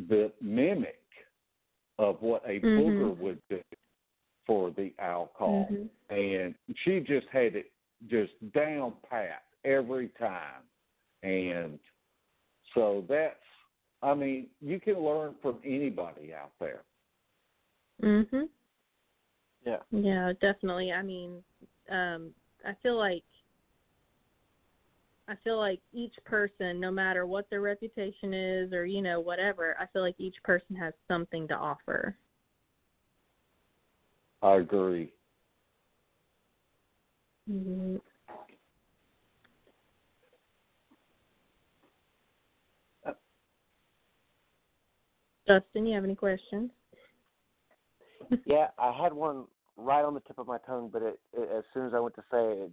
the 0.09 0.33
mimic 0.41 1.03
of 1.99 2.23
what 2.23 2.43
a 2.45 2.61
Mhm. 2.61 2.79
booger 2.79 3.17
would 3.19 3.41
do 3.49 3.61
for 4.47 4.71
the 4.71 4.93
owl 4.99 5.27
call 5.35 5.67
Mhm. 5.71 5.89
and 6.11 6.55
she 6.77 7.01
just 7.01 7.27
had 7.29 7.57
it 7.57 7.73
just 8.09 8.33
down 8.53 8.93
pat 9.09 9.43
every 9.65 10.09
time 10.19 10.63
and 11.23 11.79
so 12.75 13.05
that's 13.09 13.35
i 14.03 14.15
mean 14.15 14.47
you 14.61 14.79
can 14.79 14.99
learn 15.03 15.35
from 15.43 15.59
anybody 15.65 16.33
out 16.35 16.53
there 16.61 16.83
Mhm. 18.03 18.49
Yeah. 19.65 19.79
Yeah, 19.91 20.33
definitely. 20.41 20.93
I 20.93 21.03
mean, 21.03 21.43
um 21.91 22.31
I 22.65 22.75
feel 22.83 22.97
like 22.99 23.25
I 25.29 25.35
feel 25.43 25.59
like 25.59 25.81
each 25.93 26.15
person, 26.25 26.79
no 26.79 26.91
matter 26.91 27.27
what 27.27 27.51
their 27.51 27.61
reputation 27.61 28.33
is 28.33 28.73
or, 28.73 28.87
you 28.87 29.03
know, 29.03 29.19
whatever, 29.19 29.77
I 29.81 29.87
feel 29.87 30.03
like 30.03 30.15
each 30.19 30.37
person 30.45 30.77
has 30.77 30.95
something 31.09 31.49
to 31.49 31.55
offer. 31.55 32.17
i 34.43 34.55
agree 34.57 35.11
Mhm. 37.51 38.01
Justin, 45.47 45.87
you 45.87 45.95
have 45.95 46.05
any 46.05 46.15
questions? 46.15 46.71
Yeah, 48.45 48.69
I 48.79 48.91
had 48.93 49.13
one 49.13 49.45
right 49.77 50.05
on 50.05 50.15
the 50.15 50.21
tip 50.21 50.39
of 50.39 50.47
my 50.49 50.59
tongue, 50.67 50.91
but 50.93 51.03
it, 51.03 51.21
it 51.33 51.49
as 51.57 51.65
soon 51.73 51.87
as 51.87 51.95
I 51.95 52.01
went 52.01 52.15
to 52.17 52.23
say 52.23 52.39
it, 52.39 52.59
it 52.65 52.73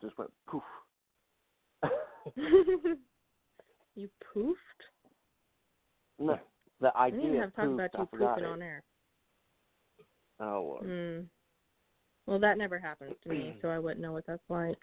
just 0.00 0.18
went 0.18 0.32
poof. 0.48 0.62
you 3.94 4.08
poofed? 4.34 4.54
no, 6.18 6.38
the 6.80 6.92
I 6.96 7.06
idea. 7.06 7.20
didn't 7.20 7.40
have 7.40 7.54
talked 7.54 7.72
about 7.74 7.90
you 8.12 8.18
poofing 8.18 8.52
on 8.52 8.62
air. 8.62 8.82
Oh, 10.40 10.62
well. 10.62 10.90
Mm. 10.90 11.26
Well, 12.26 12.38
that 12.38 12.58
never 12.58 12.78
happens 12.78 13.14
to 13.24 13.28
me, 13.28 13.54
mm. 13.56 13.62
so 13.62 13.68
I 13.68 13.78
wouldn't 13.78 14.00
know 14.00 14.12
what 14.12 14.26
that's 14.26 14.42
like. 14.48 14.78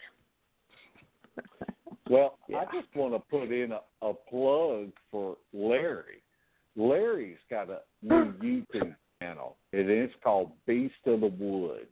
well 2.10 2.38
Yeah. 2.50 2.58
i 2.58 2.66
just 2.66 2.94
want 2.96 3.14
to 3.14 3.20
put 3.20 3.52
in 3.52 3.72
a, 3.72 3.82
a 4.06 4.14
plug 4.14 4.92
for 5.12 5.38
larry 5.54 6.22
larry's 6.76 7.38
got 7.50 7.70
a 7.70 7.80
new 8.02 8.34
youtube 8.74 8.96
channel 9.22 9.56
and 9.72 9.90
it's 9.90 10.14
called 10.24 10.52
beast 10.66 10.96
of 11.06 11.22
the 11.22 11.28
woods 11.28 11.86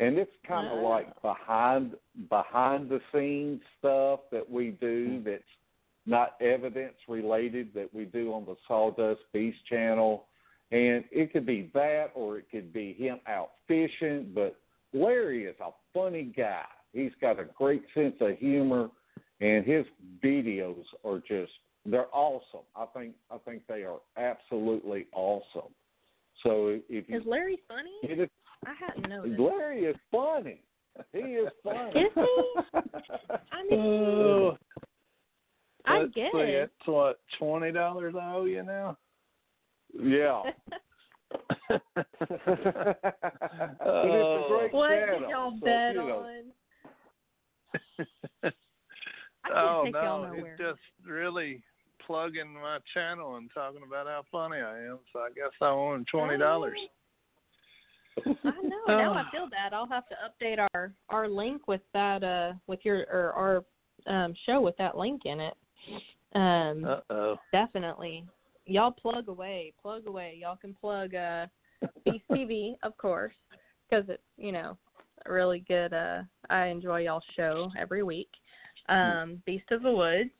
and 0.00 0.18
it's 0.18 0.32
kind 0.46 0.66
of 0.66 0.82
like 0.82 1.08
behind 1.22 1.94
behind 2.28 2.88
the 2.88 3.00
scenes 3.12 3.60
stuff 3.78 4.20
that 4.32 4.50
we 4.50 4.70
do 4.80 5.20
hmm. 5.20 5.24
that's 5.24 5.42
not 6.06 6.36
evidence 6.40 6.94
related 7.08 7.68
that 7.74 7.92
we 7.94 8.06
do 8.06 8.32
on 8.32 8.44
the 8.46 8.56
Sawdust 8.66 9.20
Beast 9.32 9.58
channel. 9.68 10.24
And 10.72 11.04
it 11.10 11.32
could 11.32 11.46
be 11.46 11.70
that 11.74 12.10
or 12.14 12.38
it 12.38 12.46
could 12.50 12.72
be 12.72 12.92
him 12.92 13.18
out 13.26 13.50
fishing, 13.66 14.30
but 14.34 14.56
Larry 14.92 15.44
is 15.44 15.56
a 15.60 15.70
funny 15.92 16.32
guy. 16.36 16.64
He's 16.92 17.12
got 17.20 17.40
a 17.40 17.44
great 17.56 17.82
sense 17.94 18.14
of 18.20 18.38
humor 18.38 18.90
and 19.40 19.64
his 19.64 19.84
videos 20.22 20.84
are 21.04 21.18
just 21.26 21.52
they're 21.86 22.14
awesome. 22.14 22.60
I 22.76 22.84
think 22.94 23.14
I 23.30 23.38
think 23.38 23.62
they 23.68 23.84
are 23.84 24.00
absolutely 24.16 25.06
awesome. 25.12 25.72
So 26.42 26.78
if 26.88 27.08
you 27.08 27.16
Is 27.18 27.22
Larry 27.26 27.58
funny? 27.66 27.90
get 28.02 28.20
it 28.20 28.30
I 28.66 28.72
hadn't 28.78 29.08
noticed. 29.08 29.40
Larry 29.40 29.84
is 29.84 29.96
funny. 30.12 30.60
He 31.12 31.18
is 31.18 31.48
funny. 31.64 32.00
Is 32.00 32.12
he? 32.14 32.54
I 33.52 33.62
mean, 33.70 33.80
Oh, 33.80 34.56
I 35.86 36.04
get 36.14 36.34
it. 36.34 36.70
It's 36.78 36.86
what 36.86 37.20
twenty 37.38 37.72
dollars 37.72 38.14
I 38.20 38.34
owe 38.34 38.44
you 38.44 38.62
now. 38.62 38.98
Yeah. 39.98 40.42
but 41.68 41.80
it's 41.80 42.34
a 43.80 44.46
great 44.48 44.72
what 44.72 44.88
channel. 44.88 45.20
did 45.20 45.28
y'all 45.28 45.58
so, 45.60 45.64
bet 45.64 45.94
you 45.94 46.00
know, 46.00 46.26
on? 48.44 48.52
Oh 49.54 49.88
no, 49.90 50.32
it's 50.34 50.60
just 50.60 50.80
really 51.06 51.62
plugging 52.06 52.54
my 52.54 52.78
channel 52.92 53.36
and 53.36 53.50
talking 53.54 53.80
about 53.86 54.06
how 54.06 54.22
funny 54.30 54.60
I 54.60 54.78
am. 54.84 54.98
So 55.12 55.20
I 55.20 55.30
guess 55.34 55.50
I 55.60 55.66
owe 55.66 55.94
him 55.94 56.04
twenty 56.10 56.38
dollars. 56.38 56.76
I 58.26 58.62
know. 58.62 58.84
Now 58.86 59.14
I 59.14 59.24
feel 59.30 59.48
bad. 59.48 59.72
I'll 59.72 59.88
have 59.88 60.04
to 60.08 60.16
update 60.16 60.64
our 60.74 60.92
our 61.08 61.28
link 61.28 61.68
with 61.68 61.80
that 61.94 62.22
uh 62.22 62.52
with 62.66 62.80
your 62.82 63.06
or 63.10 63.32
our 64.06 64.14
um 64.14 64.34
show 64.46 64.60
with 64.60 64.76
that 64.76 64.96
link 64.96 65.22
in 65.24 65.40
it. 65.40 65.54
Um 66.34 66.84
Uh 66.84 67.00
oh. 67.10 67.36
definitely. 67.52 68.24
Y'all 68.70 68.92
plug 68.92 69.28
away, 69.28 69.72
plug 69.82 70.06
away. 70.06 70.38
Y'all 70.40 70.56
can 70.56 70.74
plug 70.74 71.14
uh 71.14 71.46
Beast 72.04 72.24
TV, 72.30 72.74
of 72.84 72.96
course, 72.98 73.34
because 73.88 74.04
it's 74.08 74.22
you 74.36 74.52
know 74.52 74.78
a 75.26 75.32
really 75.32 75.64
good. 75.66 75.92
uh 75.92 76.22
I 76.48 76.66
enjoy 76.66 77.00
y'all's 77.00 77.24
show 77.36 77.70
every 77.76 78.04
week. 78.04 78.30
Um, 78.88 79.42
Beast 79.44 79.70
of 79.72 79.82
the 79.82 79.92
Woods. 79.92 80.30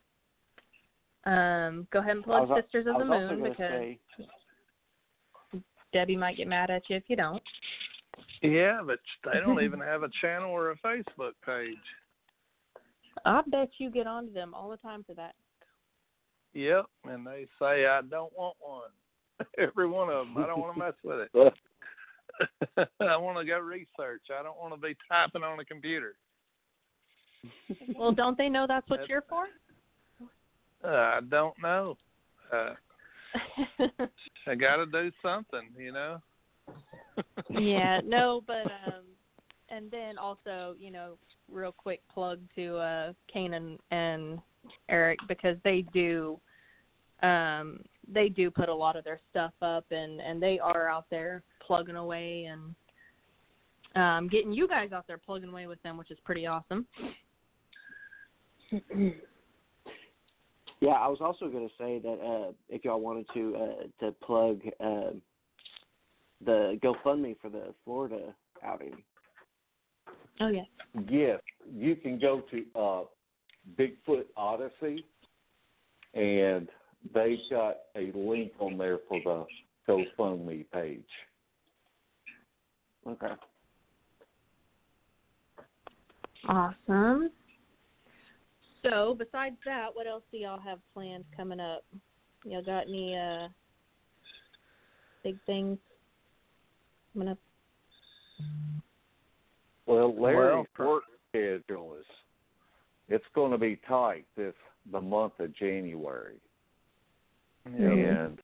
Um, 1.24 1.86
go 1.92 1.98
ahead 1.98 2.16
and 2.16 2.24
plug 2.24 2.48
was, 2.48 2.62
Sisters 2.62 2.86
of 2.88 2.98
the 2.98 3.04
Moon 3.04 3.42
because 3.42 3.56
say, 3.58 3.98
Debbie 5.92 6.16
might 6.16 6.36
get 6.36 6.48
mad 6.48 6.70
at 6.70 6.82
you 6.88 6.96
if 6.96 7.02
you 7.08 7.16
don't. 7.16 7.42
Yeah, 8.42 8.80
but 8.84 9.00
they 9.24 9.40
don't 9.40 9.60
even 9.62 9.80
have 9.80 10.04
a 10.04 10.08
channel 10.20 10.50
or 10.50 10.70
a 10.70 10.76
Facebook 10.76 11.32
page. 11.44 11.76
I 13.24 13.42
bet 13.48 13.70
you 13.78 13.90
get 13.90 14.06
onto 14.06 14.32
them 14.32 14.54
all 14.54 14.70
the 14.70 14.76
time 14.78 15.04
for 15.04 15.14
that. 15.14 15.34
Yep, 16.54 16.86
and 17.04 17.26
they 17.26 17.46
say 17.60 17.86
I 17.86 18.00
don't 18.08 18.32
want 18.36 18.56
one. 18.60 18.90
Every 19.58 19.88
one 19.88 20.08
of 20.10 20.26
them. 20.26 20.36
I 20.36 20.46
don't 20.46 20.60
want 20.60 20.74
to 20.74 20.78
mess 20.78 20.94
with 21.04 21.28
it. 21.32 21.54
I 23.00 23.16
want 23.16 23.38
to 23.38 23.44
go 23.44 23.58
research. 23.58 24.22
I 24.30 24.42
don't 24.42 24.58
want 24.58 24.74
to 24.74 24.80
be 24.80 24.96
typing 25.08 25.42
on 25.42 25.60
a 25.60 25.64
computer. 25.64 26.14
Well, 27.96 28.12
don't 28.12 28.36
they 28.36 28.48
know 28.48 28.66
that's 28.66 28.88
what 28.88 29.00
That's- 29.00 29.08
you're 29.08 29.24
for? 29.28 29.46
Uh, 30.82 30.88
I 30.88 31.20
don't 31.28 31.54
know. 31.62 31.96
Uh, 32.52 32.74
I 34.46 34.54
got 34.54 34.76
to 34.76 34.86
do 34.86 35.10
something, 35.22 35.68
you 35.78 35.92
know. 35.92 36.20
yeah, 37.50 38.00
no, 38.04 38.42
but 38.46 38.66
um 38.86 39.04
and 39.68 39.90
then 39.90 40.18
also, 40.18 40.74
you 40.78 40.90
know, 40.90 41.18
real 41.50 41.72
quick 41.72 42.00
plug 42.12 42.40
to 42.56 42.76
uh 42.76 43.12
Kanan 43.34 43.78
and 43.90 44.38
Eric 44.88 45.18
because 45.28 45.56
they 45.64 45.84
do 45.92 46.38
um 47.22 47.80
they 48.12 48.28
do 48.28 48.50
put 48.50 48.68
a 48.68 48.74
lot 48.74 48.96
of 48.96 49.04
their 49.04 49.18
stuff 49.30 49.52
up 49.62 49.84
and 49.90 50.20
and 50.20 50.42
they 50.42 50.58
are 50.58 50.88
out 50.88 51.06
there 51.10 51.42
plugging 51.66 51.96
away 51.96 52.48
and 52.50 52.74
um 53.96 54.28
getting 54.28 54.52
you 54.52 54.66
guys 54.66 54.92
out 54.92 55.06
there 55.06 55.18
plugging 55.18 55.50
away 55.50 55.66
with 55.66 55.82
them, 55.82 55.96
which 55.96 56.10
is 56.10 56.18
pretty 56.24 56.46
awesome. 56.46 56.86
yeah, 60.80 60.92
I 60.92 61.08
was 61.08 61.18
also 61.20 61.48
gonna 61.48 61.68
say 61.78 61.98
that 61.98 62.18
uh, 62.20 62.52
if 62.68 62.84
y'all 62.84 63.00
wanted 63.00 63.26
to 63.34 63.56
uh, 63.56 64.04
to 64.04 64.12
plug 64.12 64.60
uh, 64.80 65.10
the 66.44 66.78
GoFundMe 66.82 67.36
for 67.40 67.50
the 67.50 67.74
Florida 67.84 68.34
outing. 68.64 68.94
Oh 70.40 70.48
yeah. 70.48 70.64
Yes, 71.08 71.40
you 71.72 71.96
can 71.96 72.18
go 72.18 72.42
to 72.50 72.64
uh, 72.78 73.02
Bigfoot 73.78 74.24
Odyssey, 74.36 75.04
and 76.14 76.68
they've 77.14 77.38
got 77.50 77.76
a 77.96 78.12
link 78.14 78.52
on 78.58 78.76
there 78.78 78.98
for 79.08 79.20
the 79.24 79.46
GoFundMe 79.88 80.64
page. 80.72 81.02
Okay. 83.06 83.34
Awesome. 86.48 87.30
So, 88.82 89.14
besides 89.18 89.56
that, 89.66 89.88
what 89.92 90.06
else 90.06 90.22
do 90.32 90.38
y'all 90.38 90.60
have 90.60 90.78
planned 90.94 91.24
coming 91.36 91.60
up? 91.60 91.84
Y'all 92.44 92.62
got 92.62 92.88
any 92.88 93.16
uh 93.16 93.48
big 95.22 95.36
things 95.44 95.78
coming 97.12 97.28
up? 97.28 97.38
Well, 99.86 100.14
Larry's 100.18 100.66
Well, 100.78 100.86
work 100.86 101.02
schedule 101.28 101.96
is 101.98 102.06
it's 103.10 103.24
going 103.34 103.52
to 103.52 103.58
be 103.58 103.78
tight 103.86 104.24
this 104.36 104.54
the 104.90 105.00
month 105.00 105.34
of 105.38 105.54
January, 105.54 106.36
and 107.66 108.38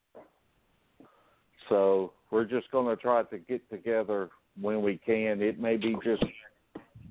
so 1.69 2.13
we're 2.31 2.45
just 2.45 2.71
going 2.71 2.95
to 2.95 3.01
try 3.01 3.23
to 3.25 3.39
get 3.39 3.69
together 3.71 4.29
when 4.61 4.83
we 4.83 4.99
can. 4.99 5.41
It 5.41 5.59
may 5.59 5.77
be 5.77 5.97
just 6.05 6.25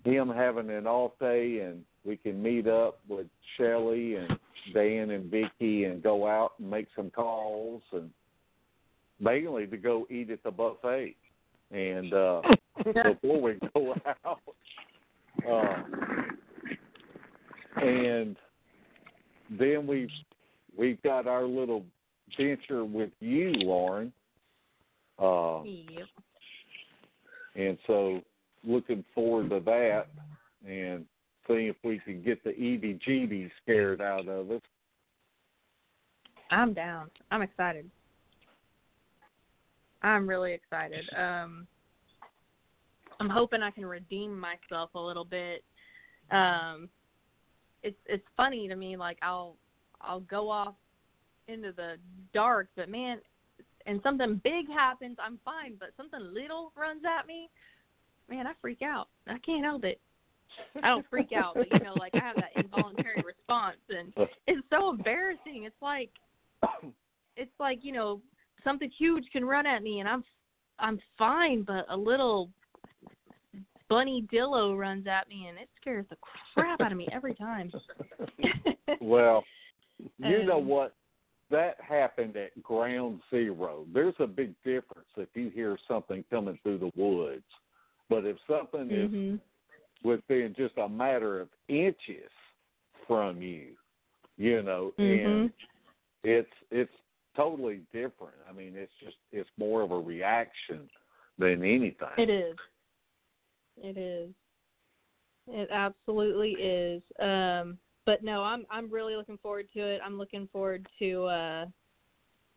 him 0.04 0.30
having 0.30 0.70
an 0.70 0.86
off 0.86 1.14
day, 1.20 1.62
and 1.62 1.84
we 2.06 2.18
can 2.18 2.42
meet 2.42 2.68
up 2.68 3.00
with 3.08 3.28
Shelly 3.58 4.16
and 4.16 4.38
Dan 4.74 5.10
and 5.10 5.32
Vicky 5.32 5.86
and 5.86 6.02
go 6.04 6.28
out 6.28 6.54
and 6.60 6.70
make 6.70 6.88
some 6.96 7.10
calls, 7.10 7.82
and 7.92 8.10
mainly 9.20 9.66
to 9.68 9.78
go 9.78 10.06
eat 10.10 10.30
at 10.30 10.44
the 10.44 10.52
buffet. 10.52 11.16
And 11.72 12.14
uh 12.14 12.42
before 12.84 13.42
we 13.42 13.60
go 13.74 13.96
out. 14.26 14.42
Uh, 15.50 15.84
and 17.82 18.36
then 19.50 19.86
we've 19.88 20.10
we've 20.78 21.02
got 21.04 21.28
our 21.28 21.44
little 21.44 21.86
venture 22.38 22.86
with 22.86 23.12
you, 23.20 23.52
Lauren. 23.54 24.12
Uh, 25.18 25.64
Yep. 25.64 26.08
and 27.56 27.78
so 27.88 28.22
looking 28.66 29.04
forward 29.14 29.50
to 29.50 29.60
that 29.62 30.08
and 30.68 31.06
seeing 31.48 31.68
if 31.68 31.76
we 31.84 32.00
can 32.00 32.22
get 32.22 32.44
the 32.44 32.50
EBGB 32.52 33.50
scared 33.62 34.02
out 34.02 34.28
of 34.28 34.52
us. 34.52 34.62
I'm 36.52 36.74
down. 36.74 37.10
I'm 37.32 37.42
excited. 37.42 37.90
I'm 40.02 40.28
really 40.28 40.54
excited. 40.54 41.06
Um 41.18 41.68
I'm 43.20 43.30
hoping 43.30 43.62
I 43.62 43.72
can 43.72 43.86
redeem 43.86 44.38
myself 44.38 44.90
a 44.96 45.00
little 45.00 45.26
bit. 45.26 45.64
Um 46.32 46.90
it's 47.86 47.98
it's 48.08 48.26
funny 48.36 48.68
to 48.68 48.76
me 48.76 48.98
like 48.98 49.18
I'll 49.22 49.56
I'll 50.02 50.22
go 50.22 50.50
off 50.50 50.74
into 51.48 51.72
the 51.72 51.96
dark, 52.34 52.68
but 52.76 52.90
man, 52.90 53.20
and 53.86 54.00
something 54.02 54.42
big 54.44 54.68
happens, 54.68 55.18
I'm 55.24 55.40
fine, 55.46 55.76
but 55.80 55.90
something 55.96 56.20
little 56.34 56.72
runs 56.76 57.04
at 57.06 57.28
me, 57.28 57.50
man, 58.28 58.48
I 58.48 58.54
freak 58.60 58.82
out. 58.82 59.08
I 59.28 59.38
can't 59.38 59.64
help 59.64 59.84
it. 59.84 60.02
I 60.82 60.88
don't 60.88 61.06
freak 61.10 61.32
out, 61.34 61.54
but 61.54 61.72
you 61.72 61.80
know, 61.80 61.94
like 62.00 62.16
I 62.16 62.20
have 62.20 62.36
that 62.38 62.52
involuntary 62.56 63.24
response 63.26 63.78
and 63.90 64.12
it's 64.48 64.66
so 64.70 64.90
embarrassing. 64.90 65.64
It's 65.66 65.82
like 65.82 66.10
it's 67.38 67.52
like 67.60 67.80
you 67.84 67.92
know 67.92 68.22
something 68.64 68.90
huge 68.98 69.26
can 69.32 69.46
run 69.46 69.68
at 69.68 69.84
me 69.84 70.00
and 70.00 70.10
I'm 70.10 70.24
I'm 70.80 71.00
fine, 71.18 71.64
but 71.64 71.86
a 71.90 71.96
little 71.96 72.50
bunny 73.90 74.26
dillo 74.32 74.78
runs 74.78 75.08
at 75.08 75.28
me 75.30 75.48
and 75.48 75.58
it 75.58 75.70
scares 75.80 76.06
the 76.10 76.18
crap 76.54 76.82
out 76.82 76.92
of 76.92 76.98
me 76.98 77.08
every 77.12 77.36
time. 77.36 77.72
Well, 79.02 79.44
you 80.18 80.44
know 80.44 80.58
Um, 80.60 80.68
what? 80.68 80.96
That 81.52 81.80
happened 81.80 82.36
at 82.38 82.62
ground 82.64 83.22
zero. 83.30 83.86
There's 83.94 84.16
a 84.20 84.26
big 84.28 84.56
difference 84.64 85.08
if 85.16 85.30
you 85.36 85.50
hear 85.50 85.78
something 85.88 86.24
coming 86.32 86.58
through 86.64 86.80
the 86.80 86.92
woods. 86.96 87.46
But 88.10 88.26
if 88.26 88.38
something 88.48 88.90
is 88.92 89.12
mhm. 89.12 89.40
within 90.04 90.56
just 90.58 90.78
a 90.78 90.90
matter 90.90 91.40
of 91.40 91.50
inches 91.68 92.32
from 93.08 93.42
you, 93.42 93.76
you 94.38 94.64
know, 94.64 94.92
and 94.98 95.50
Mhm. 95.50 95.54
it's 96.24 96.54
it's 96.72 96.94
totally 97.36 97.82
different. 97.92 98.36
I 98.50 98.52
mean, 98.54 98.76
it's 98.76 98.94
just 99.00 99.18
it's 99.32 99.50
more 99.58 99.82
of 99.82 99.92
a 99.92 100.00
reaction 100.00 100.90
than 101.38 101.64
anything. 101.64 102.18
It 102.18 102.30
is. 102.30 102.58
It 103.78 103.98
is. 103.98 104.34
It 105.48 105.70
absolutely 105.72 106.52
is. 106.52 107.02
Um 107.20 107.78
but 108.06 108.24
no, 108.24 108.44
I'm 108.44 108.66
I'm 108.70 108.90
really 108.90 109.16
looking 109.16 109.38
forward 109.38 109.68
to 109.74 109.80
it. 109.80 110.02
I'm 110.04 110.18
looking 110.18 110.48
forward 110.52 110.88
to 111.00 111.26
uh 111.26 111.66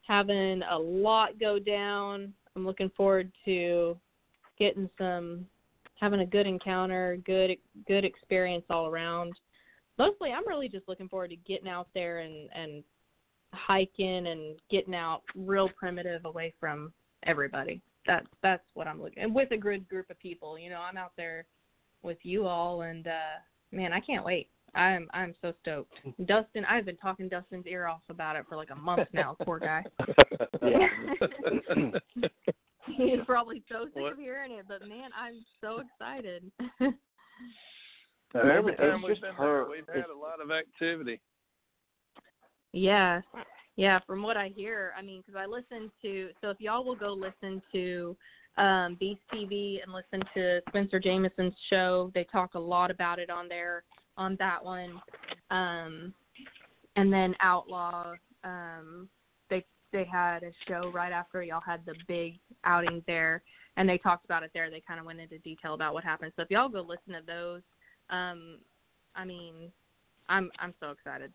having 0.03 0.63
a 0.71 0.79
lot 0.79 1.39
go 1.39 1.59
down. 1.59 2.33
I'm 2.57 2.67
looking 2.67 2.91
forward 2.97 3.31
to 3.45 3.97
getting 4.59 4.89
some 4.99 5.47
having 6.01 6.21
a 6.21 6.27
good 6.27 6.47
encounter, 6.47 7.19
good 7.25 7.57
good 7.87 8.05
experience 8.05 8.65
all 8.71 8.87
around. 8.87 9.35
Mostly 9.99 10.31
I'm 10.33 10.47
really 10.47 10.69
just 10.69 10.89
looking 10.89 11.09
forward 11.09 11.31
to 11.31 11.37
getting 11.37 11.69
out 11.69 11.89
there 11.95 12.19
and 12.21 12.49
and 12.55 12.85
hiking 13.53 14.27
and 14.27 14.59
getting 14.71 14.95
out 14.95 15.23
real 15.35 15.69
primitive 15.69 16.25
away 16.25 16.53
from 16.61 16.93
everybody. 17.25 17.81
That's 18.09 18.27
that's 18.43 18.65
what 18.75 18.89
I'm 18.89 19.01
looking 19.01 19.23
and 19.23 19.33
with 19.35 19.53
a 19.53 19.57
good 19.57 19.89
group 19.89 20.11
of 20.11 20.19
people. 20.19 20.59
You 20.59 20.71
know, 20.71 20.81
I'm 20.81 20.97
out 20.97 21.13
there 21.17 21.45
with 22.03 22.19
you 22.23 22.47
all 22.47 22.83
and 22.83 23.07
uh 23.07 23.37
man, 23.71 23.93
I 23.93 24.01
can't 24.01 24.25
wait. 24.25 24.49
I'm 24.75 25.09
I'm 25.13 25.35
so 25.43 25.53
stoked. 25.61 25.95
Dustin, 26.27 26.65
I've 26.65 26.85
been 26.87 26.97
talking 26.97 27.29
Dustin's 27.29 27.67
ear 27.67 27.87
off 27.87 28.01
about 28.09 28.35
it 28.37 28.45
for 28.49 28.57
like 28.57 28.71
a 28.71 28.75
month 28.77 29.09
now, 29.13 29.37
poor 29.45 29.59
guy. 29.61 29.85
He's 32.97 33.19
probably 33.27 33.63
so 33.71 33.85
sick 33.93 34.03
What? 34.03 34.13
of 34.13 34.19
hearing 34.19 34.53
it, 34.53 34.65
but 34.67 34.81
man, 34.89 35.11
I'm 35.19 35.45
so 35.61 35.81
excited. 35.81 36.51
And 36.81 36.95
every 38.51 38.73
It's 38.73 38.81
time 38.81 39.03
we've 39.03 39.11
just 39.13 39.21
been 39.23 39.35
her- 39.35 39.65
there, 39.65 39.71
we've 39.71 39.87
had 39.87 39.97
it's- 39.99 40.11
a 40.15 40.19
lot 40.19 40.41
of 40.43 40.51
activity. 40.51 41.21
Yeah, 42.73 43.21
yeah. 43.79 44.01
From 44.09 44.25
what 44.25 44.37
I 44.37 44.49
hear, 44.49 44.93
I 44.99 45.03
mean, 45.03 45.23
because 45.25 45.41
I 45.41 45.47
listen 45.47 45.89
to. 46.03 46.31
So 46.41 46.51
if 46.51 46.61
y'all 46.61 46.85
will 46.85 46.97
go 46.97 47.13
listen 47.13 47.63
to 47.73 48.17
um, 48.57 48.97
Beast 48.99 49.21
TV 49.33 49.79
and 49.81 49.95
listen 49.95 50.29
to 50.35 50.61
Spencer 50.69 50.99
Jameson's 50.99 51.55
show, 51.71 52.11
they 52.13 52.25
talk 52.25 52.55
a 52.55 52.59
lot 52.59 52.91
about 52.91 53.21
it 53.21 53.31
on 53.31 53.49
there 53.49 53.85
on 54.17 54.35
that 54.41 54.65
one. 54.65 55.01
Um, 55.53 56.13
and 56.97 57.13
then 57.13 57.37
Outlaw, 57.41 58.15
um, 58.43 59.09
they 59.49 59.65
they 59.93 60.05
had 60.05 60.43
a 60.43 60.51
show 60.67 60.91
right 60.93 61.13
after 61.13 61.41
y'all 61.45 61.61
had 61.65 61.87
the 61.87 61.95
big 62.09 62.35
outing 62.65 63.01
there, 63.07 63.43
and 63.77 63.89
they 63.89 63.97
talked 63.97 64.25
about 64.25 64.43
it 64.43 64.51
there. 64.55 64.71
They 64.71 64.83
kind 64.89 64.99
of 64.99 65.07
went 65.07 65.21
into 65.21 65.39
detail 65.39 65.75
about 65.75 65.95
what 65.95 66.03
happened. 66.03 66.33
So 66.35 66.43
if 66.43 66.51
y'all 66.51 66.69
go 66.69 66.81
listen 66.81 67.13
to 67.13 67.21
those, 67.25 67.63
um, 68.11 68.59
I 69.15 69.25
mean, 69.25 69.71
I'm 70.29 70.51
I'm 70.59 70.75
so 70.81 70.91
excited. 70.91 71.33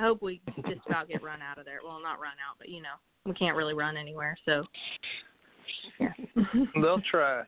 I 0.00 0.02
hope 0.04 0.22
we 0.22 0.40
just 0.66 0.80
about 0.86 1.08
get 1.08 1.22
run 1.22 1.40
out 1.42 1.58
of 1.58 1.66
there. 1.66 1.80
Well, 1.84 2.00
not 2.02 2.20
run 2.20 2.32
out, 2.48 2.56
but 2.58 2.70
you 2.70 2.80
know, 2.80 2.94
we 3.26 3.34
can't 3.34 3.54
really 3.56 3.74
run 3.74 3.98
anywhere. 3.98 4.34
So, 4.46 4.64
yeah. 5.98 6.12
They'll 6.80 7.02
try. 7.10 7.42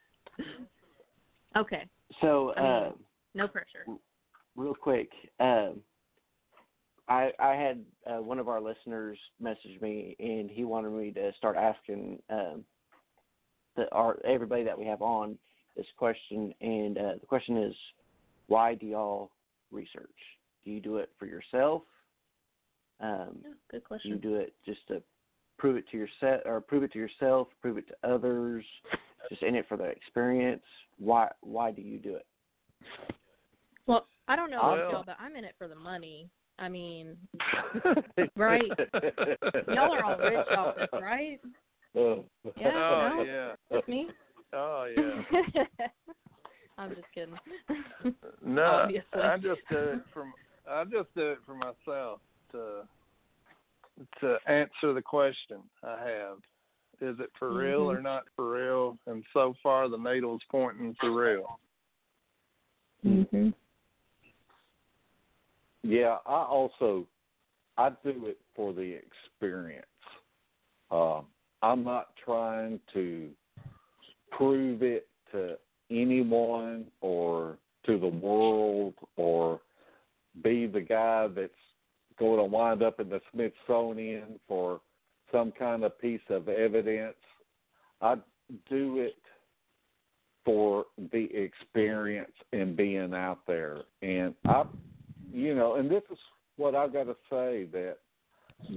okay, 1.57 1.87
So, 2.21 2.53
I 2.55 2.61
mean- 2.61 2.71
uh, 2.71 2.91
no 3.33 3.47
pressure. 3.47 3.85
real 4.55 4.75
quick, 4.75 5.09
um, 5.39 5.81
I 7.09 7.31
I 7.39 7.55
had 7.55 7.83
uh, 8.05 8.21
one 8.21 8.37
of 8.37 8.47
our 8.47 8.61
listeners 8.61 9.17
message 9.41 9.81
me, 9.81 10.15
and 10.19 10.49
he 10.51 10.63
wanted 10.63 10.91
me 10.91 11.09
to 11.11 11.31
start 11.37 11.57
asking 11.57 12.21
um, 12.29 12.63
the 13.75 13.91
our 13.91 14.19
everybody 14.23 14.63
that 14.63 14.77
we 14.77 14.85
have 14.85 15.01
on 15.01 15.39
this 15.75 15.87
question, 15.97 16.53
and 16.61 16.97
uh, 16.99 17.13
the 17.19 17.25
question 17.25 17.57
is, 17.57 17.73
why 18.45 18.75
do 18.75 18.85
y'all 18.85 19.31
research? 19.71 20.11
Do 20.63 20.69
you 20.69 20.79
do 20.79 20.97
it 20.97 21.09
for 21.17 21.25
yourself? 21.25 21.81
Um, 23.03 23.37
Yeah, 23.43 23.49
good 23.69 23.83
do 24.01 24.09
you 24.09 24.15
do 24.15 24.35
it 24.35 24.53
just 24.65 24.87
to 24.87 25.03
prove 25.57 25.75
it 25.75 25.83
to 25.91 25.97
yourself, 25.97 26.41
or 26.45 26.61
prove 26.61 26.83
it 26.83 26.93
to 26.93 26.99
yourself, 26.99 27.49
prove 27.61 27.77
it 27.77 27.85
to 27.89 28.09
others? 28.09 28.65
Just 29.29 29.43
in 29.43 29.55
it 29.55 29.65
for 29.67 29.77
the 29.77 29.83
experience? 29.85 30.63
Why 30.97 31.29
why 31.41 31.71
do 31.71 31.81
you 31.81 31.99
do 31.99 32.15
it? 32.15 32.25
Well, 33.87 34.07
I 34.27 34.35
don't 34.37 34.49
know 34.49 34.59
about 34.59 34.77
Well- 34.77 34.91
y'all, 34.91 35.03
but 35.05 35.17
I'm 35.19 35.35
in 35.35 35.43
it 35.43 35.55
for 35.57 35.67
the 35.67 35.75
money. 35.75 36.29
I 36.59 36.69
mean, 36.69 37.17
Right. 38.35 38.61
y'all 39.67 39.91
are 39.91 40.03
all 40.03 40.17
rich 40.19 40.47
off 40.55 40.75
this, 40.77 40.87
right? 40.93 41.39
Uh, 41.95 42.15
Yeah, 42.57 42.71
oh 42.73 43.11
no? 43.17 43.23
yeah. 43.23 43.55
Just 43.71 43.87
me? 43.87 44.07
Oh 44.53 44.85
yeah. 44.95 45.63
I'm 46.77 46.89
just 46.95 47.07
kidding. 47.13 47.35
No, 48.43 48.63
Obviously. 48.83 49.21
I 49.21 49.37
just 49.37 49.61
do 49.69 49.77
it 49.77 49.99
for 50.13 50.25
I 50.69 50.83
just 50.85 51.13
do 51.15 51.31
it 51.31 51.39
for 51.45 51.55
myself 51.55 52.19
to 52.53 52.87
to 54.21 54.37
answer 54.47 54.93
the 54.93 55.01
question 55.01 55.61
I 55.83 55.97
have. 56.03 56.37
Is 56.99 57.19
it 57.19 57.31
for 57.37 57.53
real 57.53 57.81
Mhm. 57.81 57.97
or 57.97 58.01
not 58.01 58.23
for 58.35 58.51
real? 58.51 58.97
And 59.05 59.23
so 59.33 59.53
far, 59.61 59.87
the 59.87 59.97
needle's 59.97 60.43
pointing 60.49 60.95
for 60.95 61.11
real. 61.11 61.59
Mhm. 63.03 63.53
Yeah, 65.83 66.19
I 66.25 66.43
also 66.43 67.07
I 67.77 67.89
do 68.03 68.27
it 68.27 68.39
for 68.55 68.71
the 68.73 68.93
experience. 68.93 69.85
Um, 70.91 71.27
I'm 71.61 71.83
not 71.83 72.15
trying 72.17 72.79
to 72.93 73.35
prove 74.31 74.83
it 74.83 75.07
to 75.31 75.57
anyone 75.89 76.91
or 77.01 77.57
to 77.85 77.97
the 77.97 78.07
world 78.07 78.93
or 79.15 79.59
be 80.41 80.67
the 80.67 80.81
guy 80.81 81.27
that's 81.27 81.53
going 82.17 82.37
to 82.37 82.43
wind 82.43 82.83
up 82.83 82.99
in 82.99 83.09
the 83.09 83.21
Smithsonian 83.31 84.39
for 84.47 84.81
some 85.31 85.51
kind 85.51 85.83
of 85.83 85.99
piece 85.99 86.21
of 86.29 86.47
evidence. 86.47 87.15
I 88.01 88.15
do 88.69 88.99
it 88.99 89.15
for 90.45 90.85
the 91.11 91.29
experience 91.33 92.33
and 92.51 92.75
being 92.75 93.13
out 93.13 93.39
there. 93.47 93.81
And 94.01 94.33
I, 94.45 94.63
you 95.31 95.55
know, 95.55 95.75
and 95.75 95.89
this 95.89 96.03
is 96.11 96.17
what 96.57 96.75
I've 96.75 96.93
got 96.93 97.05
to 97.05 97.15
say 97.29 97.67
that 97.71 97.97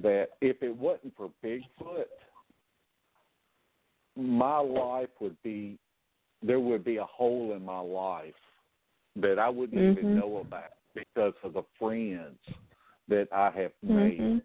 that 0.03 0.31
if 0.41 0.63
it 0.63 0.77
wasn't 0.77 1.15
for 1.17 1.31
Bigfoot, 1.45 2.07
my 4.17 4.59
life 4.59 5.11
would 5.21 5.37
be 5.43 5.79
there 6.43 6.61
would 6.61 6.85
be 6.85 6.97
a 6.97 7.05
hole 7.05 7.55
in 7.55 7.65
my 7.65 7.79
life 7.79 8.35
that 9.17 9.39
I 9.39 9.49
wouldn't 9.49 9.81
Mhm. 9.81 9.99
even 9.99 10.15
know 10.17 10.39
about 10.39 10.73
because 10.95 11.35
of 11.43 11.55
the 11.55 11.63
friends 11.79 12.39
that 13.09 13.29
I 13.33 13.51
have 13.51 13.73
made 13.83 14.21
Mhm. 14.21 14.43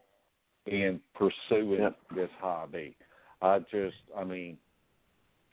in 0.67 1.01
pursuing 1.13 1.81
Yep. 1.81 1.97
this 2.11 2.31
hobby. 2.39 2.95
I 3.41 3.59
just, 3.59 3.97
I 4.15 4.23
mean, 4.23 4.57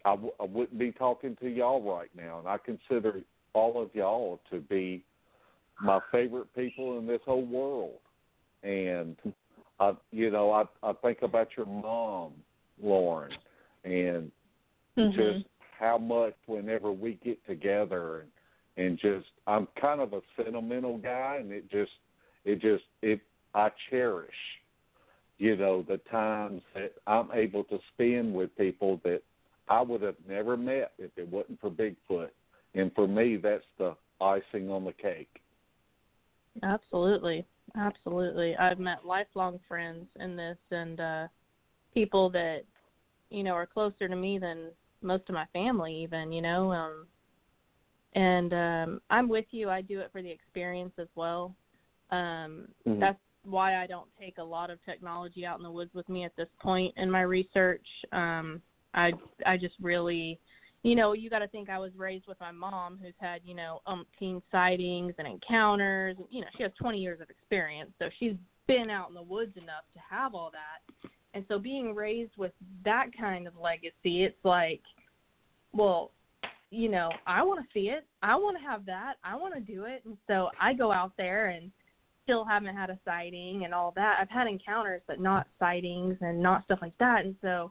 I 0.04 0.10
w- 0.10 0.34
I 0.38 0.44
wouldn't 0.44 0.78
be 0.78 0.92
talking 0.92 1.36
to 1.36 1.48
y'all 1.48 1.82
right 1.82 2.14
now, 2.14 2.38
and 2.38 2.48
I 2.48 2.58
consider 2.58 3.22
all 3.54 3.80
of 3.80 3.94
y'all 3.94 4.40
to 4.50 4.60
be 4.60 5.04
my 5.80 6.00
favorite 6.12 6.52
people 6.54 6.98
in 6.98 7.06
this 7.06 7.22
whole 7.24 7.44
world. 7.44 7.98
And 8.62 9.16
I, 9.80 9.96
you 10.10 10.30
know, 10.30 10.50
I 10.50 10.64
I 10.82 10.92
think 10.94 11.22
about 11.22 11.56
your 11.56 11.66
mom, 11.66 12.34
Lauren, 12.80 13.32
and 13.84 14.30
Mhm. 14.96 15.14
just 15.14 15.46
how 15.78 15.98
much 15.98 16.34
whenever 16.46 16.92
we 16.92 17.14
get 17.14 17.44
together 17.46 18.20
and 18.20 18.30
and 18.76 18.98
just 18.98 19.26
I'm 19.46 19.66
kind 19.80 20.00
of 20.00 20.12
a 20.12 20.22
sentimental 20.36 20.98
guy 20.98 21.38
and 21.40 21.50
it 21.50 21.68
just 21.70 21.92
it 22.48 22.60
just 22.60 22.84
it 23.02 23.20
I 23.54 23.70
cherish 23.90 24.30
you 25.38 25.56
know 25.56 25.84
the 25.86 25.98
times 26.10 26.62
that 26.74 26.94
I'm 27.06 27.28
able 27.32 27.64
to 27.64 27.78
spend 27.92 28.34
with 28.34 28.56
people 28.56 29.00
that 29.04 29.22
I 29.68 29.82
would 29.82 30.02
have 30.02 30.16
never 30.26 30.56
met 30.56 30.92
if 30.98 31.10
it 31.16 31.28
wasn't 31.28 31.60
for 31.60 31.70
Bigfoot 31.70 32.30
and 32.74 32.90
for 32.94 33.06
me 33.06 33.36
that's 33.36 33.64
the 33.78 33.94
icing 34.20 34.70
on 34.70 34.84
the 34.84 34.92
cake 34.92 35.40
Absolutely. 36.62 37.46
Absolutely. 37.76 38.56
I've 38.56 38.78
met 38.78 39.04
lifelong 39.04 39.60
friends 39.68 40.06
in 40.18 40.36
this 40.36 40.56
and 40.70 41.00
uh 41.00 41.28
people 41.94 42.30
that 42.30 42.62
you 43.30 43.42
know 43.42 43.52
are 43.52 43.66
closer 43.66 44.08
to 44.08 44.16
me 44.16 44.38
than 44.38 44.70
most 45.02 45.24
of 45.28 45.34
my 45.34 45.46
family 45.52 45.94
even, 46.02 46.32
you 46.32 46.42
know. 46.42 46.72
Um 46.72 47.06
and 48.14 48.52
um 48.54 49.00
I'm 49.10 49.28
with 49.28 49.44
you. 49.50 49.68
I 49.68 49.82
do 49.82 50.00
it 50.00 50.10
for 50.10 50.22
the 50.22 50.30
experience 50.30 50.94
as 50.98 51.08
well. 51.14 51.54
Um 52.10 52.68
Mhm. 52.86 53.00
that's 53.00 53.20
why 53.44 53.76
I 53.82 53.86
don't 53.86 54.08
take 54.18 54.38
a 54.38 54.44
lot 54.44 54.70
of 54.70 54.82
technology 54.84 55.46
out 55.46 55.58
in 55.58 55.62
the 55.62 55.70
woods 55.70 55.94
with 55.94 56.08
me 56.08 56.24
at 56.24 56.34
this 56.36 56.48
point 56.60 56.94
in 56.96 57.10
my 57.10 57.22
research. 57.22 57.86
Um 58.12 58.62
I 58.94 59.12
I 59.46 59.56
just 59.56 59.74
really 59.80 60.38
you 60.84 60.94
know, 60.94 61.12
you 61.12 61.28
got 61.28 61.40
to 61.40 61.48
think 61.48 61.68
I 61.68 61.78
was 61.78 61.94
raised 61.96 62.26
with 62.28 62.38
my 62.40 62.52
mom 62.52 63.00
who's 63.02 63.14
had, 63.18 63.40
you 63.44 63.54
know, 63.54 63.80
umpteen 63.88 64.40
sightings 64.52 65.12
and 65.18 65.26
encounters. 65.26 66.16
And, 66.18 66.26
You 66.30 66.42
know, 66.42 66.46
she 66.56 66.62
has 66.62 66.72
20 66.74 66.98
years 66.98 67.20
of 67.20 67.28
experience, 67.30 67.90
so 67.98 68.08
she's 68.18 68.36
been 68.68 68.88
out 68.88 69.08
in 69.08 69.14
the 69.14 69.22
woods 69.22 69.56
enough 69.56 69.84
to 69.94 69.98
have 69.98 70.34
all 70.34 70.52
that. 70.52 71.10
And 71.34 71.44
so 71.48 71.58
being 71.58 71.94
raised 71.94 72.36
with 72.36 72.52
that 72.84 73.06
kind 73.18 73.46
of 73.46 73.56
legacy, 73.56 74.22
it's 74.24 74.44
like, 74.44 74.82
well, 75.72 76.12
you 76.70 76.88
know, 76.88 77.10
I 77.26 77.42
want 77.42 77.60
to 77.60 77.66
see 77.72 77.88
it. 77.88 78.06
I 78.22 78.36
want 78.36 78.56
to 78.58 78.62
have 78.62 78.84
that. 78.86 79.14
I 79.24 79.36
want 79.36 79.54
to 79.54 79.60
do 79.60 79.84
it. 79.84 80.02
And 80.04 80.16
so 80.26 80.50
I 80.60 80.74
go 80.74 80.92
out 80.92 81.12
there 81.16 81.48
and 81.48 81.70
still 82.28 82.44
haven't 82.44 82.76
had 82.76 82.90
a 82.90 82.98
sighting 83.06 83.62
and 83.64 83.72
all 83.72 83.90
that. 83.96 84.18
I've 84.20 84.28
had 84.28 84.46
encounters, 84.46 85.00
but 85.06 85.18
not 85.18 85.46
sightings 85.58 86.18
and 86.20 86.38
not 86.42 86.62
stuff 86.64 86.80
like 86.82 86.96
that. 86.98 87.24
And 87.24 87.34
so, 87.40 87.70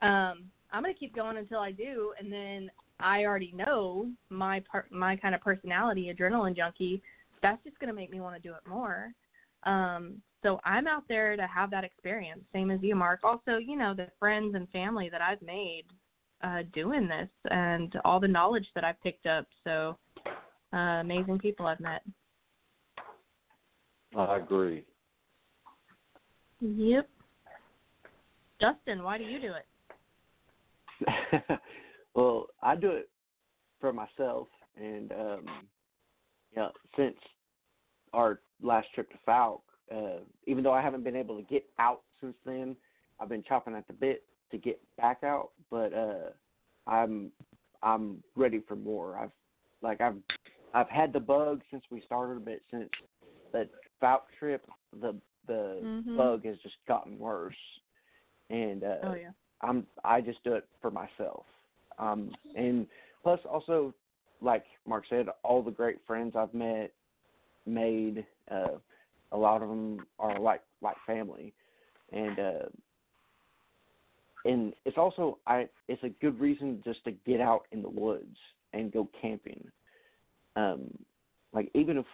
um, 0.00 0.44
I'm 0.72 0.82
gonna 0.82 0.94
keep 0.94 1.14
going 1.14 1.36
until 1.36 1.58
I 1.58 1.70
do, 1.70 2.14
and 2.18 2.32
then 2.32 2.70
I 2.98 3.24
already 3.24 3.52
know 3.52 4.08
my 4.30 4.62
part, 4.70 4.90
my 4.90 5.16
kind 5.16 5.34
of 5.34 5.42
personality, 5.42 6.14
adrenaline 6.14 6.56
junkie. 6.56 7.02
That's 7.42 7.62
just 7.62 7.78
gonna 7.78 7.92
make 7.92 8.10
me 8.10 8.22
want 8.22 8.40
to 8.40 8.48
do 8.48 8.54
it 8.54 8.66
more. 8.66 9.12
Um, 9.64 10.22
so 10.42 10.58
I'm 10.64 10.86
out 10.86 11.04
there 11.06 11.36
to 11.36 11.46
have 11.46 11.70
that 11.72 11.84
experience, 11.84 12.40
same 12.54 12.70
as 12.70 12.80
you, 12.82 12.94
Mark. 12.94 13.20
Also, 13.22 13.58
you 13.58 13.76
know, 13.76 13.92
the 13.92 14.08
friends 14.18 14.54
and 14.54 14.66
family 14.70 15.10
that 15.10 15.20
I've 15.20 15.42
made 15.42 15.84
uh, 16.42 16.62
doing 16.72 17.06
this, 17.06 17.28
and 17.50 17.94
all 18.06 18.18
the 18.18 18.28
knowledge 18.28 18.66
that 18.74 18.84
I've 18.84 19.00
picked 19.02 19.26
up. 19.26 19.46
So 19.64 19.98
uh, 20.72 21.00
amazing 21.02 21.38
people 21.38 21.66
I've 21.66 21.80
met. 21.80 22.02
I 24.16 24.36
agree 24.38 24.84
Yep. 26.60 27.08
Justin, 28.60 29.02
why 29.02 29.16
do 29.16 29.24
you 29.24 29.40
do 29.40 29.52
it? 29.54 29.66
well, 32.14 32.46
I 32.62 32.76
do 32.76 32.90
it 32.90 33.08
for 33.80 33.92
myself, 33.92 34.48
and 34.76 35.10
um, 35.12 35.46
yeah, 36.54 36.68
since 36.96 37.16
our 38.12 38.40
last 38.62 38.88
trip 38.94 39.10
to 39.10 39.18
Fouke, 39.26 39.60
uh, 39.90 40.20
even 40.46 40.62
though 40.62 40.72
I 40.72 40.82
haven't 40.82 41.04
been 41.04 41.16
able 41.16 41.38
to 41.38 41.42
get 41.44 41.64
out 41.78 42.02
since 42.20 42.36
then, 42.44 42.76
I've 43.18 43.30
been 43.30 43.42
chopping 43.42 43.74
at 43.74 43.86
the 43.86 43.94
bit 43.94 44.24
to 44.50 44.58
get 44.58 44.78
back 44.98 45.22
out. 45.24 45.50
But 45.70 45.94
uh, 45.94 46.30
I'm 46.86 47.32
I'm 47.82 48.22
ready 48.36 48.60
for 48.68 48.76
more. 48.76 49.16
I've 49.16 49.32
like 49.80 50.02
I've 50.02 50.16
I've 50.74 50.90
had 50.90 51.14
the 51.14 51.20
bug 51.20 51.62
since 51.70 51.84
we 51.90 52.02
started, 52.02 52.44
but 52.44 52.60
since 52.70 52.90
the 53.52 53.68
Fouke 54.02 54.28
trip, 54.38 54.66
the 55.00 55.14
the 55.46 55.80
Mhm. 55.82 56.16
bug 56.16 56.44
has 56.44 56.58
just 56.58 56.76
gotten 56.86 57.18
worse. 57.18 57.54
And 58.50 58.84
uh, 58.84 58.96
Oh 59.04 59.14
yeah. 59.14 59.30
I'm 59.62 59.86
I 60.04 60.20
just 60.20 60.42
do 60.44 60.54
it 60.54 60.66
for 60.80 60.90
myself. 60.90 61.46
Um 61.98 62.30
and 62.56 62.86
plus 63.22 63.40
also 63.44 63.94
like 64.40 64.64
Mark 64.86 65.04
said, 65.08 65.26
all 65.42 65.62
the 65.62 65.70
great 65.70 65.98
friends 66.06 66.34
I've 66.36 66.54
met 66.54 66.92
made 67.66 68.24
uh 68.50 68.78
a 69.32 69.36
lot 69.36 69.62
of 69.62 69.68
them 69.68 70.06
are 70.18 70.40
like 70.40 70.62
like 70.82 70.96
family. 71.06 71.52
And 72.12 72.38
uh 72.38 72.68
and 74.44 74.74
it's 74.84 74.98
also 74.98 75.38
I 75.46 75.68
it's 75.88 76.02
a 76.02 76.08
good 76.08 76.40
reason 76.40 76.80
just 76.84 77.04
to 77.04 77.12
get 77.12 77.40
out 77.40 77.66
in 77.72 77.82
the 77.82 77.90
woods 77.90 78.36
and 78.72 78.92
go 78.92 79.08
camping. 79.20 79.64
Um 80.56 80.82
like 81.52 81.70
even 81.74 81.98
if 81.98 82.06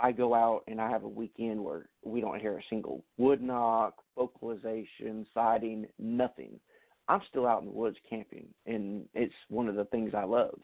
I 0.00 0.12
go 0.12 0.34
out 0.34 0.62
and 0.66 0.80
I 0.80 0.90
have 0.90 1.04
a 1.04 1.08
weekend 1.08 1.62
where 1.62 1.88
we 2.04 2.20
don't 2.20 2.40
hear 2.40 2.58
a 2.58 2.62
single 2.70 3.04
wood 3.18 3.42
knock, 3.42 3.94
vocalization, 4.16 5.26
sighting, 5.34 5.86
nothing. 5.98 6.58
I'm 7.08 7.20
still 7.28 7.46
out 7.46 7.60
in 7.60 7.66
the 7.66 7.74
woods 7.74 7.96
camping, 8.08 8.46
and 8.66 9.04
it's 9.14 9.34
one 9.48 9.68
of 9.68 9.74
the 9.74 9.84
things 9.86 10.12
I 10.14 10.24
love. 10.24 10.58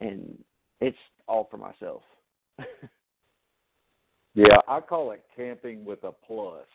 And 0.00 0.38
it's 0.80 0.96
all 1.26 1.46
for 1.50 1.58
myself. 1.58 2.02
yeah 4.34 4.56
I 4.66 4.80
call 4.80 5.12
it 5.12 5.24
camping 5.34 5.84
with 5.84 6.02
a 6.04 6.12
plus 6.12 6.66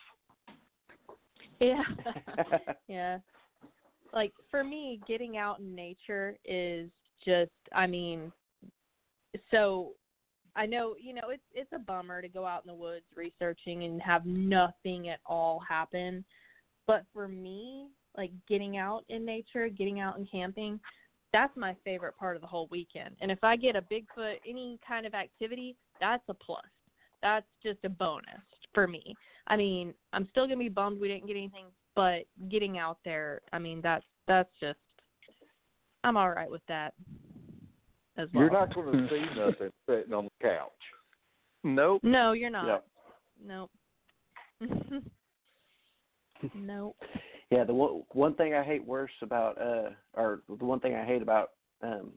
Yeah. 1.59 1.83
yeah. 2.87 3.19
Like 4.13 4.33
for 4.51 4.63
me, 4.63 4.99
getting 5.07 5.37
out 5.37 5.59
in 5.59 5.73
nature 5.73 6.37
is 6.45 6.89
just 7.25 7.51
I 7.73 7.87
mean 7.87 8.31
so 9.49 9.93
I 10.55 10.65
know, 10.65 10.95
you 11.01 11.13
know, 11.13 11.29
it's 11.29 11.43
it's 11.53 11.71
a 11.73 11.79
bummer 11.79 12.21
to 12.21 12.27
go 12.27 12.45
out 12.45 12.63
in 12.63 12.67
the 12.67 12.79
woods 12.79 13.05
researching 13.15 13.83
and 13.83 14.01
have 14.01 14.25
nothing 14.25 15.09
at 15.09 15.19
all 15.25 15.61
happen. 15.67 16.23
But 16.85 17.05
for 17.13 17.27
me, 17.27 17.87
like 18.17 18.31
getting 18.47 18.77
out 18.77 19.03
in 19.09 19.25
nature, 19.25 19.67
getting 19.69 19.99
out 19.99 20.17
and 20.17 20.29
camping, 20.29 20.79
that's 21.31 21.55
my 21.57 21.75
favorite 21.83 22.17
part 22.17 22.35
of 22.35 22.41
the 22.41 22.47
whole 22.47 22.67
weekend. 22.69 23.15
And 23.21 23.31
if 23.31 23.43
I 23.43 23.55
get 23.55 23.75
a 23.75 23.81
Bigfoot 23.81 24.35
any 24.47 24.79
kind 24.87 25.05
of 25.05 25.13
activity, 25.13 25.75
that's 25.99 26.23
a 26.29 26.33
plus. 26.33 26.61
That's 27.21 27.47
just 27.63 27.79
a 27.83 27.89
bonus 27.89 28.41
for 28.73 28.87
me. 28.87 29.15
I 29.47 29.55
mean, 29.55 29.93
I'm 30.11 30.27
still 30.31 30.45
gonna 30.45 30.57
be 30.57 30.69
bummed 30.69 30.99
we 30.99 31.07
didn't 31.07 31.27
get 31.27 31.37
anything, 31.37 31.65
but 31.95 32.23
getting 32.49 32.77
out 32.77 32.97
there, 33.03 33.41
I 33.51 33.59
mean, 33.59 33.81
that's 33.81 34.05
that's 34.27 34.49
just 34.59 34.79
I'm 36.03 36.17
all 36.17 36.31
right 36.31 36.51
with 36.51 36.65
that 36.67 36.93
as 38.17 38.29
well. 38.33 38.43
you're 38.43 38.51
not 38.51 38.73
going 38.73 38.91
to 39.07 39.09
see 39.09 39.25
nothing 39.39 39.69
sitting 39.89 40.13
on 40.13 40.25
the 40.25 40.47
couch 40.47 40.69
Nope. 41.65 42.01
No, 42.03 42.33
you're 42.33 42.49
not. 42.49 42.67
Yep. 42.67 42.85
Nope. 43.45 43.71
nope. 46.55 46.97
Yeah, 47.49 47.63
the 47.63 47.73
one 47.73 48.03
one 48.11 48.35
thing 48.35 48.53
I 48.53 48.63
hate 48.63 48.85
worse 48.85 49.11
about 49.21 49.59
uh 49.61 49.91
or 50.13 50.41
the 50.49 50.65
one 50.65 50.81
thing 50.81 50.93
I 50.95 51.05
hate 51.05 51.21
about 51.21 51.51
um 51.81 52.11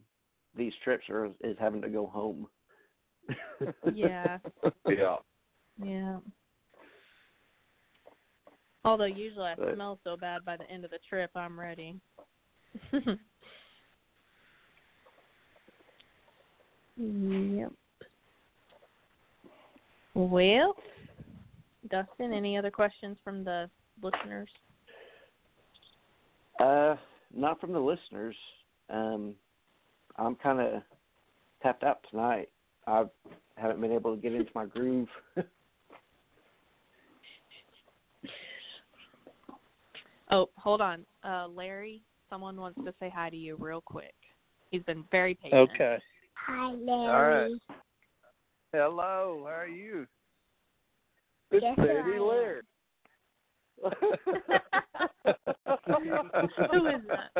these 0.57 0.73
trips 0.83 1.05
are 1.11 1.27
is 1.43 1.57
having 1.61 1.81
to 1.83 1.89
go 1.89 2.07
home. 2.07 2.49
Yeah. 3.95 4.39
Yeah. 4.89 5.17
Yeah. 5.83 6.19
Although 8.85 9.05
usually 9.05 9.47
I 9.47 9.55
But- 9.55 9.75
smell 9.75 9.99
so 10.05 10.17
bad 10.17 10.45
by 10.45 10.57
the 10.57 10.69
end 10.71 10.85
of 10.85 10.91
the 10.91 10.99
trip, 11.09 11.31
I'm 11.37 11.59
ready. 11.59 12.01
Yep. 16.97 17.73
Well, 20.15 20.77
Dustin, 21.91 22.33
any 22.33 22.57
other 22.57 22.71
questions 22.71 23.17
from 23.23 23.45
the 23.45 23.69
listeners? 24.03 24.49
Uh 26.61 26.97
not 27.35 27.61
from 27.61 27.73
the 27.73 27.81
listeners. 27.81 28.37
Um 28.91 29.35
I'm 30.17 30.35
kind 30.37 30.61
of 30.61 30.83
tapped 31.63 31.85
out 31.85 31.99
tonight. 32.11 32.49
I 32.87 33.05
haven't 33.57 33.81
been 33.81 33.93
able 33.93 34.15
to 34.15 34.21
get 34.21 34.33
into 34.33 34.51
my 34.55 34.67
groove. 34.67 35.09
Oh, 40.31 40.49
hold 40.57 40.81
on. 40.81 41.05
Uh, 41.25 41.47
Larry, 41.49 42.03
someone 42.29 42.57
wants 42.57 42.81
to 42.85 42.93
say 42.99 43.13
hi 43.15 43.31
to 43.31 43.37
you 43.37 43.57
real 43.59 43.81
quick. 43.81 44.15
He's 44.71 44.83
been 44.83 45.05
very 45.11 45.35
patient. 45.35 45.71
Okay. 45.71 45.99
Hi, 46.47 46.65
All 46.65 46.77
right. 46.77 46.87
Larry. 46.87 47.61
Hello. 48.73 49.43
How 49.45 49.51
are 49.51 49.67
you? 49.67 50.07
It's 51.51 51.63
Yes. 51.63 51.77
Laird. 51.79 52.65
Who 56.71 56.87
is 56.87 57.03
that? 57.09 57.31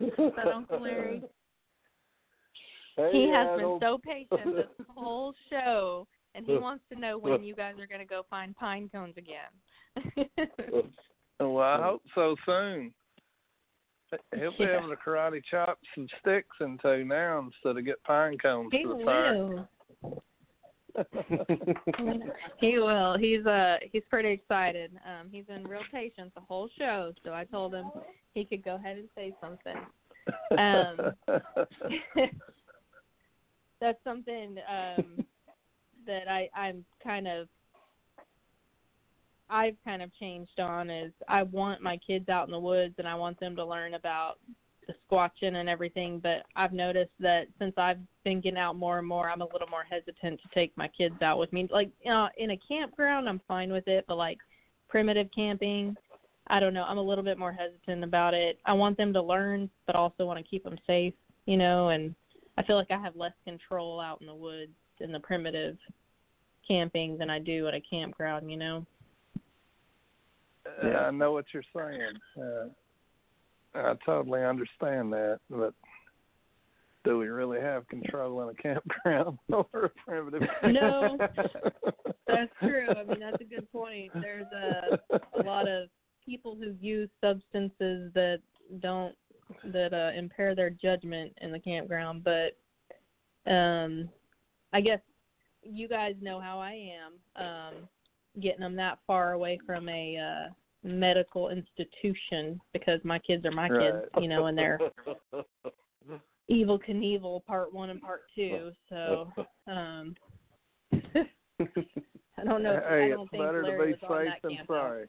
Is 0.00 0.32
that 0.36 0.48
Uncle 0.48 0.80
Larry? 0.80 1.22
Hey, 2.96 3.10
he 3.12 3.28
has 3.28 3.58
been 3.58 3.78
so 3.80 3.98
patient 4.02 4.56
this 4.56 4.86
whole 4.88 5.34
show, 5.50 6.06
and 6.34 6.46
he 6.46 6.56
wants 6.56 6.84
to 6.90 6.98
know 6.98 7.18
when 7.18 7.44
you 7.44 7.54
guys 7.54 7.74
are 7.78 7.86
going 7.86 8.00
to 8.00 8.06
go 8.06 8.24
find 8.30 8.56
pine 8.56 8.88
cones 8.92 9.14
again. 9.16 9.52
Well, 11.42 11.60
I 11.60 11.82
hope 11.82 12.02
so 12.14 12.36
soon. 12.44 12.92
He'll 14.36 14.52
be 14.52 14.64
Yeah. 14.64 14.78
able 14.78 14.88
to 14.88 14.96
karate 14.96 15.42
chop 15.50 15.78
some 15.94 16.08
sticks 16.20 16.56
into 16.60 17.04
now 17.04 17.38
instead 17.40 17.76
of 17.76 17.84
get 17.84 18.02
pine 18.04 18.38
cones 18.38 18.70
he 18.72 18.84
for 18.84 18.96
the 18.96 19.04
fire. 19.04 19.36
will. 19.36 19.68
He 22.58 22.78
will. 22.78 23.16
He's 23.16 23.46
uh 23.46 23.78
he's 23.92 24.02
pretty 24.10 24.30
excited. 24.30 24.92
Um 25.06 25.28
he's 25.30 25.44
been 25.46 25.66
real 25.66 25.84
patient 25.92 26.34
the 26.34 26.40
whole 26.40 26.68
show, 26.78 27.12
so 27.24 27.32
I 27.32 27.44
told 27.44 27.74
him 27.74 27.90
he 28.34 28.44
could 28.44 28.64
go 28.64 28.74
ahead 28.74 28.96
and 28.98 29.08
say 29.14 29.32
something. 29.40 29.76
Um, 30.58 31.14
That's 33.80 34.02
something 34.04 34.58
um 34.68 35.24
that 36.06 36.28
I 36.28 36.48
I'm 36.54 36.84
kind 37.02 37.28
of 37.28 37.48
I've 39.50 39.76
kind 39.84 40.02
of 40.02 40.10
changed 40.18 40.60
on 40.60 40.90
is 40.90 41.12
I 41.28 41.42
want 41.42 41.82
my 41.82 41.98
kids 41.98 42.28
out 42.28 42.46
in 42.46 42.52
the 42.52 42.58
woods 42.58 42.94
and 42.98 43.08
I 43.08 43.14
want 43.14 43.38
them 43.40 43.56
to 43.56 43.64
learn 43.64 43.94
about 43.94 44.38
the 44.86 44.94
squatching 45.08 45.56
and 45.56 45.68
everything, 45.68 46.20
but 46.20 46.44
I've 46.56 46.72
noticed 46.72 47.12
that 47.20 47.46
since 47.58 47.74
I've 47.76 47.98
been 48.24 48.40
getting 48.40 48.58
out 48.58 48.76
more 48.76 48.98
and 48.98 49.06
more, 49.06 49.28
I'm 49.30 49.42
a 49.42 49.48
little 49.52 49.68
more 49.68 49.84
hesitant 49.88 50.40
to 50.42 50.48
take 50.54 50.76
my 50.76 50.88
kids 50.88 51.20
out 51.22 51.38
with 51.38 51.52
me. 51.52 51.68
Like, 51.70 51.90
you 52.02 52.10
know, 52.10 52.28
in 52.38 52.50
a 52.50 52.60
campground, 52.68 53.28
I'm 53.28 53.40
fine 53.46 53.72
with 53.72 53.86
it, 53.88 54.04
but 54.08 54.16
like 54.16 54.38
primitive 54.88 55.28
camping, 55.34 55.96
I 56.46 56.60
don't 56.60 56.74
know. 56.74 56.84
I'm 56.84 56.98
a 56.98 57.02
little 57.02 57.24
bit 57.24 57.38
more 57.38 57.52
hesitant 57.52 58.02
about 58.02 58.34
it. 58.34 58.58
I 58.66 58.72
want 58.72 58.96
them 58.96 59.12
to 59.12 59.22
learn, 59.22 59.70
but 59.86 59.96
also 59.96 60.26
want 60.26 60.38
to 60.38 60.48
keep 60.48 60.64
them 60.64 60.78
safe, 60.86 61.14
you 61.46 61.56
know, 61.56 61.90
and 61.90 62.14
I 62.58 62.62
feel 62.62 62.76
like 62.76 62.90
I 62.90 63.00
have 63.00 63.16
less 63.16 63.32
control 63.44 64.00
out 64.00 64.20
in 64.20 64.26
the 64.26 64.34
woods 64.34 64.72
in 64.98 65.12
the 65.12 65.20
primitive 65.20 65.76
camping 66.66 67.16
than 67.16 67.30
I 67.30 67.38
do 67.38 67.68
at 67.68 67.74
a 67.74 67.80
campground, 67.80 68.50
you 68.50 68.56
know. 68.56 68.86
Uh, 70.82 70.88
I 70.88 71.10
know 71.10 71.32
what 71.32 71.46
you're 71.52 71.62
saying. 71.74 72.12
Uh, 72.38 72.68
I 73.74 73.94
totally 74.04 74.44
understand 74.44 75.12
that, 75.12 75.40
but 75.48 75.74
do 77.04 77.18
we 77.18 77.28
really 77.28 77.60
have 77.60 77.88
control 77.88 78.42
in 78.42 78.50
a 78.50 78.54
campground 78.54 79.38
or 79.52 79.84
a 79.84 79.88
primitive? 80.06 80.42
No, 80.64 81.16
That's 82.26 82.52
true. 82.60 82.88
I 82.88 83.04
mean, 83.04 83.20
that's 83.20 83.40
a 83.40 83.44
good 83.44 83.70
point. 83.72 84.12
There's 84.20 84.46
a, 84.52 85.18
a 85.40 85.42
lot 85.42 85.68
of 85.68 85.88
people 86.24 86.56
who 86.56 86.74
use 86.80 87.08
substances 87.20 88.12
that 88.14 88.38
don't 88.80 89.14
that 89.64 89.92
uh, 89.92 90.16
impair 90.16 90.54
their 90.54 90.70
judgment 90.70 91.32
in 91.40 91.50
the 91.50 91.58
campground, 91.58 92.24
but 92.24 92.56
um 93.50 94.08
I 94.72 94.80
guess 94.80 95.00
you 95.62 95.88
guys 95.88 96.14
know 96.20 96.40
how 96.40 96.60
I 96.60 96.92
am. 97.36 97.44
Um 97.44 97.74
getting 98.40 98.60
them 98.60 98.76
that 98.76 98.98
far 99.06 99.32
away 99.32 99.58
from 99.66 99.88
a 99.88 100.16
uh 100.16 100.52
medical 100.82 101.50
institution 101.50 102.60
because 102.72 103.00
my 103.04 103.18
kids 103.18 103.44
are 103.44 103.50
my 103.50 103.68
kids, 103.68 103.98
you 104.20 104.28
know, 104.28 104.46
and 104.46 104.56
they're 104.56 104.78
Evel 106.50 106.80
Knievel 106.88 107.44
part 107.44 107.72
1 107.72 107.90
and 107.90 108.00
part 108.00 108.22
2. 108.34 108.72
So, 108.88 109.32
um 109.66 110.14
I 112.38 112.44
don't 112.44 112.62
know. 112.62 112.80
hey, 112.88 113.04
I 113.04 113.08
don't 113.10 113.22
it's 113.22 113.30
think 113.30 113.42
better 113.44 113.62
Larry 113.62 113.92
to 113.92 113.98
be 113.98 114.06
safe 114.08 114.32
than 114.42 114.56
camp, 114.56 114.68
though. 114.68 114.74
sorry. 114.74 115.06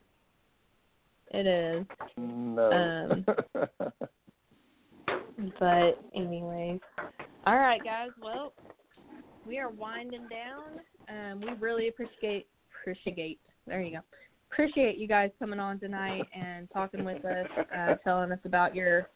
It 1.34 1.48
is. 1.48 1.86
No. 2.18 2.72
Um, 2.72 3.26
But 5.60 6.00
anyways, 6.16 6.80
all 7.48 7.58
right, 7.58 7.84
guys. 7.84 8.10
Well, 8.22 8.54
we 9.48 9.58
are 9.58 9.70
winding 9.70 10.28
down. 10.30 10.80
Um, 11.10 11.42
we 11.42 11.50
really 11.60 11.88
appreciate 11.88 12.48
appreciate. 12.82 13.40
There 13.66 13.82
you 13.82 13.92
go. 13.98 14.00
Appreciate 14.52 14.98
you 14.98 15.08
guys 15.08 15.32
coming 15.40 15.60
on 15.60 15.80
tonight 15.80 16.26
and 16.36 16.70
talking 16.72 17.06
with 17.06 17.24
us, 17.24 17.48
uh, 17.76 17.96
telling 18.04 18.34
us 18.34 18.40
about 18.44 18.76
your 18.76 19.08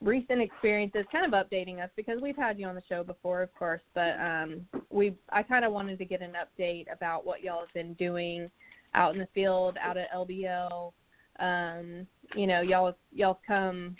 recent 0.00 0.40
experiences, 0.40 1.04
kind 1.12 1.32
of 1.32 1.32
updating 1.32 1.82
us 1.82 1.90
because 1.96 2.20
we've 2.20 2.36
had 2.36 2.58
you 2.58 2.66
on 2.66 2.74
the 2.74 2.82
show 2.88 3.04
before, 3.04 3.42
of 3.42 3.54
course, 3.54 3.80
but 3.94 4.18
um, 4.20 4.66
we 4.90 5.14
I 5.30 5.44
kind 5.44 5.64
of 5.64 5.72
wanted 5.72 5.98
to 5.98 6.04
get 6.04 6.22
an 6.22 6.32
update 6.32 6.92
about 6.92 7.24
what 7.24 7.42
y'all 7.42 7.60
have 7.60 7.72
been 7.72 7.94
doing 7.94 8.50
out 8.94 9.14
in 9.14 9.20
the 9.20 9.28
field, 9.32 9.76
out 9.80 9.96
at 9.96 10.12
LBL. 10.12 10.92
Um, 11.38 12.06
you 12.34 12.48
know, 12.48 12.60
y'all 12.60 12.96
y'all 13.12 13.38
come 13.46 13.96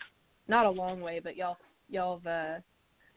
not 0.49 0.67
a 0.67 0.71
long 0.71 1.01
way, 1.01 1.21
but 1.23 1.37
y'all 1.37 1.57
y'all 1.89 2.19
have 2.19 2.27
uh, 2.27 2.61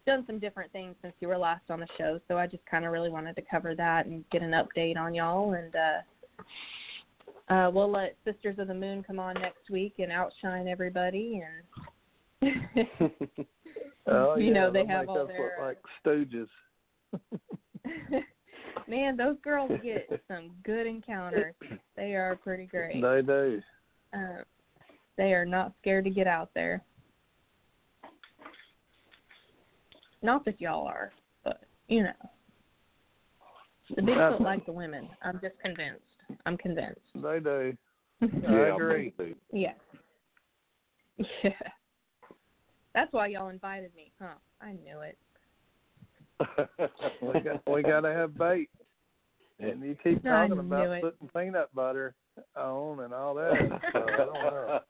done 0.06 0.24
some 0.28 0.38
different 0.38 0.72
things 0.72 0.96
since 1.02 1.16
you 1.20 1.28
were 1.28 1.38
last 1.38 1.70
on 1.70 1.80
the 1.80 1.88
show. 1.98 2.20
So 2.28 2.38
I 2.38 2.46
just 2.46 2.66
kind 2.70 2.86
of 2.86 2.92
really 2.92 3.10
wanted 3.10 3.36
to 3.36 3.42
cover 3.50 3.74
that 3.76 4.06
and 4.06 4.24
get 4.32 4.44
an 4.44 4.52
update 4.52 4.96
on 4.96 5.16
y'all, 5.16 5.54
and 5.54 5.76
uh, 5.76 6.44
uh, 7.50 7.70
we'll 7.74 7.92
let 7.92 8.16
Sisters 8.26 8.60
of 8.60 8.68
the 8.68 8.74
Moon 8.74 9.04
come 9.04 9.20
on 9.20 9.36
next 9.36 9.70
week 9.70 9.96
and 10.00 10.12
outshine 10.12 10.68
everybody. 10.68 11.42
And 12.42 12.54
oh, 14.08 14.36
you 14.38 14.48
yeah, 14.48 14.54
know 14.54 14.72
they 14.72 14.86
have 14.86 15.08
all 15.08 15.28
their 15.28 15.58
like 15.62 15.80
stooges. 16.06 16.48
man. 18.88 19.18
Those 19.18 19.38
girls 19.44 19.72
get 19.84 20.10
some 20.28 20.52
good 20.64 20.88
encounters. 20.88 21.54
They 21.96 22.16
are 22.16 22.36
pretty 22.36 22.66
great. 22.66 23.02
They 23.02 23.22
do. 23.22 23.62
Uh, 24.14 24.44
they 25.18 25.34
are 25.34 25.46
not 25.46 25.74
scared 25.82 26.06
to 26.06 26.12
get 26.12 26.28
out 26.28 26.50
there. 26.54 26.82
Not 30.22 30.46
that 30.46 30.60
y'all 30.60 30.88
are, 30.88 31.12
but 31.44 31.62
you 31.88 32.04
know. 32.04 32.12
The 33.96 34.02
Bigfoot 34.02 34.42
like 34.42 34.66
the 34.66 34.72
women. 34.74 35.08
I'm 35.24 35.40
just 35.42 35.58
convinced. 35.64 36.02
I'm 36.46 36.58
convinced. 36.58 37.00
They 37.16 37.40
do. 37.40 37.76
yeah, 38.22 38.50
I 38.50 38.76
agree. 38.76 39.14
yeah. 39.54 39.74
Yeah. 41.44 41.52
That's 42.94 43.12
why 43.14 43.28
y'all 43.28 43.50
invited 43.50 43.92
me, 43.96 44.12
huh? 44.22 44.36
I 44.62 44.74
knew 44.74 45.02
it. 45.02 45.18
We 47.22 47.40
got 47.42 47.62
we 47.72 47.82
got 47.84 48.02
to 48.02 48.14
have 48.14 48.38
bait. 48.38 48.70
And 49.60 49.82
you 49.82 49.96
keep 50.04 50.24
talking 50.24 50.60
about 50.60 50.92
it. 50.92 51.02
putting 51.02 51.30
peanut 51.36 51.74
butter 51.74 52.14
on 52.56 53.00
and 53.00 53.14
all 53.14 53.34
that. 53.36 53.54
So 53.94 54.00
I 54.04 54.18
don't 54.18 54.34
know. 54.34 54.80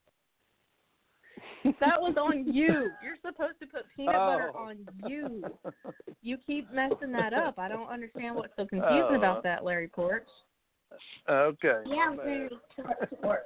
That 1.82 2.00
was 2.02 2.16
on 2.18 2.52
you. 2.54 2.90
You're 3.04 3.18
supposed 3.26 3.60
to 3.62 3.68
put 3.68 3.84
peanut 3.96 4.14
butter 4.16 4.52
Oh. 4.56 4.60
on 4.70 4.78
you. 5.06 5.44
You 6.22 6.38
keep 6.46 6.72
messing 6.72 7.12
that 7.12 7.34
up. 7.34 7.60
I 7.60 7.68
don't 7.68 7.90
understand 7.90 8.36
what's 8.36 8.54
so 8.56 8.66
confusing 8.66 9.08
oh. 9.12 9.16
about 9.18 9.38
Oh. 9.40 9.42
that, 9.44 9.64
Larry 9.66 9.88
Porch. 9.88 10.28
Okay. 11.30 11.82
Yeah, 11.86 12.14
my 12.16 12.24
very 12.24 12.50
bad. 12.78 12.96
torch. 13.22 13.40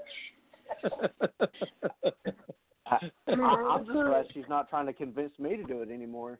I, 2.85 2.97
I, 3.27 3.31
I'm 3.33 3.85
just 3.85 3.97
glad 3.97 4.25
she's 4.33 4.49
not 4.49 4.69
trying 4.69 4.85
to 4.85 4.93
convince 4.93 5.37
me 5.39 5.55
to 5.57 5.63
do 5.63 5.81
it 5.81 5.89
anymore. 5.89 6.39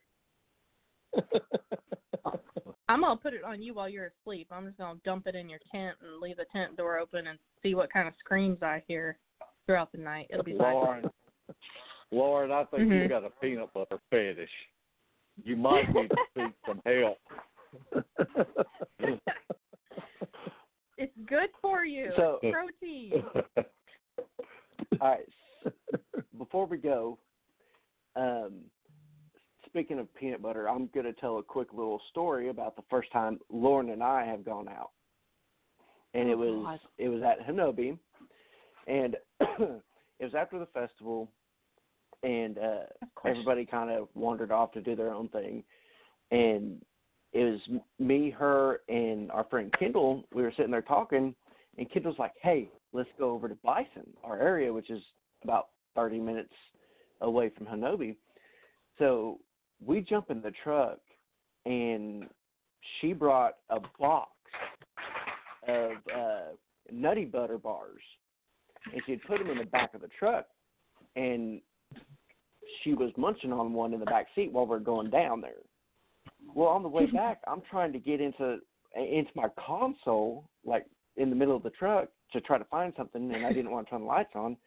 I'm 2.87 3.01
gonna 3.01 3.15
put 3.17 3.33
it 3.33 3.43
on 3.43 3.61
you 3.61 3.73
while 3.73 3.89
you're 3.89 4.11
asleep. 4.21 4.47
I'm 4.51 4.65
just 4.65 4.77
gonna 4.77 4.99
dump 5.05 5.27
it 5.27 5.35
in 5.35 5.49
your 5.49 5.59
tent 5.71 5.97
and 6.01 6.19
leave 6.21 6.37
the 6.37 6.45
tent 6.51 6.75
door 6.75 6.99
open 6.99 7.27
and 7.27 7.39
see 7.63 7.73
what 7.73 7.91
kind 7.91 8.07
of 8.07 8.13
screams 8.19 8.61
I 8.61 8.83
hear 8.87 9.17
throughout 9.65 9.91
the 9.91 9.97
night. 9.97 10.27
It'll 10.29 10.43
be 10.43 10.51
fine. 10.51 10.73
Lauren, 10.73 11.09
Lauren, 12.11 12.51
I 12.51 12.65
think 12.65 12.89
Mhm. 12.89 13.03
you 13.03 13.07
got 13.07 13.23
a 13.23 13.29
peanut 13.41 13.73
butter 13.73 13.99
fetish. 14.09 14.51
You 15.43 15.55
might 15.55 15.93
need 15.93 16.09
to 16.09 16.17
seek 16.35 16.53
some 16.65 16.81
help. 16.85 17.17
It's 21.01 21.17
good 21.27 21.49
for 21.63 21.83
you. 21.83 22.11
So- 22.15 22.39
protein. 22.51 23.23
All 25.01 25.07
right. 25.09 25.73
Before 26.37 26.67
we 26.67 26.77
go, 26.77 27.17
um, 28.15 28.59
speaking 29.65 29.97
of 29.97 30.13
peanut 30.13 30.43
butter, 30.43 30.69
I'm 30.69 30.89
going 30.93 31.07
to 31.07 31.13
tell 31.13 31.39
a 31.39 31.43
quick 31.43 31.69
little 31.73 31.99
story 32.11 32.49
about 32.49 32.75
the 32.75 32.83
first 32.89 33.11
time 33.11 33.39
Lauren 33.49 33.89
and 33.89 34.03
I 34.03 34.25
have 34.25 34.45
gone 34.45 34.67
out, 34.67 34.91
and 36.13 36.29
it 36.29 36.33
Oh, 36.33 36.37
was 36.37 36.79
God. 36.79 36.79
it 36.99 37.09
was 37.09 37.21
at 37.23 37.47
Honobia, 37.47 37.97
and 38.87 39.15
it 39.39 39.81
was 40.23 40.35
after 40.37 40.59
the 40.59 40.67
festival, 40.67 41.31
and 42.21 42.59
uh, 42.59 42.81
everybody 43.25 43.65
kind 43.65 43.89
of 43.89 44.07
wandered 44.13 44.51
off 44.51 44.71
to 44.73 44.81
do 44.81 44.95
their 44.95 45.13
own 45.13 45.29
thing, 45.29 45.63
and 46.31 46.79
it 47.33 47.43
was 47.43 47.79
me, 47.99 48.29
her, 48.31 48.81
and 48.89 49.31
our 49.31 49.45
friend 49.45 49.73
Kendall. 49.79 50.25
We 50.33 50.43
were 50.43 50.51
sitting 50.55 50.71
there 50.71 50.81
talking, 50.81 51.33
and 51.77 51.91
Kendall's 51.91 52.19
like, 52.19 52.33
"Hey, 52.41 52.69
let's 52.93 53.09
go 53.17 53.31
over 53.31 53.47
to 53.47 53.55
Bison, 53.55 54.11
our 54.23 54.39
area, 54.39 54.71
which 54.71 54.89
is 54.89 55.01
about 55.43 55.69
30 55.95 56.19
minutes 56.19 56.53
away 57.21 57.49
from 57.49 57.67
Honobia." 57.67 58.15
So 58.97 59.39
we 59.85 60.01
jump 60.01 60.29
in 60.29 60.41
the 60.41 60.51
truck, 60.63 60.99
and 61.65 62.27
she 62.99 63.13
brought 63.13 63.57
a 63.69 63.79
box 63.97 64.31
of 65.67 65.91
uh, 66.13 66.41
Nutty 66.91 67.25
Butter 67.25 67.57
bars, 67.57 68.01
and 68.91 69.01
she'd 69.05 69.23
put 69.23 69.39
them 69.39 69.49
in 69.49 69.57
the 69.57 69.65
back 69.65 69.93
of 69.93 70.01
the 70.01 70.09
truck, 70.19 70.47
and 71.15 71.61
she 72.83 72.93
was 72.93 73.11
munching 73.17 73.53
on 73.53 73.73
one 73.73 73.93
in 73.93 73.99
the 73.99 74.05
back 74.05 74.27
seat 74.35 74.51
while 74.51 74.65
we're 74.65 74.79
going 74.79 75.09
down 75.09 75.41
there. 75.41 75.61
Well, 76.53 76.69
on 76.69 76.83
the 76.83 76.89
way 76.89 77.05
back, 77.11 77.39
I'm 77.47 77.61
trying 77.69 77.93
to 77.93 77.99
get 77.99 78.21
into 78.21 78.59
into 78.95 79.31
my 79.35 79.47
console, 79.57 80.49
like 80.65 80.85
in 81.15 81.29
the 81.29 81.35
middle 81.35 81.55
of 81.55 81.63
the 81.63 81.69
truck, 81.71 82.09
to 82.33 82.41
try 82.41 82.57
to 82.57 82.65
find 82.65 82.93
something, 82.97 83.33
and 83.33 83.45
I 83.45 83.53
didn't 83.53 83.71
want 83.71 83.87
to 83.87 83.91
turn 83.91 84.01
the 84.01 84.07
lights 84.07 84.31
on. 84.35 84.57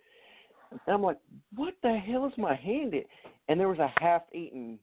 And 0.71 0.95
I'm 0.95 1.03
like, 1.03 1.19
"What 1.55 1.75
the 1.83 1.97
hell 1.97 2.27
is 2.27 2.33
my 2.39 2.55
hand?" 2.55 2.95
In? 2.95 3.05
And 3.49 3.61
there 3.61 3.69
was 3.69 3.79
a 3.79 3.93
half-eaten 4.01 4.79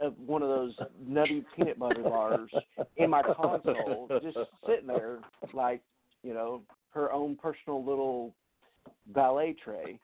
of 0.00 0.14
one 0.18 0.42
of 0.42 0.48
those 0.48 0.74
nutty 1.06 1.44
peanut 1.56 1.78
butter 1.78 2.02
bars 2.02 2.50
in 2.96 3.10
my 3.10 3.22
console, 3.22 4.08
just 4.22 4.38
sitting 4.66 4.86
there, 4.86 5.18
like 5.52 5.82
you 6.22 6.34
know, 6.34 6.62
her 6.90 7.12
own 7.12 7.36
personal 7.36 7.84
little 7.84 8.34
ballet 9.08 9.54
tray. 9.62 9.98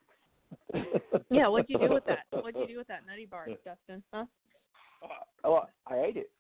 yeah, 1.31 1.49
what'd 1.49 1.69
you 1.69 1.79
do 1.79 1.93
with 1.93 2.05
that? 2.07 2.21
What'd 2.31 2.61
you 2.61 2.67
do 2.67 2.79
with 2.79 2.87
that 2.87 3.07
nutty 3.07 3.27
bar, 3.27 3.49
Dustin? 3.65 4.03
Huh? 4.13 4.25
Oh, 5.45 5.63
I 5.87 6.01
ate 6.01 6.17
it. 6.17 6.31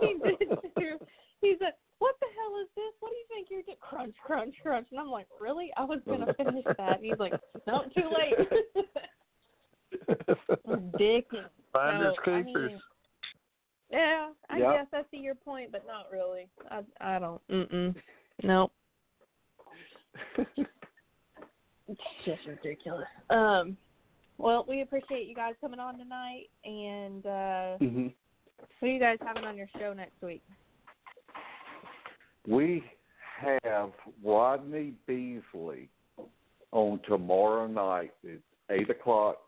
he 0.00 0.14
did 0.24 0.48
too. 0.76 0.98
He 1.40 1.56
said, 1.58 1.72
"What 1.98 2.14
the 2.20 2.26
hell 2.36 2.60
is 2.62 2.68
this? 2.76 2.92
What 3.00 3.10
do 3.10 3.16
you 3.16 3.24
think 3.28 3.48
you're 3.50 3.62
doing?" 3.62 3.76
Crunch, 3.80 4.14
crunch, 4.24 4.54
crunch. 4.62 4.88
And 4.90 5.00
I'm 5.00 5.10
like, 5.10 5.26
"Really? 5.40 5.70
I 5.76 5.84
was 5.84 6.00
gonna 6.06 6.32
finish 6.34 6.64
that." 6.76 6.96
And 6.96 7.04
he's 7.04 7.18
like, 7.18 7.34
"No, 7.66 7.84
too 7.94 8.10
late." 8.10 8.36
Ridiculous. 10.66 11.50
Finders 11.72 12.14
So, 12.24 12.32
I 12.32 12.42
keepers. 12.42 12.70
mean, 12.70 12.82
yeah, 13.90 14.32
I 14.50 14.58
Yep. 14.58 14.72
guess 14.72 14.86
I 14.92 15.02
see 15.10 15.18
your 15.18 15.34
point, 15.34 15.72
but 15.72 15.86
not 15.86 16.10
really. 16.12 16.48
I 16.70 16.84
I 17.00 17.18
don't. 17.18 17.40
Mm 17.48 17.72
mm. 17.72 18.02
Nope. 18.42 18.72
It's 21.90 22.00
just 22.26 22.44
ridiculous. 22.46 23.08
Um. 23.30 23.78
Well, 24.38 24.64
we 24.68 24.82
appreciate 24.82 25.26
you 25.26 25.34
guys 25.34 25.54
coming 25.60 25.80
on 25.80 25.98
tonight, 25.98 26.46
and 26.64 27.26
uh 27.26 27.76
hmm 27.78 28.06
who 28.80 28.86
are 28.86 28.90
you 28.90 29.00
guys 29.00 29.18
having 29.24 29.44
on 29.44 29.56
your 29.56 29.68
show 29.78 29.92
next 29.92 30.20
week? 30.22 30.42
we 32.46 32.82
have 33.40 33.90
Rodney 34.24 34.94
Beasley 35.06 35.88
on 36.72 37.00
tomorrow 37.08 37.66
night 37.66 38.12
at 38.24 38.40
eight 38.74 38.90
o'clock 38.90 39.38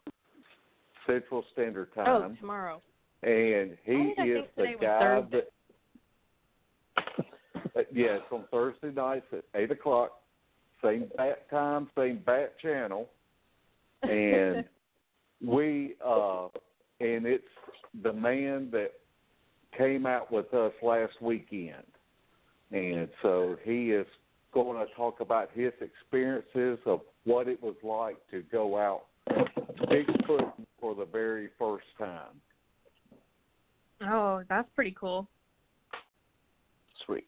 Central 1.07 1.45
Standard 1.53 1.95
Time. 1.95 2.05
Oh, 2.09 2.21
Time, 2.21 2.37
tomorrow. 2.37 2.81
and 3.23 3.77
he 3.85 3.95
Why 3.95 4.15
did 4.17 4.37
I 4.37 4.41
is 4.41 4.45
the 4.57 4.75
guy 4.81 5.23
that. 5.33 5.51
Uh, 7.77 7.83
yeah, 7.93 8.17
it's 8.17 8.25
on 8.33 8.45
Thursday 8.51 8.91
nights 8.91 9.27
at 9.33 9.45
eight 9.55 9.71
o'clock, 9.71 10.21
same 10.83 11.07
bat 11.17 11.49
time, 11.51 11.89
same 11.97 12.21
bat 12.27 12.55
channel, 12.61 13.09
and 14.03 14.65
we 15.45 15.95
uh 16.05 16.47
and 17.01 17.27
it's 17.27 17.45
the 18.03 18.13
man 18.13 18.69
that 18.71 18.93
came 19.77 20.07
out 20.07 20.31
with 20.31 20.53
us 20.53 20.73
last 20.83 21.13
weekend 21.21 21.85
and 22.73 23.09
so 23.23 23.57
he 23.65 23.91
is 23.91 24.07
going 24.53 24.77
to 24.77 24.93
talk 24.95 25.21
about 25.21 25.49
his 25.55 25.73
experiences 25.81 26.79
of 26.87 27.01
what 27.25 27.49
it 27.49 27.63
was 27.63 27.77
like 27.83 28.17
to 28.31 28.43
go 28.53 28.79
out 28.79 29.03
bigfoot 29.89 30.53
for 30.81 30.95
the 30.95 31.07
very 31.07 31.49
first 31.59 31.87
time 31.99 32.41
oh, 34.03 34.43
that's 34.49 34.69
pretty 34.75 34.95
cool. 34.99 35.27
Sweet. 37.07 37.27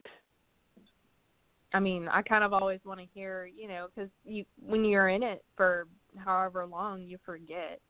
I 1.74 1.80
mean, 1.80 2.08
I 2.08 2.22
kind 2.22 2.44
of 2.44 2.52
always 2.52 2.80
want 2.84 3.00
to 3.00 3.06
hear, 3.14 3.48
you 3.54 3.66
know, 3.66 3.88
because 3.94 4.10
you 4.24 4.44
when 4.64 4.84
you're 4.84 5.08
in 5.08 5.22
it 5.22 5.42
for 5.56 5.86
however 6.16 6.66
long, 6.66 7.02
you 7.02 7.18
forget. 7.24 7.80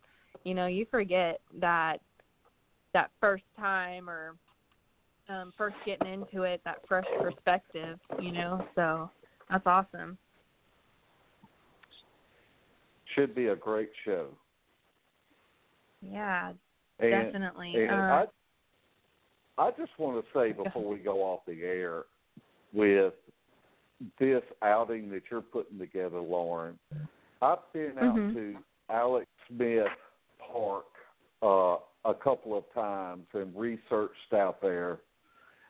You 0.45 0.55
know, 0.55 0.67
you 0.67 0.87
forget 0.91 1.41
that 1.61 1.99
that 2.95 3.11
first 3.21 3.45
time 3.57 4.09
or 4.09 4.37
um 5.29 5.53
first 5.57 5.77
getting 5.87 6.13
into 6.13 6.43
it, 6.43 6.61
that 6.65 6.79
fresh 6.89 7.07
perspective. 7.21 7.99
You 8.21 8.33
know, 8.33 8.67
so 8.75 9.11
that's 9.51 9.67
awesome. 9.67 10.19
should 13.15 13.35
be 13.35 13.49
a 13.49 13.57
great 13.57 13.91
show 14.05 14.27
Yeah, 16.01 16.53
and 16.99 17.11
definitely. 17.11 17.75
And 17.75 17.91
uh, 17.91 18.25
I, 19.59 19.67
I 19.67 19.71
just 19.73 19.93
want 19.99 20.25
to 20.25 20.39
say 20.39 20.53
before 20.53 20.89
we 20.89 20.99
go 20.99 21.23
off 21.23 21.41
the 21.47 21.63
air 21.63 22.05
with 22.73 23.15
this 24.19 24.43
outing 24.63 25.11
that 25.11 25.23
you're 25.31 25.43
putting 25.43 25.79
together, 25.79 26.21
Lauren, 26.21 26.79
I've 27.41 27.59
been 27.73 27.99
out 27.99 28.17
Mhm. 28.17 28.33
to 28.35 28.57
Alex 28.91 29.27
Smith 29.49 29.87
Park 30.53 30.85
uh, 31.43 31.77
a 32.11 32.15
couple 32.15 32.57
of 32.57 32.65
times 32.75 33.27
and 33.33 33.55
researched 33.57 34.33
out 34.35 34.61
there, 34.61 34.99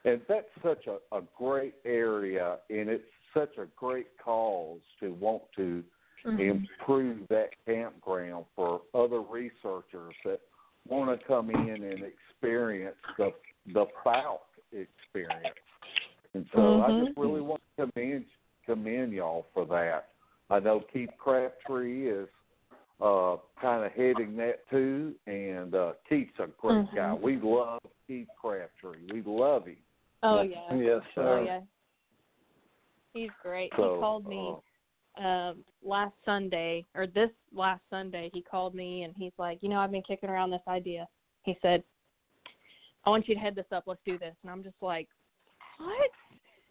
and 0.04 0.20
that's 0.28 0.46
such 0.62 0.86
a, 0.86 1.16
a 1.16 1.22
great 1.36 1.74
area, 1.84 2.58
and 2.70 2.88
it's 2.88 3.04
such 3.34 3.56
a 3.58 3.66
great 3.76 4.08
cause 4.22 4.80
to 5.00 5.12
want 5.14 5.42
to 5.56 5.82
mhm. 6.24 6.66
improve 6.80 7.28
that 7.28 7.50
campground 7.66 8.44
for 8.56 8.82
other 8.94 9.20
researchers 9.20 10.14
that 10.24 10.40
want 10.88 11.18
to 11.18 11.26
come 11.26 11.50
in 11.50 11.82
and 11.84 12.02
experience 12.02 12.96
the 13.18 13.32
the 13.72 13.86
Fouke 14.04 14.38
experience. 14.72 15.54
And 16.34 16.46
so 16.54 16.80
I 16.80 16.90
Mhm. 16.90 17.06
just 17.06 17.16
really 17.16 17.40
want 17.40 17.62
to 17.76 17.86
commend 17.86 18.26
commend 18.66 19.12
y'all 19.12 19.46
for 19.54 19.64
that. 19.66 20.08
I 20.50 20.60
know 20.60 20.80
Keith 20.92 21.10
Crabtree 21.18 22.08
is 22.08 22.28
uh 23.02 23.36
kind 23.60 23.84
of 23.84 23.92
heading 23.92 24.36
that 24.36 24.68
too, 24.70 25.14
and 25.26 25.74
uh 25.74 25.92
Keith's 26.08 26.38
a 26.38 26.46
great 26.58 26.86
Mhm. 26.86 26.94
guy. 26.94 27.12
We 27.14 27.36
love 27.36 27.80
Keith 28.06 28.28
Crabtree. 28.40 29.06
We 29.12 29.22
love 29.22 29.66
him. 29.66 29.76
oh 30.22 30.42
yeah. 30.42 30.74
Yes, 30.74 31.02
Oh 31.02 31.14
sir. 31.14 31.42
yeah. 31.44 31.60
He's 33.12 33.30
great. 33.42 33.72
So, 33.76 33.94
he 33.94 34.00
called 34.00 34.26
me 34.26 34.54
uh, 35.18 35.22
um 35.22 35.64
last 35.82 36.14
Sunday 36.24 36.86
or 36.94 37.06
this 37.06 37.30
last 37.52 37.82
Sunday 37.90 38.30
he 38.32 38.40
called 38.40 38.74
me 38.74 39.02
and 39.02 39.14
he's 39.16 39.32
like, 39.36 39.62
you 39.62 39.68
know, 39.68 39.78
I've 39.80 39.90
been 39.90 40.02
kicking 40.02 40.30
around 40.30 40.50
this 40.50 40.62
idea. 40.68 41.08
He 41.42 41.58
said, 41.60 41.82
I 43.04 43.10
want 43.10 43.28
you 43.28 43.34
to 43.34 43.40
head 43.40 43.54
this 43.56 43.66
up. 43.72 43.84
Let's 43.86 44.00
do 44.06 44.16
this. 44.18 44.34
And 44.42 44.50
I'm 44.50 44.62
just 44.62 44.80
like, 44.80 45.08
what? 45.78 46.10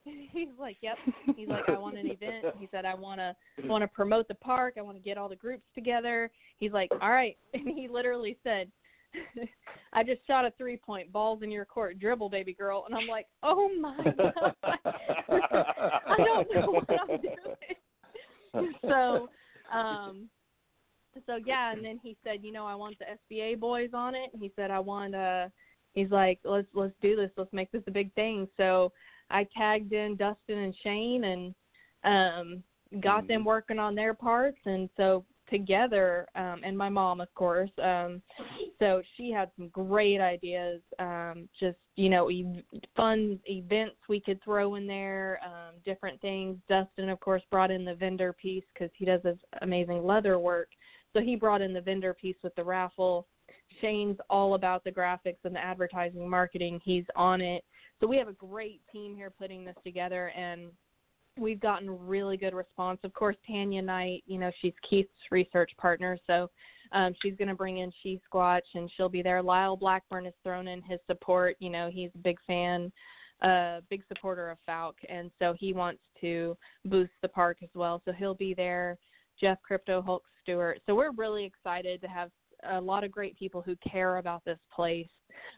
He's 0.32 0.48
like, 0.60 0.78
yep. 0.82 0.98
He's 1.36 1.48
like, 1.48 1.68
I 1.68 1.78
want 1.78 1.98
an 1.98 2.08
event. 2.08 2.56
He 2.60 2.68
said, 2.72 2.86
I 2.86 2.94
want 2.94 3.20
to 3.20 3.36
want 3.68 3.84
to 3.84 3.88
promote 3.88 4.28
the 4.28 4.36
park. 4.36 4.76
I 4.78 4.82
want 4.82 4.98
to 4.98 5.04
get 5.04 5.18
all 5.18 5.30
the 5.30 5.36
groups 5.36 5.64
together. 5.76 6.32
He's 6.58 6.72
like, 6.72 6.92
all 7.02 7.12
right. 7.12 7.38
And 7.54 7.68
he 7.68 7.88
literally 7.88 8.38
said, 8.44 8.72
I 9.94 10.04
just 10.04 10.26
shot 10.26 10.46
a 10.46 10.52
three 10.58 10.78
point 10.78 11.12
balls 11.12 11.44
in 11.44 11.52
your 11.52 11.66
court 11.66 12.00
dribble, 12.00 12.30
baby 12.30 12.54
girl. 12.54 12.86
And 12.88 12.96
I'm 12.96 13.08
like, 13.08 13.28
oh 13.44 13.70
my 13.80 13.98
god. 14.18 14.56
I 15.30 16.18
don't 16.18 16.48
know 16.56 16.72
what 16.72 16.90
I'm 16.90 17.20
doing. 17.22 18.74
so, 18.84 19.30
um, 19.72 20.30
so 21.26 21.38
yeah, 21.46 21.74
and 21.74 21.84
then 21.84 22.00
he 22.02 22.16
said, 22.24 22.40
you 22.42 22.52
know, 22.52 22.66
I 22.66 22.76
want 22.76 22.98
the 23.00 23.36
SBA 23.36 23.60
boys 23.60 23.90
on 23.94 24.16
it. 24.16 24.32
He 24.40 24.52
said 24.56 24.72
I 24.72 24.80
want 24.80 25.14
uh 25.14 25.50
he's 25.94 26.10
like, 26.10 26.40
let's 26.44 26.68
let's 26.74 26.94
do 27.02 27.16
this. 27.16 27.32
Let's 27.38 27.54
make 27.54 27.72
this 27.72 27.84
a 27.88 27.92
big 27.92 28.14
thing. 28.14 28.48
So 28.58 28.92
I 29.32 29.48
tagged 29.56 29.94
in 29.94 30.16
Dustin 30.16 30.58
and 30.60 30.76
Shane 30.84 31.24
and 31.24 31.56
um 32.04 32.64
got 33.02 33.20
Mm-hmm. 33.24 33.28
them 33.28 33.46
working 33.46 33.80
on 33.80 33.96
their 33.96 34.14
parts. 34.14 34.60
And 34.66 34.90
so 34.98 35.26
together 35.50 36.28
um 36.36 36.62
and 36.64 36.78
my 36.78 36.88
mom 36.90 37.20
of 37.20 37.34
course 37.36 37.72
um 37.84 38.22
so 38.80 39.02
she 39.18 39.32
had 39.32 39.52
some 39.58 39.68
great 39.68 40.22
ideas 40.22 40.82
um 40.98 41.50
just 41.60 41.78
you 41.98 42.10
know 42.10 42.30
ev- 42.30 42.64
fun 42.96 43.38
events 43.46 43.98
we 44.08 44.22
could 44.22 44.42
throw 44.44 44.76
in 44.76 44.88
there 44.88 45.40
um 45.46 45.76
different 45.84 46.20
things. 46.22 46.58
Dustin 46.70 47.10
of 47.10 47.20
course 47.20 47.44
brought 47.52 47.72
in 47.72 47.84
the 47.84 47.96
vendor 47.96 48.34
piece 48.34 48.64
because 48.74 48.92
he 48.98 49.06
does 49.06 49.22
this 49.24 49.38
amazing 49.62 50.06
leather 50.06 50.40
work. 50.40 50.70
So 51.14 51.20
he 51.20 51.36
brought 51.36 51.62
in 51.62 51.74
the 51.74 51.82
vendor 51.82 52.14
piece 52.14 52.38
with 52.44 52.56
the 52.56 52.64
raffle. 52.64 53.28
Shane's 53.82 54.18
all 54.30 54.54
about 54.54 54.84
the 54.84 54.92
graphics 54.92 55.44
and 55.44 55.56
the 55.56 55.60
advertising 55.60 56.30
marketing. 56.30 56.80
He's 56.84 57.06
on 57.16 57.42
it 57.42 57.64
so 58.02 58.08
we 58.08 58.18
have 58.18 58.28
a 58.28 58.34
great 58.34 58.82
team 58.92 59.16
here 59.16 59.30
putting 59.30 59.64
this 59.64 59.76
together 59.86 60.34
and 60.36 60.72
we've 61.40 61.60
gotten 61.60 61.90
really 62.08 62.36
good 62.36 62.54
response. 62.54 63.00
Of 63.04 63.14
course, 63.14 63.36
Tanya 63.48 63.82
Knight, 63.82 64.24
you 64.26 64.38
know, 64.38 64.52
she's 64.62 64.74
Keith's 64.88 65.10
research 65.32 65.72
partner, 65.78 66.18
so 66.28 66.50
um, 66.92 67.14
she's 67.22 67.36
going 67.38 67.48
to 67.48 67.56
bring 67.56 67.78
in 67.78 67.92
She 68.04 68.20
Squatch, 68.30 68.62
and 68.76 68.92
she'll 68.96 69.10
be 69.10 69.22
there. 69.22 69.42
Lyle 69.42 69.78
Blackburn 69.78 70.26
has 70.26 70.34
thrown 70.44 70.68
in 70.68 70.82
his 70.82 71.00
support. 71.08 71.56
You 71.60 71.70
know, 71.70 71.90
he's 71.92 72.10
a 72.16 72.18
big 72.20 72.38
fan, 72.46 72.92
uh, 73.42 73.80
big 73.90 74.04
supporter 74.10 74.50
of 74.50 74.58
Fouke, 74.68 75.00
and 75.08 75.32
so 75.40 75.56
he 75.58 75.72
wants 75.72 76.02
to 76.20 76.58
boost 76.86 77.14
the 77.22 77.30
park 77.30 77.60
as 77.64 77.70
well. 77.74 78.02
So 78.04 78.12
he'll 78.12 78.36
be 78.36 78.54
there. 78.54 78.98
Jeff 79.40 79.58
Crypto 79.64 80.02
Hulk 80.02 80.24
Stewart. 80.44 80.82
So 80.86 80.94
we're 80.94 81.12
really 81.12 81.46
excited 81.46 82.02
to 82.02 82.08
have 82.08 82.30
a 82.70 82.80
lot 82.80 83.04
of 83.04 83.12
great 83.12 83.38
people 83.38 83.62
who 83.62 83.76
care 83.90 84.18
about 84.18 84.44
this 84.46 84.60
place 84.74 85.08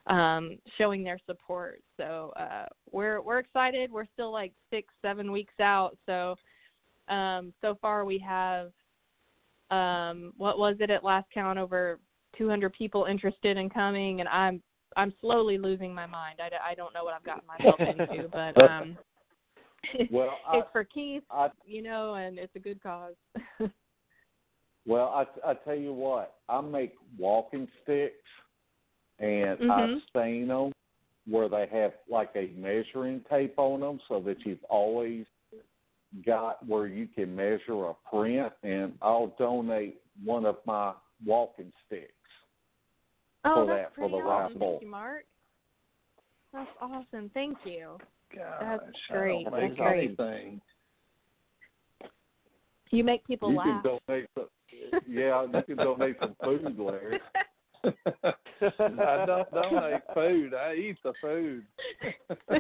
um, 0.07 0.57
showing 0.77 1.03
their 1.03 1.19
support. 1.25 1.81
So 1.97 2.34
uh, 2.38 2.65
we're 2.91 3.21
we're 3.21 3.39
excited. 3.39 3.91
We're 3.91 4.07
still 4.13 4.31
like 4.31 4.53
six, 4.69 4.93
seven 5.01 5.31
weeks 5.31 5.53
out. 5.59 5.97
So 6.05 6.35
um, 7.07 7.53
so 7.61 7.77
far 7.81 8.05
we 8.05 8.17
have 8.19 8.71
um, 9.71 10.34
what 10.38 10.57
was 10.57 10.75
it 10.80 10.89
at 10.89 11.03
last 11.03 11.27
count 11.34 11.57
over 11.59 11.99
200 12.38 12.73
people 12.73 13.05
interested 13.05 13.57
in 13.57 13.69
coming, 13.69 14.19
and 14.19 14.30
I'm 14.30 14.61
I'm 14.95 15.13
slowly 15.21 15.57
losing 15.57 15.93
my 15.93 16.05
mind. 16.05 16.39
I, 16.39 16.71
I 16.71 16.75
don't 16.75 16.93
know 16.93 17.03
what 17.03 17.13
I've 17.13 17.23
gotten 17.23 17.47
myself 17.47 17.80
into, 17.80 18.27
but 18.31 18.69
um, 18.69 18.97
Well, 20.11 20.38
I, 20.47 20.59
it's 20.59 20.67
for 20.71 20.84
Keith, 20.84 21.23
I 21.30 21.49
you 21.65 21.81
know, 21.81 22.15
and 22.15 22.38
it's 22.38 22.55
a 22.55 22.59
good 22.59 22.81
cause. 22.81 23.15
well, 24.85 25.10
I 25.10 25.51
I 25.51 25.53
tell 25.53 25.76
you 25.76 25.93
what, 25.93 26.35
I 26.49 26.61
make 26.61 26.93
walking 27.18 27.68
sticks, 27.84 28.27
and 29.19 29.72
I 29.72 29.88
Mhm. 29.88 30.01
stain 30.10 30.47
them 30.47 30.72
where 31.26 31.47
they 31.47 31.65
have 31.68 31.93
like 32.10 32.35
a 32.35 32.47
measuring 32.55 33.23
tape 33.30 33.57
on 33.57 33.80
them, 33.80 33.99
so 34.07 34.19
that 34.22 34.45
you've 34.45 34.64
always 34.65 35.26
got 36.26 36.65
where 36.68 36.88
you 36.88 37.07
can 37.07 37.35
measure 37.35 37.85
a 37.85 37.93
print. 38.10 38.53
And 38.64 38.97
I'll 39.01 39.27
donate 39.39 40.01
one 40.23 40.45
of 40.45 40.57
my 40.65 40.93
walking 41.26 41.72
sticks. 41.85 42.11
oh, 43.45 43.55
For 43.55 43.65
that's 43.65 43.89
that, 43.89 43.95
for 43.95 44.10
the 44.10 44.18
awesome. 44.18 44.60
raffle. 44.60 44.72
Thank 44.73 44.81
you, 44.84 44.88
Mark. 44.89 45.26
That's 46.51 46.69
awesome. 46.81 47.30
Thank 47.34 47.57
you. 47.65 47.97
Gosh, 48.35 48.57
That's 48.61 48.84
I 49.10 49.14
great. 49.14 49.43
don't 49.45 49.53
That's 49.53 49.76
great. 49.76 50.03
anything. 50.19 50.61
You 52.91 53.03
make 53.03 53.26
people 53.26 53.49
you 53.51 53.57
laugh. 53.57 53.84
can 53.84 53.99
donate 54.07 54.30
some. 54.35 54.47
Yeah, 55.07 55.43
you 55.43 55.64
can 55.64 55.77
donate 55.77 56.15
some 56.19 56.35
food, 56.43 56.77
Larry. 56.77 57.19
I 57.84 59.26
don't 59.26 59.51
donate 59.51 60.01
food. 60.14 60.53
I 60.53 60.73
eat 60.76 60.97
the 61.03 61.14
food. 61.22 61.65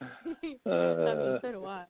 I 0.00 0.08
mean, 0.42 0.58
Uh, 0.66 1.38
so 1.40 1.52
do 1.52 1.64
I. 1.66 1.84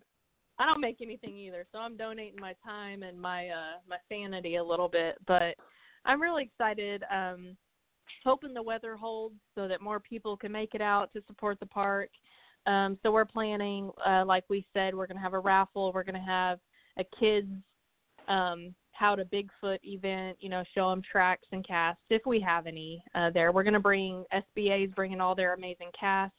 I 0.59 0.67
don't 0.67 0.81
make 0.81 0.99
anything 1.03 1.37
either, 1.37 1.67
so 1.73 1.79
I'm 1.79 1.97
donating 1.97 2.39
my 2.41 2.55
time 2.65 3.03
and 3.03 3.21
my 3.21 3.49
uh 3.49 3.79
my 3.89 3.97
sanity 4.09 4.57
a 4.57 4.65
little 4.65 4.89
bit, 4.89 5.17
but 5.27 5.57
I'm 6.05 6.23
really 6.23 6.45
excited. 6.45 7.03
Um 7.13 7.57
hoping 8.25 8.55
the 8.55 8.63
weather 8.63 8.97
holds 8.97 9.35
so 9.55 9.67
that 9.67 9.81
more 9.81 9.99
people 9.99 10.37
can 10.37 10.53
make 10.53 10.75
it 10.75 10.81
out 10.81 11.13
to 11.13 11.23
support 11.27 11.59
the 11.59 11.67
park. 11.67 12.11
Um 12.67 12.99
so 13.03 13.11
we're 13.11 13.25
planning 13.25 13.91
uh 14.07 14.25
like 14.25 14.45
we 14.49 14.65
said 14.73 14.95
we're 14.95 15.09
going 15.09 15.17
to 15.17 15.23
have 15.23 15.35
a 15.35 15.39
raffle, 15.41 15.93
we're 15.93 16.05
going 16.05 16.15
to 16.15 16.21
have 16.21 16.61
a 16.99 17.05
kids 17.19 17.49
um 18.29 18.75
how 18.95 19.17
to 19.17 19.25
Bigfoot 19.25 19.79
event, 19.83 20.37
you 20.41 20.49
know, 20.49 20.63
show 20.73 20.89
them 20.89 21.03
tracks 21.11 21.47
and 21.51 21.67
casts 21.67 22.03
if 22.11 22.23
we 22.27 22.41
have 22.41 22.67
any 22.67 23.03
uh 23.15 23.31
there. 23.31 23.53
We're 23.53 23.65
going 23.65 23.75
to 23.75 23.81
bring 23.81 24.25
SBA's 24.33 24.93
bringing 24.95 25.21
all 25.21 25.35
their 25.35 25.55
amazing 25.55 25.91
casts 25.99 26.37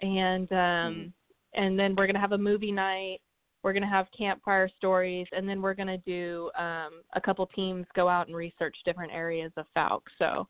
and 0.00 0.50
um 0.52 1.12
and 1.54 1.78
then 1.78 1.94
we're 1.96 2.06
going 2.06 2.14
to 2.14 2.20
have 2.20 2.32
a 2.32 2.38
movie 2.38 2.72
night. 2.72 3.18
We're 3.62 3.72
going 3.72 3.82
to 3.82 3.88
have 3.88 4.06
campfire 4.16 4.68
stories 4.76 5.26
and 5.32 5.48
then 5.48 5.60
we're 5.62 5.74
going 5.74 5.88
to 5.88 5.98
do 5.98 6.50
um 6.58 7.02
a 7.14 7.20
couple 7.20 7.46
teams 7.46 7.86
go 7.94 8.08
out 8.08 8.26
and 8.26 8.36
research 8.36 8.76
different 8.84 9.12
areas 9.12 9.52
of 9.56 9.66
fouke. 9.76 10.06
So 10.18 10.46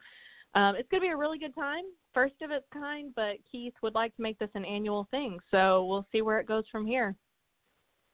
um 0.55 0.77
it's 0.77 0.89
going 0.91 1.03
to 1.03 1.09
be 1.09 1.13
a 1.13 1.17
really 1.17 1.39
good 1.39 1.55
time 1.55 1.85
first 2.15 2.35
of 2.43 2.51
its 2.51 2.67
kind 2.73 3.13
but 3.17 3.37
keith 3.51 3.75
would 3.83 3.95
like 3.95 4.15
to 4.17 4.23
make 4.23 4.39
this 4.39 4.51
an 4.55 4.65
annual 4.65 5.07
thing 5.11 5.39
so 5.51 5.85
we'll 5.87 6.07
see 6.13 6.23
where 6.23 6.39
it 6.39 6.47
goes 6.47 6.65
from 6.71 6.87
here. 6.87 7.17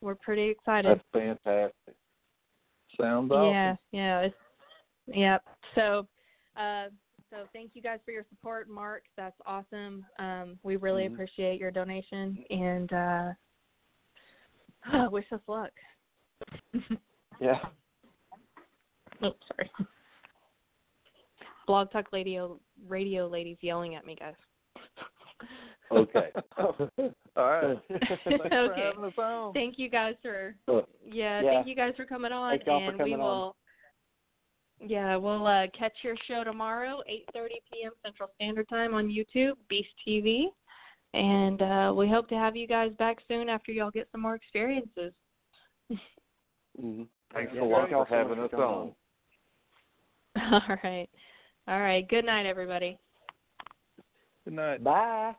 We're 0.00 0.16
pretty 0.16 0.48
excited. 0.48 0.90
That's 0.90 1.04
fantastic. 1.12 1.94
Sounds 3.00 3.30
awesome. 3.32 3.52
yeah, 3.52 3.76
yeah, 3.92 4.20
it's 4.20 4.36
yep. 5.06 5.44
So, 5.74 6.06
uh, 6.56 6.86
so 7.30 7.46
thank 7.52 7.70
you 7.74 7.82
guys 7.82 7.98
for 8.04 8.10
your 8.12 8.24
support, 8.28 8.68
Mark. 8.68 9.04
That's 9.16 9.36
awesome. 9.46 10.04
Um, 10.18 10.58
we 10.62 10.76
really 10.76 11.04
Mhm. 11.04 11.14
appreciate 11.14 11.58
your 11.60 11.70
donation 11.70 12.44
and 12.50 12.92
uh, 12.92 13.32
wish 15.10 15.30
us 15.32 15.40
luck. 15.46 15.72
Yeah. 17.40 17.58
oh, 19.22 19.34
sorry. 19.48 19.70
Blog 21.66 21.90
Talk 21.90 22.12
Radio 22.12 22.60
radio 22.86 23.26
ladies 23.26 23.56
yelling 23.62 23.94
at 23.96 24.06
me, 24.06 24.14
guys. 24.14 24.34
Okay. 25.90 26.30
All 26.58 27.10
right. 27.36 27.78
Thanks 27.88 28.06
for 28.28 28.48
Okay. 28.52 28.90
having 28.94 29.04
us 29.04 29.12
on. 29.18 29.52
Thank 29.54 29.78
you 29.78 29.88
guys 29.88 30.14
for 30.22 30.54
yeah, 31.04 31.42
Yeah. 31.42 31.50
thank 31.50 31.66
you 31.66 31.74
guys 31.74 31.94
for 31.96 32.04
coming 32.04 32.32
on 32.32 32.50
Thank 32.52 32.66
y'all 32.66 32.80
for 32.80 32.90
and 32.92 32.98
we 33.04 33.10
coming 33.10 33.20
on. 33.20 33.26
will 33.26 33.56
yeah, 34.84 35.16
we'll 35.16 35.46
uh, 35.46 35.66
catch 35.78 35.92
your 36.02 36.16
show 36.26 36.42
tomorrow, 36.42 37.02
8:30 37.08 37.48
p.m. 37.72 37.92
Central 38.04 38.30
Standard 38.34 38.68
Time 38.68 38.94
on 38.94 39.08
YouTube, 39.08 39.52
Beast 39.68 39.90
TV, 40.06 40.46
and 41.14 41.62
uh, 41.62 41.92
we 41.94 42.08
hope 42.08 42.28
to 42.30 42.34
have 42.34 42.56
you 42.56 42.66
guys 42.66 42.90
back 42.98 43.18
soon 43.28 43.48
after 43.48 43.70
y'all 43.70 43.92
get 43.92 44.08
some 44.10 44.22
more 44.22 44.34
experiences. 44.34 45.12
hmm 46.80 47.02
Thanks 47.32 47.52
Yeah, 47.54 47.62
a 47.62 47.64
lot 47.64 47.88
for 47.88 48.06
so 48.08 48.14
having 48.14 48.38
us 48.40 48.50
coming 48.50 48.66
on. 48.66 48.92
All 50.52 50.76
right, 50.82 51.08
all 51.68 51.80
right. 51.80 52.08
Good 52.08 52.24
night, 52.24 52.46
everybody. 52.46 52.98
Good 54.44 54.54
night. 54.54 54.82
Bye. 54.82 55.34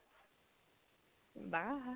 Bye. 1.35 1.95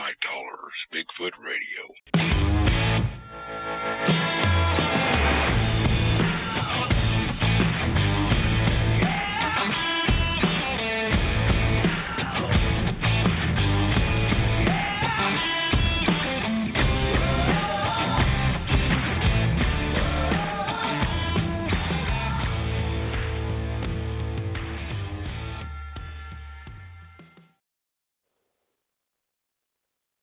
Mike 0.00 0.16
Dollars, 0.22 0.72
Bigfoot 0.90 1.34
Radio. 1.44 1.84